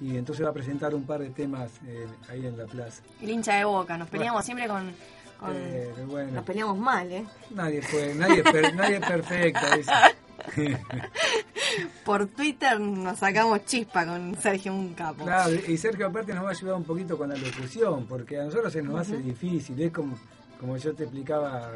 y 0.00 0.16
entonces 0.16 0.44
va 0.44 0.50
a 0.50 0.54
presentar 0.54 0.94
un 0.94 1.04
par 1.04 1.20
de 1.20 1.30
temas 1.30 1.70
eh, 1.86 2.06
ahí 2.28 2.44
en 2.46 2.56
la 2.58 2.64
plaza. 2.66 3.02
El 3.20 3.30
hincha 3.30 3.54
de 3.56 3.64
boca, 3.64 3.96
nos 3.98 4.08
peleamos 4.08 4.44
siempre 4.44 4.66
con... 4.68 4.92
con- 5.38 5.54
Pero 5.54 6.06
bueno, 6.06 6.32
nos 6.32 6.44
peleamos 6.44 6.78
mal, 6.78 7.10
¿eh? 7.12 7.24
nadie 7.50 7.82
fue, 7.82 8.14
nadie, 8.14 8.42
es 8.44 8.50
per- 8.52 8.74
nadie 8.74 8.96
es 8.96 9.06
perfecto. 9.06 9.60
dice. 9.76 9.90
Por 12.04 12.26
Twitter 12.26 12.80
nos 12.80 13.18
sacamos 13.18 13.64
chispa 13.64 14.06
con 14.06 14.34
Sergio, 14.36 14.74
un 14.74 14.94
capo. 14.94 15.24
Claro, 15.24 15.54
y 15.54 15.76
Sergio 15.76 16.06
aparte 16.06 16.34
nos 16.34 16.44
va 16.44 16.48
a 16.48 16.52
ayudar 16.52 16.74
un 16.74 16.84
poquito 16.84 17.16
con 17.16 17.28
la 17.28 17.36
locución, 17.36 18.06
porque 18.06 18.40
a 18.40 18.44
nosotros 18.44 18.72
se 18.72 18.82
nos 18.82 19.00
hace 19.00 19.18
difícil, 19.18 19.80
es 19.80 19.92
como, 19.92 20.18
como 20.58 20.76
yo 20.76 20.94
te 20.94 21.04
explicaba, 21.04 21.72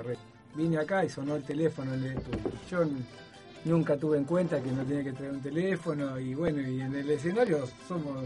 vine 0.55 0.79
acá 0.79 1.05
y 1.05 1.11
sonó 1.11 1.37
el 1.37 1.43
teléfono, 1.43 1.95
el 1.95 2.16
yo 2.70 2.85
nunca 3.64 3.97
tuve 3.97 4.18
en 4.18 4.25
cuenta 4.25 4.61
que 4.61 4.73
no 4.73 4.85
tenía 4.85 5.05
que 5.05 5.12
traer 5.12 5.33
un 5.33 5.41
teléfono 5.41 6.18
y 6.18 6.35
bueno, 6.35 6.61
y 6.61 6.81
en 6.81 6.95
el 6.95 7.11
escenario 7.11 7.64
somos, 7.87 8.25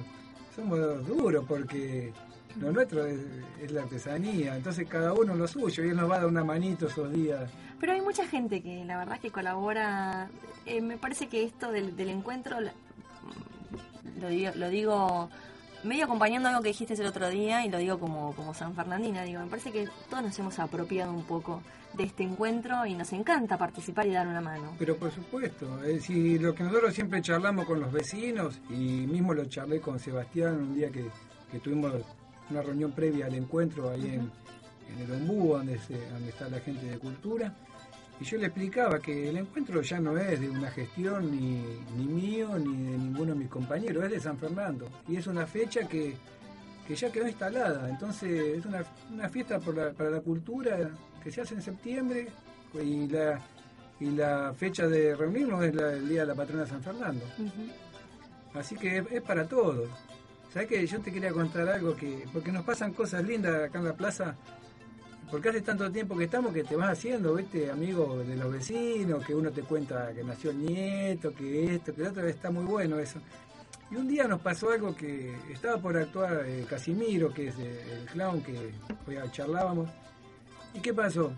somos 0.54 1.06
duros 1.06 1.44
porque 1.46 2.12
lo 2.60 2.72
nuestro 2.72 3.04
es, 3.06 3.20
es 3.62 3.70
la 3.72 3.82
artesanía, 3.82 4.56
entonces 4.56 4.88
cada 4.88 5.12
uno 5.12 5.34
lo 5.34 5.46
suyo 5.46 5.84
y 5.84 5.88
él 5.90 5.96
nos 5.96 6.10
va 6.10 6.16
a 6.16 6.18
dar 6.20 6.26
una 6.28 6.44
manito 6.44 6.86
esos 6.86 7.12
días. 7.12 7.50
Pero 7.80 7.92
hay 7.92 8.00
mucha 8.00 8.26
gente 8.26 8.62
que 8.62 8.84
la 8.84 8.96
verdad 8.98 9.20
que 9.20 9.30
colabora. 9.30 10.28
Eh, 10.64 10.80
me 10.80 10.96
parece 10.96 11.28
que 11.28 11.44
esto 11.44 11.70
del, 11.70 11.94
del 11.96 12.08
encuentro, 12.08 12.58
la- 12.60 12.72
lo 14.20 14.28
digo, 14.28 14.52
lo 14.54 14.68
digo 14.70 15.28
medio 15.84 16.04
acompañando 16.06 16.48
algo 16.48 16.62
que 16.62 16.68
dijiste 16.68 16.94
el 16.94 17.06
otro 17.06 17.28
día 17.28 17.64
y 17.64 17.70
lo 17.70 17.78
digo 17.78 17.98
como, 18.00 18.34
como 18.34 18.54
San 18.54 18.74
Fernandina. 18.74 19.22
Digo, 19.22 19.40
me 19.40 19.46
parece 19.46 19.70
que 19.72 19.88
todos 20.08 20.22
nos 20.22 20.38
hemos 20.38 20.58
apropiado 20.58 21.12
un 21.12 21.24
poco 21.24 21.62
de 21.92 22.04
este 22.04 22.24
encuentro 22.24 22.84
y 22.86 22.94
nos 22.94 23.12
encanta 23.12 23.56
participar 23.56 24.06
y 24.06 24.12
dar 24.12 24.26
una 24.26 24.40
mano. 24.40 24.74
Pero 24.78 24.96
por 24.96 25.10
supuesto, 25.12 25.78
es 25.84 25.94
decir, 25.96 26.40
lo 26.42 26.54
que 26.54 26.64
nosotros 26.64 26.94
siempre 26.94 27.22
charlamos 27.22 27.66
con 27.66 27.78
los 27.80 27.92
vecinos 27.92 28.58
y 28.70 29.06
mismo 29.06 29.32
lo 29.34 29.44
charlé 29.46 29.80
con 29.80 29.98
Sebastián 29.98 30.54
un 30.56 30.74
día 30.74 30.90
que, 30.90 31.06
que 31.52 31.58
tuvimos 31.60 31.92
una 32.50 32.62
reunión 32.62 32.92
previa 32.92 33.26
al 33.26 33.34
encuentro 33.34 33.90
ahí 33.90 34.06
en, 34.06 34.30
en 34.94 35.00
el 35.04 35.12
Ombú, 35.12 35.54
donde, 35.56 35.78
se- 35.78 36.08
donde 36.10 36.28
está 36.30 36.48
la 36.48 36.60
gente 36.60 36.86
de 36.86 36.98
cultura, 36.98 37.52
y 38.20 38.24
yo 38.24 38.38
le 38.38 38.46
explicaba 38.46 38.98
que 38.98 39.28
el 39.28 39.36
encuentro 39.36 39.82
ya 39.82 40.00
no 40.00 40.16
es 40.16 40.40
de 40.40 40.48
una 40.48 40.70
gestión 40.70 41.30
ni, 41.30 41.62
ni 41.96 42.06
mío 42.06 42.58
ni 42.58 42.90
de 42.92 42.98
ninguno 42.98 43.32
de 43.34 43.38
mis 43.40 43.48
compañeros, 43.48 44.04
es 44.04 44.10
de 44.12 44.20
San 44.20 44.38
Fernando, 44.38 44.88
y 45.08 45.16
es 45.16 45.26
una 45.26 45.46
fecha 45.46 45.86
que, 45.86 46.14
que 46.86 46.94
ya 46.94 47.10
quedó 47.12 47.26
instalada, 47.26 47.88
entonces 47.90 48.58
es 48.58 48.64
una, 48.64 48.84
una 49.12 49.28
fiesta 49.28 49.58
por 49.58 49.76
la- 49.76 49.90
para 49.92 50.10
la 50.10 50.20
cultura 50.20 50.90
que 51.22 51.30
se 51.30 51.40
hace 51.42 51.54
en 51.54 51.62
septiembre 51.62 52.28
y 52.74 53.06
la, 53.08 53.40
y 53.98 54.10
la 54.10 54.54
fecha 54.54 54.86
de 54.86 55.14
reunirnos 55.16 55.64
es 55.64 55.74
la- 55.74 55.92
el 55.94 56.08
día 56.08 56.20
de 56.22 56.26
la 56.28 56.34
patrona 56.34 56.62
de 56.62 56.68
San 56.70 56.82
Fernando. 56.82 57.24
Así 58.54 58.76
que 58.76 58.98
es, 58.98 59.04
es 59.10 59.22
para 59.22 59.46
todos. 59.46 59.88
¿Sabes 60.56 60.70
que 60.70 60.86
Yo 60.86 60.98
te 61.02 61.12
quería 61.12 61.32
contar 61.32 61.68
algo 61.68 61.94
que. 61.94 62.24
Porque 62.32 62.50
nos 62.50 62.64
pasan 62.64 62.94
cosas 62.94 63.22
lindas 63.22 63.64
acá 63.64 63.78
en 63.78 63.84
la 63.84 63.92
plaza. 63.92 64.34
Porque 65.30 65.50
hace 65.50 65.60
tanto 65.60 65.92
tiempo 65.92 66.16
que 66.16 66.24
estamos 66.24 66.54
que 66.54 66.64
te 66.64 66.74
vas 66.74 66.92
haciendo, 66.92 67.34
¿viste? 67.34 67.70
Amigo 67.70 68.24
de 68.26 68.36
los 68.36 68.50
vecinos, 68.50 69.22
que 69.22 69.34
uno 69.34 69.50
te 69.50 69.60
cuenta 69.60 70.14
que 70.14 70.24
nació 70.24 70.52
el 70.52 70.64
nieto, 70.64 71.34
que 71.34 71.74
esto, 71.74 71.94
que 71.94 72.04
lo 72.04 72.08
otro. 72.08 72.26
Está 72.26 72.50
muy 72.50 72.64
bueno 72.64 72.98
eso. 72.98 73.18
Y 73.90 73.96
un 73.96 74.08
día 74.08 74.26
nos 74.26 74.40
pasó 74.40 74.70
algo 74.70 74.96
que 74.96 75.36
estaba 75.52 75.76
por 75.76 75.94
actuar 75.94 76.46
eh, 76.46 76.64
Casimiro, 76.66 77.34
que 77.34 77.48
es 77.48 77.58
eh, 77.58 77.98
el 78.00 78.06
clown 78.06 78.40
que 78.40 78.72
hoy 79.06 79.30
charlábamos. 79.32 79.90
¿Y 80.72 80.80
qué 80.80 80.94
pasó? 80.94 81.32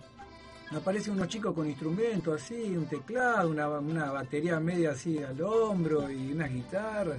Aparecen 0.70 1.14
unos 1.14 1.26
chicos 1.26 1.56
con 1.56 1.66
instrumentos 1.66 2.40
así, 2.40 2.76
un 2.76 2.86
teclado, 2.86 3.50
una, 3.50 3.68
una 3.68 4.12
batería 4.12 4.60
media 4.60 4.92
así 4.92 5.18
al 5.18 5.40
hombro 5.42 6.08
y 6.08 6.30
unas 6.30 6.52
guitarras. 6.52 7.18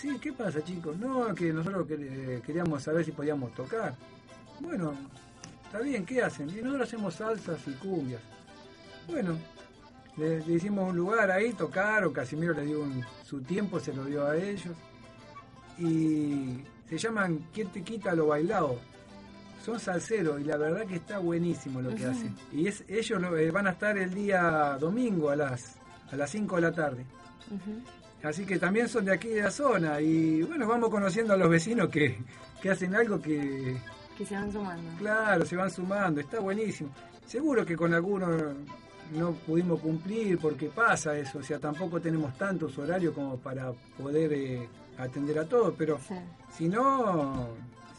Sí, 0.00 0.18
¿qué 0.18 0.32
pasa 0.32 0.62
chicos? 0.64 0.96
No, 0.96 1.34
que 1.34 1.52
nosotros 1.52 1.86
que- 1.86 2.40
queríamos 2.46 2.82
saber 2.82 3.04
si 3.04 3.12
podíamos 3.12 3.52
tocar. 3.54 3.94
Bueno, 4.60 4.94
está 5.64 5.80
bien, 5.80 6.06
¿qué 6.06 6.22
hacen? 6.22 6.48
Y 6.50 6.62
nosotros 6.62 6.88
hacemos 6.88 7.14
salsas 7.14 7.58
y 7.66 7.72
cumbias. 7.72 8.22
Bueno, 9.08 9.36
le, 10.16 10.40
le 10.46 10.52
hicimos 10.54 10.88
un 10.90 10.96
lugar 10.96 11.30
ahí, 11.30 11.52
tocaron, 11.52 12.12
Casimiro 12.12 12.54
le 12.54 12.64
dio 12.64 12.80
un- 12.82 13.04
su 13.24 13.40
tiempo, 13.42 13.78
se 13.80 13.92
lo 13.92 14.04
dio 14.04 14.26
a 14.26 14.36
ellos. 14.36 14.74
Y 15.78 16.60
se 16.88 16.98
llaman 16.98 17.46
¿Quién 17.52 17.68
te 17.68 17.82
quita 17.82 18.14
lo 18.14 18.26
bailado? 18.28 18.78
Son 19.64 19.78
salseros 19.78 20.40
y 20.40 20.44
la 20.44 20.56
verdad 20.56 20.86
que 20.86 20.96
está 20.96 21.18
buenísimo 21.18 21.80
lo 21.82 21.90
que 21.94 22.06
hacen. 22.06 22.34
Y 22.52 22.66
es, 22.68 22.84
ellos 22.88 23.20
lo- 23.20 23.36
eh, 23.36 23.50
van 23.50 23.66
a 23.66 23.70
estar 23.72 23.96
el 23.98 24.14
día 24.14 24.76
domingo 24.80 25.28
a 25.30 25.36
las, 25.36 25.76
a 26.10 26.16
las 26.16 26.30
5 26.30 26.56
de 26.56 26.62
la 26.62 26.72
tarde. 26.72 27.04
Así 28.22 28.44
que 28.44 28.58
también 28.58 28.88
son 28.88 29.04
de 29.04 29.12
aquí 29.14 29.28
de 29.28 29.42
la 29.42 29.50
zona 29.50 30.00
y 30.00 30.42
bueno, 30.42 30.66
vamos 30.68 30.90
conociendo 30.90 31.32
a 31.32 31.36
los 31.36 31.48
vecinos 31.48 31.88
que, 31.88 32.18
que 32.60 32.70
hacen 32.70 32.94
algo 32.94 33.20
que, 33.20 33.76
Que 34.16 34.26
se 34.26 34.34
van 34.34 34.52
sumando. 34.52 34.90
claro, 34.98 35.46
se 35.46 35.56
van 35.56 35.70
sumando, 35.70 36.20
está 36.20 36.38
buenísimo. 36.40 36.90
Seguro 37.26 37.64
que 37.64 37.76
con 37.76 37.94
algunos 37.94 38.54
no 39.12 39.32
pudimos 39.32 39.80
cumplir 39.80 40.38
porque 40.38 40.68
pasa 40.68 41.16
eso, 41.16 41.38
o 41.38 41.42
sea, 41.42 41.58
tampoco 41.58 42.00
tenemos 42.00 42.36
tantos 42.36 42.76
horarios 42.78 43.14
como 43.14 43.38
para 43.38 43.72
poder 43.98 44.32
eh, 44.32 44.68
atender 44.98 45.38
a 45.38 45.44
todos, 45.46 45.74
pero 45.76 45.98
si 46.56 46.68
no, 46.68 47.48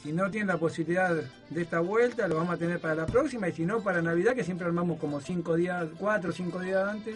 si 0.03 0.13
no 0.13 0.29
tienen 0.29 0.47
la 0.47 0.57
posibilidad 0.57 1.15
de 1.49 1.61
esta 1.61 1.79
vuelta, 1.79 2.27
lo 2.27 2.35
vamos 2.35 2.53
a 2.53 2.57
tener 2.57 2.79
para 2.79 2.95
la 2.95 3.05
próxima 3.07 3.49
y 3.49 3.53
si 3.53 3.65
no, 3.65 3.81
para 3.81 4.01
Navidad, 4.01 4.35
que 4.35 4.43
siempre 4.43 4.67
armamos 4.67 4.99
como 4.99 5.19
cinco 5.19 5.55
días, 5.55 5.87
cuatro 5.97 6.29
o 6.29 6.33
cinco 6.33 6.59
días 6.59 6.87
antes. 6.87 7.15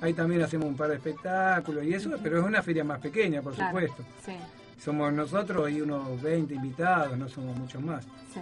Ahí 0.00 0.12
también 0.12 0.42
hacemos 0.42 0.66
un 0.68 0.76
par 0.76 0.88
de 0.90 0.96
espectáculos 0.96 1.84
y 1.84 1.94
eso, 1.94 2.10
pero 2.22 2.38
es 2.38 2.44
una 2.44 2.62
feria 2.62 2.84
más 2.84 3.00
pequeña, 3.00 3.40
por 3.42 3.54
Claro, 3.54 3.70
supuesto. 3.70 4.04
Sí, 4.24 4.32
Somos 4.78 5.12
nosotros 5.12 5.70
y 5.70 5.80
unos 5.80 6.20
20 6.20 6.54
invitados, 6.54 7.16
no 7.16 7.28
somos 7.28 7.56
muchos 7.56 7.82
más. 7.82 8.04
sí. 8.32 8.40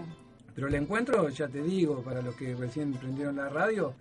Pero 0.55 0.69
el 0.69 0.75
encuentro, 0.77 1.29
ya 1.31 1.49
te 1.49 1.61
digo, 1.63 2.01
para 2.03 2.23
los 2.23 2.37
que 2.37 2.55
recién 2.55 2.93
prendieron 2.93 3.35
la 3.37 3.49
radio, 3.49 3.93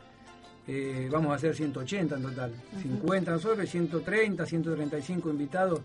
eh, 0.67 1.09
vamos 1.11 1.31
a 1.31 1.35
hacer 1.35 1.55
180 1.55 2.15
en 2.15 2.21
total. 2.21 2.51
Ujú. 2.73 2.81
50 2.81 3.31
nosotros, 3.31 3.65
y 3.65 3.67
130, 3.67 4.45
135 4.45 5.29
invitados 5.31 5.81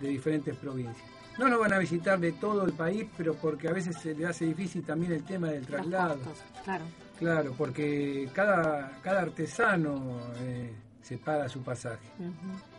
de 0.00 0.08
diferentes 0.08 0.56
provincias. 0.56 1.06
No 1.38 1.48
nos 1.48 1.60
van 1.60 1.72
a 1.72 1.78
visitar 1.78 2.18
de 2.18 2.32
todo 2.32 2.64
el 2.64 2.72
país, 2.72 3.06
pero 3.16 3.34
porque 3.34 3.68
a 3.68 3.72
veces 3.72 3.94
se 3.96 4.12
le 4.12 4.26
hace 4.26 4.44
difícil 4.46 4.82
también 4.82 5.12
el 5.12 5.22
tema 5.22 5.48
del 5.50 5.64
traslado. 5.64 6.14
costos, 6.16 6.38
claro. 6.64 6.84
Claro, 7.20 7.54
porque 7.56 8.28
cada, 8.32 8.98
cada 9.02 9.22
artesano 9.22 10.18
eh, 10.40 10.72
se 11.08 11.16
paga 11.16 11.48
su 11.48 11.62
pasaje. 11.62 12.06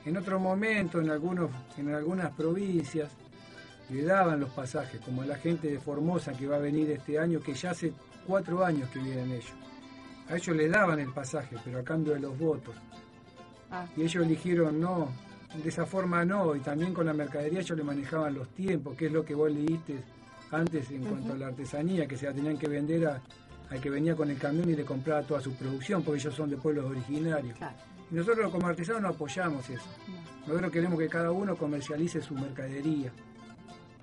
En 0.05 0.15
otro 0.17 0.39
momento, 0.39 0.99
en, 1.01 1.09
algunos, 1.09 1.49
en 1.77 1.93
algunas 1.95 2.31
provincias, 2.35 3.09
le 3.89 4.03
daban 4.03 4.39
los 4.39 4.51
pasajes, 4.51 5.01
como 5.01 5.23
a 5.23 5.25
la 5.25 5.35
gente 5.37 5.67
de 5.67 5.79
Formosa 5.79 6.31
que 6.33 6.45
va 6.45 6.57
a 6.57 6.59
venir 6.59 6.91
este 6.91 7.17
año, 7.17 7.39
que 7.39 7.55
ya 7.55 7.71
hace 7.71 7.91
cuatro 8.27 8.63
años 8.63 8.87
que 8.91 8.99
vienen 8.99 9.31
ellos. 9.31 9.53
A 10.29 10.35
ellos 10.35 10.55
le 10.55 10.69
daban 10.69 10.99
el 10.99 11.11
pasaje, 11.11 11.55
pero 11.65 11.79
a 11.79 11.83
cambio 11.83 12.13
de 12.13 12.19
los 12.19 12.37
votos. 12.37 12.75
Ah. 13.71 13.87
Y 13.97 14.03
ellos 14.03 14.23
eligieron 14.23 14.79
no, 14.79 15.09
de 15.63 15.67
esa 15.69 15.87
forma 15.87 16.23
no, 16.23 16.55
y 16.55 16.59
también 16.59 16.93
con 16.93 17.07
la 17.07 17.13
mercadería 17.13 17.61
ellos 17.61 17.75
le 17.75 17.83
manejaban 17.83 18.35
los 18.35 18.49
tiempos, 18.49 18.95
que 18.95 19.07
es 19.07 19.11
lo 19.11 19.25
que 19.25 19.33
vos 19.33 19.51
leíste 19.51 20.03
antes 20.51 20.91
en 20.91 21.03
cuanto 21.03 21.33
a 21.33 21.37
la 21.37 21.47
artesanía, 21.47 22.05
que 22.07 22.15
se 22.15 22.27
la 22.27 22.33
tenían 22.33 22.57
que 22.59 22.67
vender 22.67 23.07
a- 23.07 23.21
al 23.71 23.79
que 23.81 23.89
venía 23.89 24.15
con 24.15 24.29
el 24.29 24.37
camión 24.37 24.69
y 24.69 24.75
le 24.75 24.83
compraba 24.85 25.21
toda 25.23 25.41
su 25.41 25.53
producción, 25.53 26.03
porque 26.03 26.19
ellos 26.21 26.33
son 26.35 26.49
de 26.51 26.57
pueblos 26.57 26.85
originarios. 26.85 27.57
Y 28.11 28.15
nosotros 28.15 28.51
como 28.51 28.67
artesanos 28.67 29.01
no 29.01 29.09
apoyamos 29.09 29.69
eso. 29.69 29.89
Nosotros 30.47 30.71
queremos 30.71 30.97
que 30.97 31.07
cada 31.07 31.31
uno 31.31 31.55
comercialice 31.55 32.21
su 32.21 32.33
mercadería. 32.33 33.11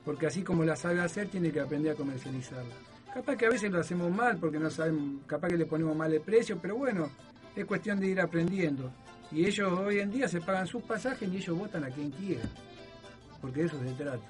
Porque 0.04 0.26
así 0.26 0.42
como 0.42 0.64
la 0.64 0.76
sabe 0.76 1.00
hacer, 1.00 1.28
tiene 1.28 1.50
que 1.50 1.60
aprender 1.60 1.92
a 1.92 1.96
comercializarla. 1.96 2.74
Capaz 3.12 3.36
que 3.36 3.46
a 3.46 3.50
veces 3.50 3.70
lo 3.72 3.80
hacemos 3.80 4.10
mal 4.10 4.36
porque 4.36 4.58
no 4.58 4.70
sabemos, 4.70 5.22
capaz 5.26 5.48
que 5.48 5.56
le 5.56 5.66
ponemos 5.66 5.96
mal 5.96 6.12
el 6.12 6.20
precio, 6.20 6.58
pero 6.60 6.76
bueno, 6.76 7.10
es 7.56 7.64
cuestión 7.64 7.98
de 7.98 8.08
ir 8.08 8.20
aprendiendo. 8.20 8.92
Y 9.32 9.44
ellos 9.46 9.72
hoy 9.72 9.98
en 9.98 10.10
día 10.10 10.28
se 10.28 10.40
pagan 10.40 10.66
sus 10.66 10.82
pasajes 10.82 11.28
y 11.28 11.36
ellos 11.36 11.58
votan 11.58 11.82
a 11.82 11.88
quien 11.88 12.10
quieran. 12.10 12.48
Porque 13.40 13.60
de 13.60 13.66
eso 13.66 13.78
se 13.80 13.90
trata. 13.92 14.26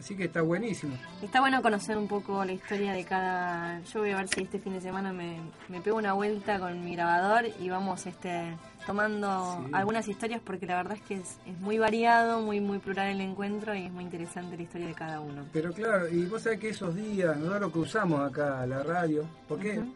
Así 0.00 0.16
que 0.16 0.24
está 0.24 0.40
buenísimo. 0.40 0.96
Está 1.22 1.40
bueno 1.40 1.60
conocer 1.60 1.98
un 1.98 2.08
poco 2.08 2.42
la 2.42 2.52
historia 2.52 2.92
de 2.94 3.04
cada... 3.04 3.80
Yo 3.82 4.00
voy 4.00 4.10
a 4.12 4.16
ver 4.16 4.28
si 4.28 4.40
este 4.42 4.58
fin 4.58 4.72
de 4.72 4.80
semana 4.80 5.12
me, 5.12 5.36
me 5.68 5.82
pego 5.82 5.98
una 5.98 6.14
vuelta 6.14 6.58
con 6.58 6.82
mi 6.82 6.94
grabador 6.96 7.44
y 7.60 7.68
vamos 7.68 8.06
este 8.06 8.56
tomando 8.86 9.60
Sí. 9.66 9.70
algunas 9.74 10.08
historias 10.08 10.40
porque 10.42 10.64
la 10.64 10.76
verdad 10.76 10.94
es 10.96 11.02
que 11.02 11.14
es, 11.16 11.36
es 11.46 11.58
muy 11.60 11.76
variado, 11.78 12.40
muy 12.40 12.60
muy 12.60 12.78
plural 12.78 13.08
el 13.08 13.20
encuentro 13.20 13.74
y 13.74 13.84
es 13.84 13.92
muy 13.92 14.04
interesante 14.04 14.56
la 14.56 14.62
historia 14.62 14.86
de 14.86 14.94
cada 14.94 15.20
uno. 15.20 15.44
Pero 15.52 15.70
claro, 15.74 16.08
y 16.08 16.24
vos 16.24 16.42
sabés 16.42 16.60
que 16.60 16.70
esos 16.70 16.94
días, 16.94 17.36
nosotros 17.36 17.70
que 17.72 17.78
usamos 17.78 18.26
acá 18.28 18.64
la 18.66 18.82
radio, 18.82 19.26
porque 19.46 19.80
Ujú. 19.80 19.92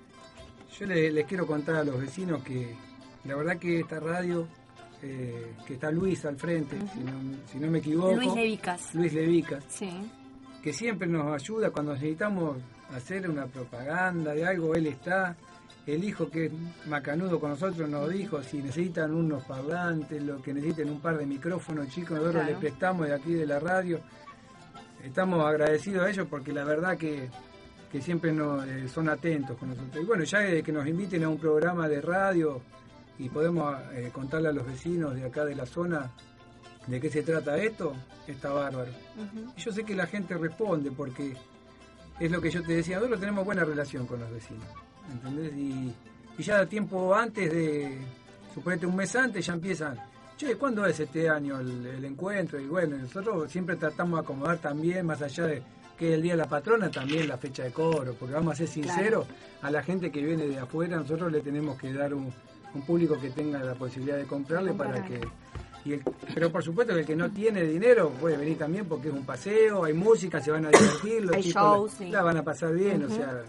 yo 0.78 0.86
le- 0.86 1.10
les, 1.12 1.26
quiero 1.26 1.46
contar 1.46 1.76
a 1.76 1.84
los 1.84 1.98
vecinos 1.98 2.42
que 2.44 2.76
la 3.24 3.36
verdad 3.36 3.56
que 3.56 3.80
esta 3.80 4.00
radio, 4.00 4.46
eh, 5.06 5.52
que 5.66 5.74
está 5.74 5.90
Luis 5.90 6.24
al 6.24 6.36
frente, 6.36 6.76
si, 6.92 7.00
no, 7.00 7.12
si 7.52 7.58
no 7.58 7.70
me 7.70 7.78
equivoco. 7.78 8.14
Luis 8.16 8.34
Levicas. 8.34 8.94
Luis 8.94 9.12
Levicas, 9.12 9.64
Sí. 9.68 9.90
que 10.62 10.72
siempre 10.72 11.06
nos 11.06 11.32
ayuda 11.32 11.70
cuando 11.70 11.92
necesitamos 11.92 12.56
hacer 12.94 13.28
una 13.28 13.46
propaganda 13.46 14.32
de 14.34 14.46
algo, 14.46 14.74
él 14.74 14.86
está. 14.86 15.36
El 15.86 16.02
hijo 16.02 16.30
que 16.30 16.46
es 16.46 16.52
macanudo 16.86 17.38
con 17.38 17.50
nosotros 17.50 17.86
nos 17.90 18.08
dijo 18.08 18.42
si 18.42 18.62
necesitan 18.62 19.12
unos 19.12 19.44
parlantes, 19.44 20.22
lo 20.22 20.40
que 20.40 20.54
necesiten 20.54 20.88
un 20.88 21.00
par 21.00 21.18
de 21.18 21.26
micrófonos 21.26 21.88
chicos, 21.88 22.12
nosotros 22.12 22.32
Claro. 22.36 22.48
les 22.48 22.58
prestamos 22.58 23.06
de 23.06 23.14
aquí 23.14 23.34
de 23.34 23.46
la 23.46 23.58
radio. 23.60 24.00
Estamos 25.04 25.44
agradecidos 25.44 26.06
a 26.06 26.10
ellos 26.10 26.26
porque 26.30 26.52
la 26.54 26.64
verdad 26.64 26.96
que, 26.96 27.28
que 27.92 28.00
siempre 28.00 28.32
nos, 28.32 28.66
eh, 28.66 28.88
son 28.88 29.10
atentos 29.10 29.58
con 29.58 29.68
nosotros. 29.68 30.02
Y 30.02 30.06
bueno, 30.06 30.24
ya 30.24 30.62
que 30.62 30.72
nos 30.72 30.86
inviten 30.86 31.22
a 31.24 31.28
un 31.28 31.36
programa 31.38 31.86
de 31.88 32.00
radio 32.00 32.62
y 33.18 33.28
podemos 33.28 33.76
eh, 33.92 34.10
contarle 34.12 34.48
a 34.48 34.52
los 34.52 34.66
vecinos 34.66 35.14
de 35.14 35.24
acá 35.24 35.44
de 35.44 35.54
la 35.54 35.66
zona 35.66 36.10
de 36.86 37.00
qué 37.00 37.08
se 37.10 37.22
trata 37.22 37.56
esto, 37.56 37.94
está 38.26 38.50
bárbaro. 38.50 38.90
Y 39.56 39.60
yo 39.60 39.72
sé 39.72 39.84
que 39.84 39.94
la 39.94 40.06
gente 40.06 40.36
responde 40.36 40.90
porque 40.90 41.34
es 42.18 42.30
lo 42.30 42.40
que 42.40 42.50
yo 42.50 42.62
te 42.62 42.74
decía, 42.74 42.96
nosotros 42.96 43.20
tenemos 43.20 43.44
buena 43.44 43.64
relación 43.64 44.06
con 44.06 44.20
los 44.20 44.30
vecinos, 44.30 44.66
¿entendés? 45.10 45.52
Y, 45.54 45.94
y 46.38 46.42
ya 46.42 46.66
tiempo 46.66 47.14
antes 47.14 47.50
de, 47.50 47.98
suponete 48.52 48.86
un 48.86 48.96
mes 48.96 49.14
antes, 49.16 49.46
ya 49.46 49.54
empiezan, 49.54 49.98
che, 50.36 50.56
¿cuándo 50.56 50.84
es 50.86 51.00
este 51.00 51.28
año 51.28 51.58
el, 51.60 51.86
el 51.86 52.04
encuentro? 52.04 52.60
Y 52.60 52.66
bueno, 52.66 52.96
nosotros 52.96 53.50
siempre 53.50 53.76
tratamos 53.76 54.20
de 54.20 54.24
acomodar 54.24 54.58
también, 54.58 55.06
más 55.06 55.22
allá 55.22 55.46
de 55.46 55.62
que 55.98 56.14
el 56.14 56.22
Día 56.22 56.32
de 56.32 56.38
la 56.38 56.48
Patrona, 56.48 56.90
también 56.90 57.28
la 57.28 57.38
fecha 57.38 57.62
de 57.62 57.70
cobro, 57.70 58.14
porque 58.14 58.34
vamos 58.34 58.54
a 58.54 58.56
ser 58.56 58.68
sinceros, 58.68 59.26
a 59.62 59.70
la 59.70 59.82
gente 59.82 60.10
que 60.10 60.22
viene 60.22 60.46
de 60.46 60.58
afuera, 60.58 60.96
nosotros 60.96 61.30
le 61.30 61.40
tenemos 61.40 61.78
que 61.78 61.92
dar 61.92 62.12
un, 62.14 62.32
un 62.74 62.82
público 62.82 63.18
que 63.20 63.30
tenga 63.30 63.60
la 63.62 63.74
posibilidad 63.74 64.16
de 64.16 64.24
comprarle 64.24 64.72
para 64.72 65.04
que... 65.04 65.20
Y 65.84 65.92
el- 65.94 66.02
pero 66.34 66.50
por 66.50 66.62
supuesto 66.64 66.94
que 66.94 67.00
el 67.00 67.06
que 67.06 67.14
no 67.16 67.30
tiene 67.30 67.62
dinero 67.62 68.10
puede 68.20 68.36
venir 68.36 68.56
también 68.58 68.86
porque 68.86 69.08
es 69.08 69.14
un 69.14 69.24
paseo, 69.24 69.84
hay 69.84 69.92
música, 69.92 70.40
se 70.40 70.50
van 70.50 70.64
a 70.66 70.70
divertir, 70.70 71.22
los 71.24 71.36
Hay 71.36 71.42
chicos 71.42 71.62
shows, 71.62 71.92
la, 71.92 71.98
sí. 71.98 72.10
la 72.10 72.22
van 72.22 72.36
a 72.38 72.42
pasar 72.42 72.72
bien, 72.74 73.04
o 73.04 73.08
sea, 73.10 73.42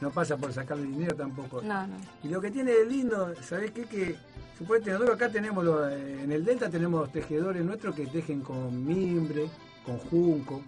no 0.00 0.10
pasa 0.10 0.36
por 0.36 0.52
sacarle 0.52 0.84
dinero 0.86 1.16
tampoco. 1.16 1.62
No, 1.62 1.86
no. 1.86 1.94
Y 2.22 2.28
lo 2.28 2.40
que 2.40 2.50
tiene 2.50 2.72
de 2.72 2.84
lindo, 2.84 3.32
¿sabés 3.42 3.70
qué? 3.70 3.84
Que 3.84 4.14
supuestamente 4.58 4.90
nosotros 4.92 5.16
acá 5.16 5.32
tenemos, 5.32 5.64
los- 5.64 5.90
eh, 5.90 6.20
en 6.24 6.32
el 6.32 6.44
Delta 6.44 6.68
tenemos 6.68 7.10
tejedores 7.10 7.64
nuestros 7.64 7.94
que 7.94 8.06
tejen 8.06 8.42
con 8.42 8.86
mimbre, 8.86 9.48
con 9.86 9.96
junco. 9.98 10.60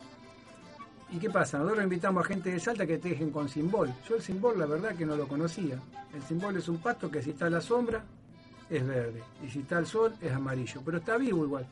¿Y 1.10 1.18
qué 1.18 1.30
pasa? 1.30 1.58
Nosotros 1.58 1.84
invitamos 1.84 2.24
a 2.24 2.28
gente 2.28 2.50
de 2.50 2.58
Salta 2.60 2.84
que 2.86 2.98
tejen 2.98 3.30
con 3.30 3.48
simbol. 3.48 3.92
Yo 4.08 4.16
el 4.16 4.22
simbol 4.22 4.58
la 4.58 4.66
verdad 4.66 4.94
que 4.96 5.06
no 5.06 5.16
lo 5.16 5.28
conocía. 5.28 5.78
El 6.12 6.22
simbol 6.22 6.56
es 6.56 6.68
un 6.68 6.78
pasto 6.78 7.10
que 7.10 7.22
si 7.22 7.30
está 7.30 7.46
a 7.46 7.50
la 7.50 7.60
sombra 7.60 8.02
es 8.68 8.84
verde 8.84 9.22
y 9.44 9.48
si 9.48 9.60
está 9.60 9.78
al 9.78 9.86
sol 9.86 10.12
es 10.20 10.32
amarillo, 10.32 10.82
pero 10.84 10.98
está 10.98 11.16
vivo 11.16 11.44
igual. 11.44 11.66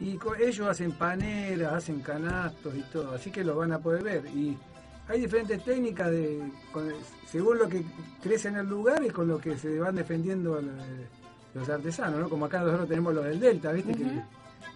Y 0.00 0.18
ellos 0.40 0.68
hacen 0.68 0.92
paneras, 0.92 1.72
hacen 1.72 2.00
canastos 2.00 2.74
y 2.74 2.82
todo, 2.92 3.12
así 3.12 3.30
que 3.30 3.42
lo 3.42 3.56
van 3.56 3.72
a 3.72 3.78
poder 3.78 4.02
ver. 4.02 4.26
Y 4.26 4.56
hay 5.08 5.20
diferentes 5.20 5.64
técnicas 5.64 6.10
de 6.10 6.42
según 7.26 7.58
lo 7.58 7.68
que 7.68 7.82
crece 8.22 8.48
en 8.48 8.56
el 8.56 8.66
lugar 8.68 9.02
y 9.02 9.08
con 9.10 9.28
lo 9.28 9.38
que 9.38 9.56
se 9.56 9.78
van 9.78 9.94
defendiendo 9.96 10.58
el- 10.58 10.70
los 11.54 11.68
artesanos, 11.68 12.20
¿no? 12.20 12.28
Como 12.28 12.44
acá 12.46 12.60
nosotros 12.60 12.88
tenemos 12.88 13.14
los 13.14 13.24
del 13.24 13.38
Delta, 13.40 13.72
¿viste? 13.72 13.94
Que, 13.94 14.04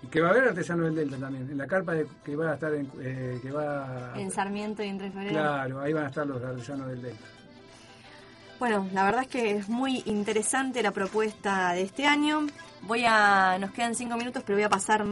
y 0.02 0.06
que 0.08 0.20
va 0.20 0.28
a 0.28 0.30
haber 0.30 0.44
artesanos 0.48 0.86
del 0.86 0.94
Delta 0.94 1.16
también. 1.18 1.48
En 1.50 1.58
la 1.58 1.66
carpa 1.66 1.92
de- 1.92 2.06
que 2.24 2.36
va 2.36 2.50
a 2.52 2.54
estar 2.54 2.72
en, 2.74 2.90
eh, 3.00 3.38
que 3.42 3.50
va 3.50 4.12
En 4.16 4.30
Sarmiento 4.30 4.82
y 4.82 4.88
en 4.88 4.98
Febrero. 5.00 5.30
Claro, 5.30 5.80
ahí 5.80 5.92
van 5.92 6.04
a 6.04 6.08
estar 6.08 6.26
los 6.26 6.42
artesanos 6.42 6.88
del 6.88 7.02
Delta. 7.02 7.24
Bueno, 8.58 8.88
la 8.92 9.04
verdad 9.04 9.22
es 9.22 9.28
que 9.28 9.52
es 9.52 9.68
muy 9.68 10.02
interesante 10.06 10.82
la 10.82 10.90
propuesta 10.90 11.72
de 11.74 11.82
este 11.82 12.06
año. 12.06 12.46
Voy 12.82 13.04
a, 13.06 13.56
nos 13.60 13.70
quedan 13.70 13.94
cinco 13.94 14.16
minutos, 14.16 14.42
pero 14.44 14.56
voy 14.56 14.64
a 14.64 14.68
pasar 14.68 15.04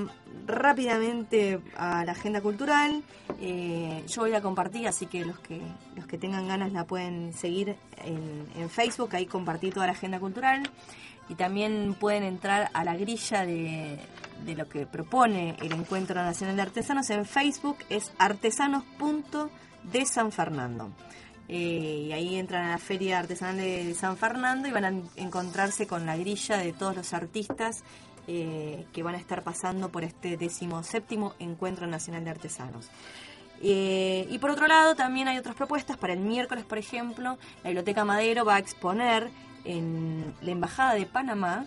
rápidamente 0.47 1.61
a 1.77 2.05
la 2.05 2.13
agenda 2.13 2.41
cultural. 2.41 3.03
Eh, 3.41 4.03
yo 4.09 4.23
voy 4.23 4.35
a 4.35 4.41
compartir, 4.43 4.89
así 4.89 5.07
que 5.07 5.25
los 5.25 5.39
que 5.39 5.61
los 5.95 6.07
que 6.07 6.19
tengan 6.19 6.49
ganas 6.49 6.73
la 6.73 6.85
pueden 6.85 7.33
seguir 7.35 7.77
en, 8.05 8.47
en 8.57 8.69
Facebook. 8.71 9.11
Ahí 9.15 9.27
compartí 9.27 9.71
toda 9.71 9.87
la 9.87 9.93
agenda 9.93 10.19
cultural 10.19 10.63
y 11.29 11.35
también 11.37 11.95
pueden 11.99 12.25
entrar 12.25 12.71
a 12.73 12.83
la 12.85 12.97
grilla 12.97 13.47
de, 13.47 13.99
de 14.45 14.55
lo 14.55 14.69
que 14.69 14.87
propone 14.87 15.57
el 15.61 15.73
Encuentro 15.73 16.23
Nacional 16.23 16.57
de 16.57 16.63
Artesanos 16.63 17.11
en 17.11 17.25
Facebook. 17.25 17.79
Es 17.89 18.13
artesanos.de 18.19 20.07
San 20.07 20.33
Fernando. 20.33 20.91
Eh, 21.49 22.07
y 22.09 22.13
ahí 22.13 22.37
entran 22.37 22.65
a 22.67 22.71
la 22.73 22.79
Feria 22.79 23.21
Artesanal 23.21 23.57
de 23.59 23.95
San 23.95 24.17
Fernando 24.17 24.69
y 24.69 24.73
van 24.73 24.85
a 24.85 24.89
en- 24.89 25.09
encontrarse 25.17 25.87
con 25.87 26.05
la 26.05 26.17
grilla 26.17 26.57
de 26.59 26.73
todos 26.73 26.97
los 26.97 27.13
artistas 27.13 27.85
eh, 28.27 28.85
que 28.93 29.05
van 29.05 29.15
a 29.15 29.19
estar 29.19 29.45
pasando 29.45 29.89
por 29.91 30.03
este 30.03 30.37
decimoséptimo 30.37 31.35
Encuentro 31.39 31.87
Nacional 31.87 32.25
de 32.25 32.31
Artesanos. 32.31 32.89
Eh, 33.63 34.27
y 34.29 34.39
por 34.39 34.51
otro 34.51 34.67
lado, 34.67 34.97
también 34.97 35.29
hay 35.29 35.39
otras 35.39 35.55
propuestas. 35.55 35.97
Para 35.97 36.13
el 36.15 36.19
miércoles, 36.21 36.65
por 36.65 36.79
ejemplo, 36.79 37.39
la 37.63 37.71
Biblioteca 37.71 38.05
Madero 38.05 38.45
va 38.45 38.57
a 38.57 38.59
exponer 38.59 39.31
en 39.65 40.35
la 40.43 40.51
Embajada 40.51 40.95
de 40.95 41.07
Panamá 41.07 41.65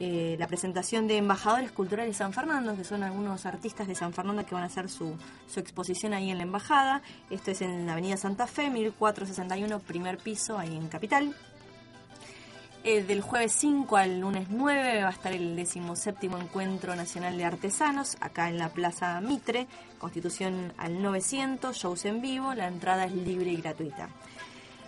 eh, 0.00 0.36
la 0.38 0.46
presentación 0.46 1.08
de 1.08 1.16
embajadores 1.16 1.72
culturales 1.72 2.16
San 2.16 2.32
Fernando, 2.32 2.76
que 2.76 2.84
son 2.84 3.02
algunos 3.02 3.46
artistas 3.46 3.88
de 3.88 3.94
San 3.94 4.12
Fernando 4.12 4.46
que 4.46 4.54
van 4.54 4.62
a 4.62 4.66
hacer 4.66 4.88
su, 4.88 5.16
su 5.46 5.60
exposición 5.60 6.14
ahí 6.14 6.30
en 6.30 6.38
la 6.38 6.44
embajada. 6.44 7.02
Esto 7.30 7.50
es 7.50 7.62
en 7.62 7.86
la 7.86 7.92
Avenida 7.92 8.16
Santa 8.16 8.46
Fe, 8.46 8.70
1461, 8.70 9.80
primer 9.80 10.18
piso, 10.18 10.58
ahí 10.58 10.76
en 10.76 10.88
Capital. 10.88 11.34
Eh, 12.84 13.02
del 13.02 13.22
jueves 13.22 13.52
5 13.52 13.96
al 13.96 14.20
lunes 14.20 14.46
9 14.50 15.02
va 15.02 15.08
a 15.08 15.12
estar 15.12 15.32
el 15.32 15.56
17 15.56 16.26
Encuentro 16.26 16.94
Nacional 16.94 17.36
de 17.36 17.44
Artesanos, 17.44 18.16
acá 18.20 18.48
en 18.48 18.56
la 18.56 18.68
Plaza 18.68 19.20
Mitre, 19.20 19.66
Constitución 19.98 20.72
al 20.78 21.02
900, 21.02 21.76
shows 21.76 22.04
en 22.04 22.22
vivo, 22.22 22.54
la 22.54 22.68
entrada 22.68 23.04
es 23.04 23.12
libre 23.12 23.50
y 23.50 23.56
gratuita. 23.56 24.08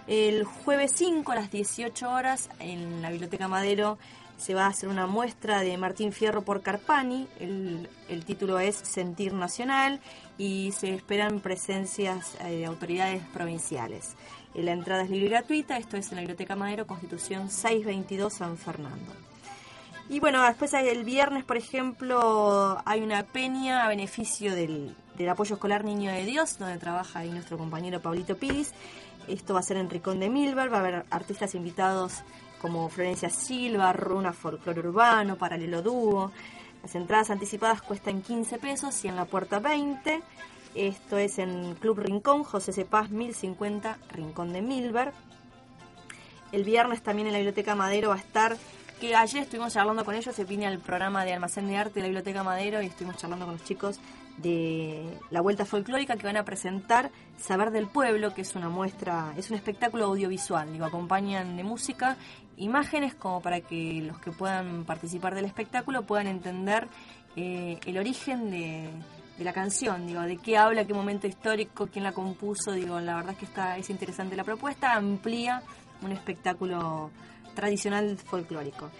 El 0.07 0.45
jueves 0.45 0.93
5 0.95 1.33
a 1.33 1.35
las 1.35 1.51
18 1.51 2.11
horas 2.11 2.49
en 2.59 3.03
la 3.03 3.11
Biblioteca 3.11 3.49
Madero 3.49 3.99
se 4.41 4.55
va 4.55 4.65
a 4.65 4.69
hacer 4.69 4.89
una 4.89 5.07
muestra 5.07 5.61
de 5.61 5.77
Martín 5.77 6.13
Fierro 6.13 6.43
por 6.43 6.63
Carpani. 6.63 7.29
El, 7.39 7.89
el 8.09 8.25
título 8.25 8.59
es 8.59 8.75
Sentir 8.75 9.35
Nacional 9.35 10.01
y 10.39 10.73
se 10.73 10.95
esperan 10.95 11.41
presencias 11.41 12.37
eh, 12.41 12.57
de 12.57 12.67
autoridades 12.67 13.23
provinciales. 13.35 14.15
Eh, 14.55 14.63
La 14.63 14.73
entrada 14.73 15.03
es 15.03 15.11
libre 15.11 15.27
y 15.27 15.31
gratuita, 15.31 15.77
esto 15.77 15.99
es 15.99 16.09
en 16.09 16.17
la 16.17 16.23
Biblioteca 16.23 16.57
Madero, 16.57 16.87
Constitución 16.87 17.51
622 17.51 18.33
San 18.33 18.57
Fernando. 18.57 19.13
Y 20.09 20.21
bueno, 20.21 20.43
después 20.43 20.73
el 20.73 21.05
viernes, 21.05 21.45
por 21.45 21.59
ejemplo, 21.59 22.83
hay 22.87 23.03
una 23.03 23.23
peña 23.25 23.85
a 23.85 23.89
beneficio 23.89 24.55
del, 24.55 24.97
del 25.17 25.29
apoyo 25.29 25.55
escolar 25.55 25.85
Niño 25.85 26.11
de 26.11 26.25
Dios, 26.25 26.59
donde 26.59 26.79
trabaja 26.79 27.21
ahí 27.21 27.31
nuestro 27.31 27.59
compañero 27.59 28.01
Pablito 28.01 28.37
Piris. 28.37 28.73
Esto 29.29 29.55
va 29.55 29.61
a 29.61 29.63
ser 29.63 29.77
en 29.77 29.91
Ricón 29.91 30.19
de 30.19 30.31
Milver, 30.31 30.73
va 30.73 30.79
a 30.79 30.81
haber 30.81 31.05
artistas 31.11 31.55
invitados 31.55 32.23
como 32.61 32.89
Florencia 32.89 33.31
Silva, 33.31 33.93
Runa 33.93 34.33
Folclore 34.33 34.81
Urbano, 34.81 35.37
Paralelo 35.37 35.83
Dúo. 35.83 36.31
Las 36.83 36.95
entradas 36.95 37.31
anticipadas 37.31 37.83
cuestan 37.83 38.23
15 38.23 38.59
pesos 38.59 39.05
y 39.05 39.09
en 39.09 39.17
la 39.17 39.25
puerta 39.25 39.59
20. 39.59 40.23
Esto 40.75 41.19
es 41.19 41.39
en 41.39 41.75
Club 41.75 41.99
Rincón, 41.99 42.45
José 42.45 42.73
Cepaz 42.73 43.11
1050, 43.11 43.99
Rincón 44.11 44.53
de 44.53 44.63
Milver. 44.63 45.13
El 46.53 46.65
viernes 46.65 47.03
también 47.03 47.27
en 47.27 47.33
la 47.33 47.39
Biblioteca 47.39 47.75
Madero 47.75 48.11
va 48.11 48.17
a 48.17 48.19
estar, 48.19 48.57
que 49.01 49.15
ayer 49.15 49.43
estuvimos 49.43 49.73
charlando 49.73 50.05
con 50.05 50.15
ellos, 50.15 50.35
se 50.35 50.45
vine 50.45 50.67
al 50.67 50.79
programa 50.79 51.25
de 51.25 51.33
Almacén 51.33 51.67
de 51.67 51.77
Arte 51.77 51.95
de 51.95 52.01
la 52.01 52.07
Biblioteca 52.09 52.43
Madero 52.43 52.83
y 52.83 52.87
estuvimos 52.87 53.17
charlando 53.17 53.47
con 53.47 53.55
los 53.55 53.65
chicos 53.65 54.01
de 54.37 55.19
la 55.31 55.41
Vuelta 55.41 55.65
Folclórica 55.65 56.17
que 56.17 56.27
van 56.27 56.37
a 56.37 56.45
presentar 56.45 57.11
Saber 57.39 57.71
del 57.71 57.87
Pueblo, 57.87 58.35
que 58.35 58.43
es 58.43 58.55
una 58.55 58.69
muestra, 58.69 59.33
es 59.37 59.51
un 59.51 59.57
espectáculo 59.57 60.07
audiovisual, 60.07 60.73
digo, 60.73 60.85
acompañan 60.85 61.57
de 61.57 61.65
música, 61.65 62.17
imágenes 62.61 63.15
como 63.15 63.41
para 63.41 63.61
que 63.61 64.03
los 64.03 64.19
que 64.21 64.31
puedan 64.31 64.85
participar 64.85 65.35
del 65.35 65.45
espectáculo 65.45 66.03
puedan 66.03 66.27
entender 66.27 66.89
eh, 67.37 67.79
el 67.85 67.99
origen 67.99 68.51
de, 68.51 68.89
de 69.39 69.45
la 69.45 69.53
canción, 69.53 70.07
digo, 70.07 70.21
de 70.21 70.37
qué 70.37 70.57
habla, 70.57 70.85
qué 70.85 70.93
momento 70.93 71.27
histórico, 71.27 71.87
quién 71.87 72.05
la 72.05 72.13
compuso, 72.13 72.73
digo, 72.73 73.01
la 73.01 73.17
verdad 73.17 73.33
es 73.33 73.39
que 73.39 73.45
está, 73.47 73.79
es 73.79 73.89
interesante 73.89 74.37
la 74.37 74.45
propuesta, 74.45 74.95
amplía 74.95 75.63
un 76.03 76.13
espectáculo 76.13 77.11
tradicional 77.55 78.19
folclórico. 78.19 78.91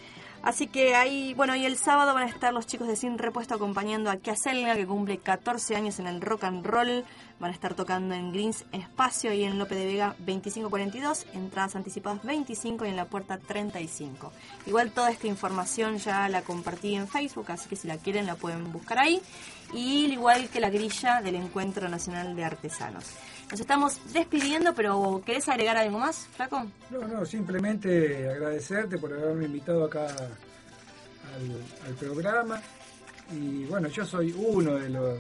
Así 0.43 0.69
que 0.69 0.95
ahí, 0.95 1.35
bueno, 1.35 1.55
y 1.55 1.67
el 1.67 1.77
sábado 1.77 2.15
van 2.15 2.23
a 2.23 2.29
estar 2.31 2.55
los 2.55 2.67
chicos 2.67 2.89
de 2.89 2.97
Sin 2.97 3.19
Repuesto 3.19 3.55
acompañando 3.55 4.11
a 4.11 4.17
Kiaselga, 4.17 4.75
que 4.75 4.87
cumple 4.87 5.19
14 5.19 5.77
años 5.77 5.99
en 5.99 6.07
el 6.07 6.23
rock 6.23 6.45
and 6.45 6.65
roll. 6.65 7.05
Van 7.39 7.51
a 7.51 7.55
estar 7.55 7.75
tocando 7.75 8.15
en 8.15 8.33
Greens 8.33 8.65
Espacio 8.73 9.35
y 9.35 9.45
en 9.45 9.59
Lope 9.59 9.75
de 9.75 9.85
Vega 9.85 10.15
2542, 10.19 11.27
entradas 11.35 11.77
anticipadas 11.77 12.23
25 12.23 12.87
y 12.87 12.89
en 12.89 12.97
la 12.97 13.05
puerta 13.05 13.39
35. 13.39 14.33
Igual 14.67 14.93
toda 14.93 15.11
esta 15.11 15.27
información 15.27 15.99
ya 15.99 16.29
la 16.31 16.43
compartí 16.43 16.95
en 16.95 17.07
Facebook, 17.07 17.51
así 17.51 17.69
que 17.69 17.77
si 17.77 17.87
la 17.87 17.99
quieren 17.99 18.27
la 18.27 18.35
pueden 18.35 18.73
buscar 18.73 18.99
ahí. 18.99 19.21
Y 19.75 20.07
igual 20.07 20.49
que 20.49 20.61
la 20.61 20.71
grilla 20.71 21.21
del 21.21 21.35
Encuentro 21.35 21.89
Nacional 21.89 22.35
de 22.35 22.45
Artesanos. 22.45 23.05
Nos 23.51 23.59
estamos 23.59 24.01
despidiendo, 24.13 24.73
pero 24.75 25.21
¿querés 25.27 25.49
agregar 25.49 25.77
algo 25.77 25.99
más, 25.99 26.29
Flaco? 26.37 26.67
No, 26.91 27.09
no, 27.09 27.25
simplemente 27.25 28.31
agradecerte 28.31 28.97
por 28.97 29.13
haberme 29.13 29.47
invitado 29.47 29.85
acá 29.85 30.07
al, 30.07 31.95
programa. 31.95 32.61
Y 33.33 33.65
bueno, 33.65 33.89
yo 33.89 34.05
soy 34.05 34.33
uno 34.33 34.75
de 34.75 34.91
los, 34.91 35.19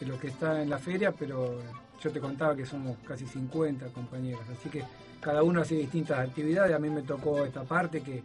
de 0.00 0.06
los 0.06 0.18
que 0.18 0.28
está 0.28 0.60
en 0.60 0.70
la 0.70 0.78
feria, 0.78 1.12
pero 1.12 1.60
yo 2.02 2.10
te 2.10 2.18
contaba 2.18 2.56
que 2.56 2.66
somos 2.66 2.96
casi 3.06 3.24
50 3.26 3.86
compañeros, 3.88 4.42
así 4.50 4.68
que 4.68 4.82
cada 5.20 5.42
uno 5.44 5.60
hace 5.60 5.76
distintas 5.76 6.18
actividades. 6.18 6.74
A 6.74 6.78
mí 6.80 6.90
me 6.90 7.02
tocó 7.02 7.44
esta 7.44 7.62
parte 7.62 8.00
que 8.00 8.20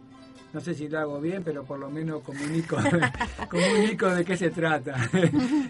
no 0.52 0.60
sé 0.60 0.74
si 0.74 0.88
la 0.88 1.02
hago 1.02 1.20
bien, 1.20 1.44
pero 1.44 1.64
por 1.64 1.78
lo 1.78 1.90
menos 1.90 2.22
comunico, 2.22 2.78
comunico 3.50 4.06
de 4.08 4.24
qué 4.24 4.36
se 4.36 4.50
trata. 4.50 4.96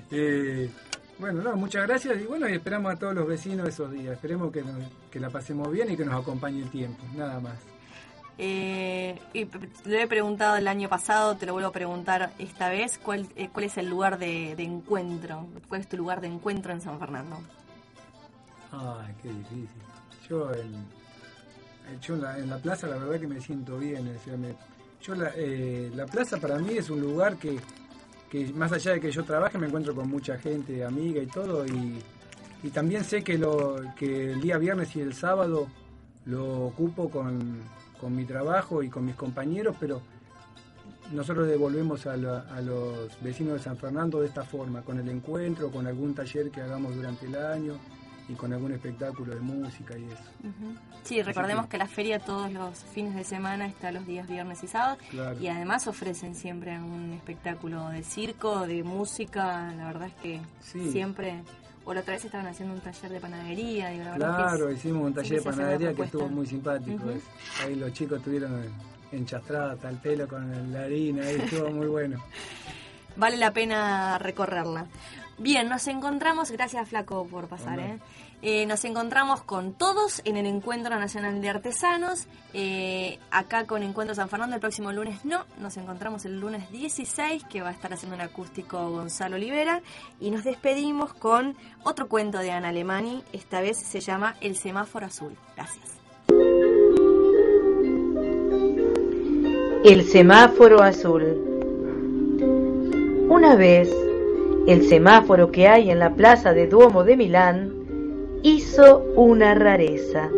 Eh, 0.09 0.71
bueno, 1.19 1.43
no, 1.43 1.57
muchas 1.57 1.87
gracias 1.87 2.21
y 2.21 2.25
bueno, 2.27 2.49
y 2.49 2.53
esperamos 2.55 2.93
a 2.93 2.97
todos 2.97 3.15
los 3.15 3.27
vecinos 3.27 3.69
esos 3.69 3.91
días. 3.91 4.15
Esperemos 4.15 4.53
que, 4.53 4.63
nos- 4.63 4.85
que 5.11 5.19
la 5.21 5.31
pasemos 5.31 5.71
bien 5.71 5.91
y 5.91 5.97
que 5.97 6.05
nos 6.05 6.21
acompañe 6.21 6.63
el 6.63 6.71
tiempo, 6.71 7.03
nada 7.17 7.41
más. 7.41 7.55
Eh, 8.39 9.19
y 9.33 9.47
lo 9.89 9.97
he 9.99 10.07
preguntado 10.07 10.57
el 10.57 10.69
año 10.69 10.91
pasado, 10.91 11.37
te 11.37 11.47
lo 11.47 11.55
vuelvo 11.55 11.71
a 11.71 11.73
preguntar 11.73 12.33
esta 12.39 12.69
vez. 12.69 12.99
¿Cuál, 13.03 13.27
eh, 13.35 13.49
cuál 13.51 13.65
es 13.65 13.79
el 13.79 13.89
lugar 13.89 14.19
de, 14.19 14.55
de 14.57 14.63
encuentro? 14.63 15.47
¿Cuál 15.69 15.81
es 15.81 15.89
tu 15.89 15.97
lugar 15.97 16.21
de 16.21 16.27
encuentro 16.29 16.73
en 16.73 16.83
San 16.83 16.99
Fernando? 16.99 17.39
Ay, 18.73 19.15
qué 19.23 19.29
difícil. 19.31 19.69
Yo 20.29 20.53
en, 20.53 20.75
eh, 20.75 21.99
yo 22.03 22.15
en, 22.15 22.23
la, 22.23 22.39
en 22.39 22.51
la 22.51 22.59
plaza 22.59 22.87
la 22.89 22.97
verdad 22.99 23.19
que 23.21 23.27
me 23.27 23.41
siento 23.41 23.79
bien. 23.79 24.15
o 24.15 24.23
sea, 24.25 24.37
me- 24.37 24.55
yo 25.01 25.15
la, 25.15 25.31
eh, 25.35 25.91
la 25.95 26.05
plaza 26.05 26.37
para 26.39 26.59
mí 26.59 26.77
es 26.77 26.91
un 26.91 27.01
lugar 27.01 27.37
que, 27.37 27.59
que 28.31 28.53
más 28.53 28.73
allá 28.73 28.93
de 28.93 29.01
que 29.01 29.11
yo 29.11 29.25
trabaje 29.25 29.59
me 29.59 29.67
encuentro 29.67 29.95
con 29.95 30.09
mucha 30.09 30.39
gente, 30.39 30.85
amiga 30.85 31.23
y 31.23 31.27
todo. 31.27 31.67
Y, 31.67 31.99
y 32.63 32.71
también 32.71 33.05
sé 33.05 33.23
que, 33.23 33.39
lo, 33.39 33.77
que 33.97 34.33
el 34.33 34.41
día 34.41 34.59
viernes 34.59 34.95
y 34.97 35.01
el 35.01 35.15
sábado 35.15 35.69
lo 36.25 36.67
ocupo 36.67 37.09
con, 37.09 37.61
con 38.01 38.15
mi 38.15 38.25
trabajo 38.25 38.83
y 38.83 38.89
con 38.89 39.05
mis 39.05 39.15
compañeros, 39.15 39.77
pero 39.79 40.03
nosotros 41.13 41.47
devolvemos 41.47 42.07
a, 42.07 42.15
a 42.15 42.61
los 42.61 43.23
vecinos 43.23 43.55
de 43.55 43.61
San 43.61 43.77
Fernando 43.77 44.21
de 44.21 44.27
esta 44.27 44.43
forma, 44.43 44.83
con 44.83 44.99
el 44.99 45.09
encuentro, 45.09 45.71
con 45.71 45.87
algún 45.87 46.15
taller 46.15 46.51
que 46.51 46.61
hagamos 46.61 46.97
durante 46.97 47.27
el 47.27 47.37
año 47.37 47.79
y 48.29 48.35
con 48.35 48.53
algún 48.53 48.73
espectáculo 48.73 49.35
de 49.35 49.41
música 49.41 49.97
y 49.97 50.05
eso. 50.05 50.23
Sí, 51.05 51.23
recordemos 51.23 51.67
que- 51.67 51.73
que 51.73 51.79
la 51.79 51.87
feria 51.87 52.19
todos 52.19 52.53
los 52.53 52.85
fines 52.93 53.15
de 53.15 53.23
semana 53.25 53.67
está 53.67 53.93
los 53.93 54.07
días 54.07 54.27
viernes 54.27 54.63
y 54.65 54.67
sábados. 54.67 54.99
Claro. 55.11 55.39
Y 55.41 55.47
además 55.49 55.87
ofrecen 55.87 56.35
siempre 56.35 56.77
un 56.79 57.13
espectáculo 57.13 57.89
de 57.91 58.03
circo, 58.03 58.67
de 58.67 58.83
música. 58.83 59.73
La 59.77 59.87
verdad 59.87 60.09
es 60.09 60.15
que 60.15 60.41
Sí. 60.61 60.91
siempre. 60.91 61.43
O 61.85 61.95
la 61.95 62.01
otra 62.01 62.15
vez 62.15 62.25
estaban 62.25 62.49
haciendo 62.49 62.75
un 62.75 62.81
taller 62.81 63.13
de 63.13 63.21
panadería. 63.21 63.91
Digo, 63.91 64.05
la 64.05 64.17
Claro, 64.17 64.69
es- 64.71 64.79
hicimos 64.79 65.05
un 65.07 65.15
taller 65.15 65.39
de 65.39 65.43
panadería 65.43 65.95
que 65.95 66.03
estuvo 66.03 66.29
muy 66.29 66.47
simpático. 66.47 67.05
Ahí 67.65 67.77
los 67.77 67.93
chicos 67.93 68.19
estuvieron 68.19 68.65
enchastrados 69.13 69.75
hasta 69.75 69.89
el 69.91 69.99
pelo 69.99 70.27
con 70.27 70.73
la 70.73 70.83
harina, 70.83 71.23
ahí 71.25 71.37
estuvo 71.37 71.71
muy 71.71 71.87
bueno. 71.87 72.21
Vale 73.17 73.37
la 73.37 73.53
pena 73.53 74.19
recorrerla. 74.19 74.87
Bien, 75.39 75.69
nos 75.69 75.87
encontramos, 75.87 76.51
gracias 76.51 76.89
Flaco 76.89 77.27
por 77.27 77.47
pasar. 77.47 77.79
¿eh? 77.79 77.99
Eh, 78.43 78.65
nos 78.67 78.85
encontramos 78.85 79.43
con 79.43 79.75
todos 79.75 80.23
en 80.25 80.37
el 80.37 80.47
Encuentro 80.47 80.99
Nacional 80.99 81.41
de 81.43 81.49
Artesanos, 81.49 82.27
eh, 82.55 83.19
acá 83.31 83.67
con 83.67 83.83
Encuentro 83.83 84.15
San 84.15 84.29
Fernando 84.31 84.55
el 84.55 84.61
próximo 84.61 84.93
lunes 84.93 85.25
no, 85.25 85.45
nos 85.59 85.77
encontramos 85.77 86.25
el 86.25 86.41
lunes 86.41 86.71
16 86.71 87.45
que 87.45 87.61
va 87.61 87.69
a 87.69 87.73
estar 87.73 87.93
haciendo 87.93 88.17
un 88.17 88.23
acústico 88.23 88.91
Gonzalo 88.91 89.37
Olivera 89.37 89.83
y 90.21 90.31
nos 90.31 90.45
despedimos 90.45 91.13
con 91.13 91.55
otro 91.83 92.09
cuento 92.09 92.39
de 92.39 92.51
Ana 92.51 92.69
Alemani, 92.69 93.23
esta 93.33 93.61
vez 93.61 93.79
se 93.79 94.01
llama 94.01 94.37
El 94.41 94.57
semáforo 94.57 95.07
azul. 95.07 95.37
Gracias. 95.55 95.97
El 99.85 100.03
semáforo 100.05 100.83
azul. 100.83 101.23
Una 103.29 103.55
vez, 103.55 103.89
el 104.67 104.89
semáforo 104.89 105.53
que 105.53 105.69
hay 105.69 105.91
en 105.91 106.01
la 106.01 106.15
plaza 106.15 106.53
de 106.53 106.67
Duomo 106.67 107.05
de 107.05 107.17
Milán 107.17 107.73
hizo 108.43 109.05
una 109.15 109.55
rareza. 109.55 110.29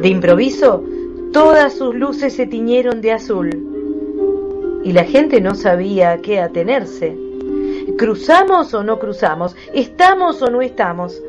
De 0.00 0.08
improviso, 0.08 0.84
todas 1.32 1.74
sus 1.74 1.94
luces 1.94 2.32
se 2.32 2.46
tiñeron 2.46 3.00
de 3.00 3.12
azul 3.12 4.80
y 4.84 4.92
la 4.92 5.04
gente 5.04 5.40
no 5.40 5.54
sabía 5.56 6.12
a 6.12 6.18
qué 6.18 6.40
atenerse. 6.40 7.16
¿Cruzamos 7.98 8.72
o 8.72 8.84
no 8.84 8.98
cruzamos? 9.00 9.56
¿Estamos 9.72 10.40
o 10.40 10.50
no 10.50 10.62
estamos? 10.62 11.20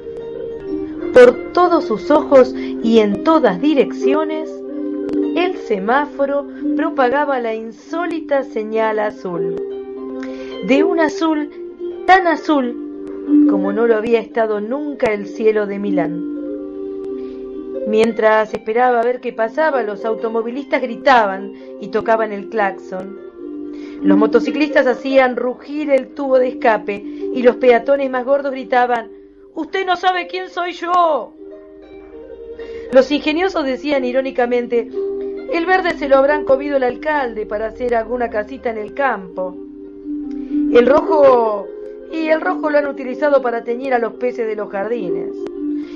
Por 1.14 1.54
todos 1.54 1.86
sus 1.86 2.12
ojos 2.12 2.54
y 2.56 3.00
en 3.00 3.24
todas 3.24 3.60
direcciones, 3.62 4.52
el 5.36 5.58
semáforo 5.58 6.46
propagaba 6.76 7.40
la 7.40 7.56
insólita 7.56 8.44
señal 8.44 9.00
azul. 9.00 9.56
De 10.68 10.84
un 10.84 11.00
azul 11.00 11.50
tan 12.06 12.28
azul 12.28 13.48
como 13.50 13.74
no 13.74 13.88
lo 13.88 13.96
había 13.96 14.20
estado 14.20 14.62
nunca 14.62 15.12
el 15.12 15.28
cielo 15.28 15.66
de 15.66 15.80
Milán. 15.80 16.36
Mientras 17.88 18.54
esperaba 18.54 19.00
a 19.00 19.04
ver 19.04 19.20
qué 19.20 19.34
pasaba, 19.34 19.84
los 19.84 20.06
automovilistas 20.06 20.82
gritaban 20.82 21.54
y 21.80 21.90
tocaban 21.90 22.32
el 22.32 22.50
claxon. 22.50 23.20
Los 24.02 24.18
motociclistas 24.18 24.88
hacían 24.88 25.36
rugir 25.36 25.90
el 25.90 26.14
tubo 26.14 26.40
de 26.40 26.50
escape 26.50 26.96
y 26.96 27.42
los 27.44 27.58
peatones 27.58 28.10
más 28.10 28.26
gordos 28.26 28.52
gritaban, 28.52 29.10
Usted 29.56 29.86
no 29.86 29.96
sabe 29.96 30.28
quién 30.28 30.50
soy 30.50 30.74
yo. 30.74 31.34
Los 32.92 33.10
ingeniosos 33.10 33.64
decían 33.64 34.04
irónicamente, 34.04 34.90
el 35.54 35.66
verde 35.66 35.98
se 35.98 36.10
lo 36.10 36.18
habrán 36.18 36.44
comido 36.44 36.76
el 36.76 36.84
alcalde 36.84 37.46
para 37.46 37.68
hacer 37.68 37.96
alguna 37.96 38.30
casita 38.30 38.70
en 38.70 38.78
el 38.78 38.94
campo. 38.94 39.56
El 40.74 40.86
rojo... 40.86 41.68
Y 42.12 42.28
el 42.28 42.42
rojo 42.42 42.70
lo 42.70 42.78
han 42.78 42.88
utilizado 42.88 43.42
para 43.42 43.64
teñir 43.64 43.94
a 43.94 44.00
los 44.00 44.14
peces 44.14 44.48
de 44.48 44.56
los 44.56 44.70
jardines. 44.70 45.32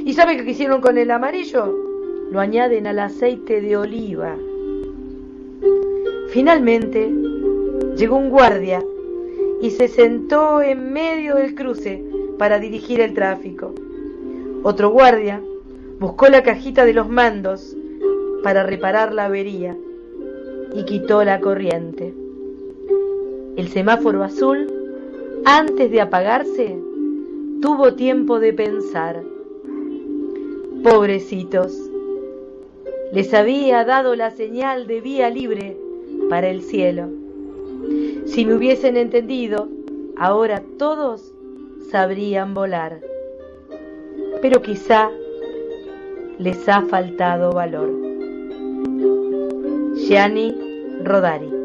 ¿Y 0.05 0.14
sabe 0.14 0.38
qué 0.38 0.51
hicieron 0.51 0.82
con 0.82 0.97
el 0.97 1.12
amarillo? 1.12 1.76
Lo 2.32 2.39
añaden 2.39 2.88
al 2.88 2.99
aceite 2.99 3.62
de 3.62 3.78
oliva. 3.78 4.36
Finalmente, 6.30 7.12
llegó 7.95 8.18
un 8.18 8.30
guardia 8.30 8.84
y 9.62 9.72
se 9.72 9.88
sentó 9.88 10.62
en 10.62 10.93
medio 10.93 11.36
del 11.36 11.55
cruce 11.55 12.03
para 12.38 12.60
dirigir 12.60 13.01
el 13.01 13.14
tráfico. 13.14 13.74
Otro 14.64 14.89
guardia 14.89 15.41
buscó 15.99 16.28
la 16.28 16.43
cajita 16.43 16.86
de 16.86 16.93
los 16.93 17.10
mandos 17.10 17.76
para 18.43 18.64
reparar 18.64 19.14
la 19.14 19.26
avería 19.26 19.76
y 20.74 20.86
quitó 20.86 21.24
la 21.24 21.39
corriente. 21.41 22.14
El 23.57 23.68
semáforo 23.70 24.24
azul, 24.24 24.72
antes 25.46 25.92
de 25.92 26.02
apagarse, 26.02 26.78
tuvo 27.62 27.94
tiempo 27.94 28.40
de 28.40 28.54
pensar. 28.54 29.24
Pobrecitos, 30.84 31.78
les 33.12 33.34
había 33.34 33.84
dado 33.84 34.16
la 34.16 34.32
señal 34.32 34.88
de 34.88 35.02
vía 35.02 35.30
libre 35.30 35.78
para 36.30 36.50
el 36.50 36.62
cielo. 36.62 37.10
Si 38.26 38.46
me 38.46 38.56
hubiesen 38.56 38.98
entendido, 38.98 39.68
ahora 40.16 40.62
todos 40.78 41.34
sabrían 41.90 42.54
volar. 42.54 43.00
Pero 44.42 44.62
quizá 44.62 45.10
les 46.38 46.70
ha 46.70 46.82
faltado 46.84 47.52
valor. 47.52 47.90
Gianni 49.96 50.56
Rodari. 51.04 51.59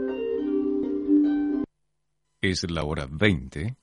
Es 2.45 2.71
la 2.71 2.85
hora 2.85 3.09
20 3.11 3.75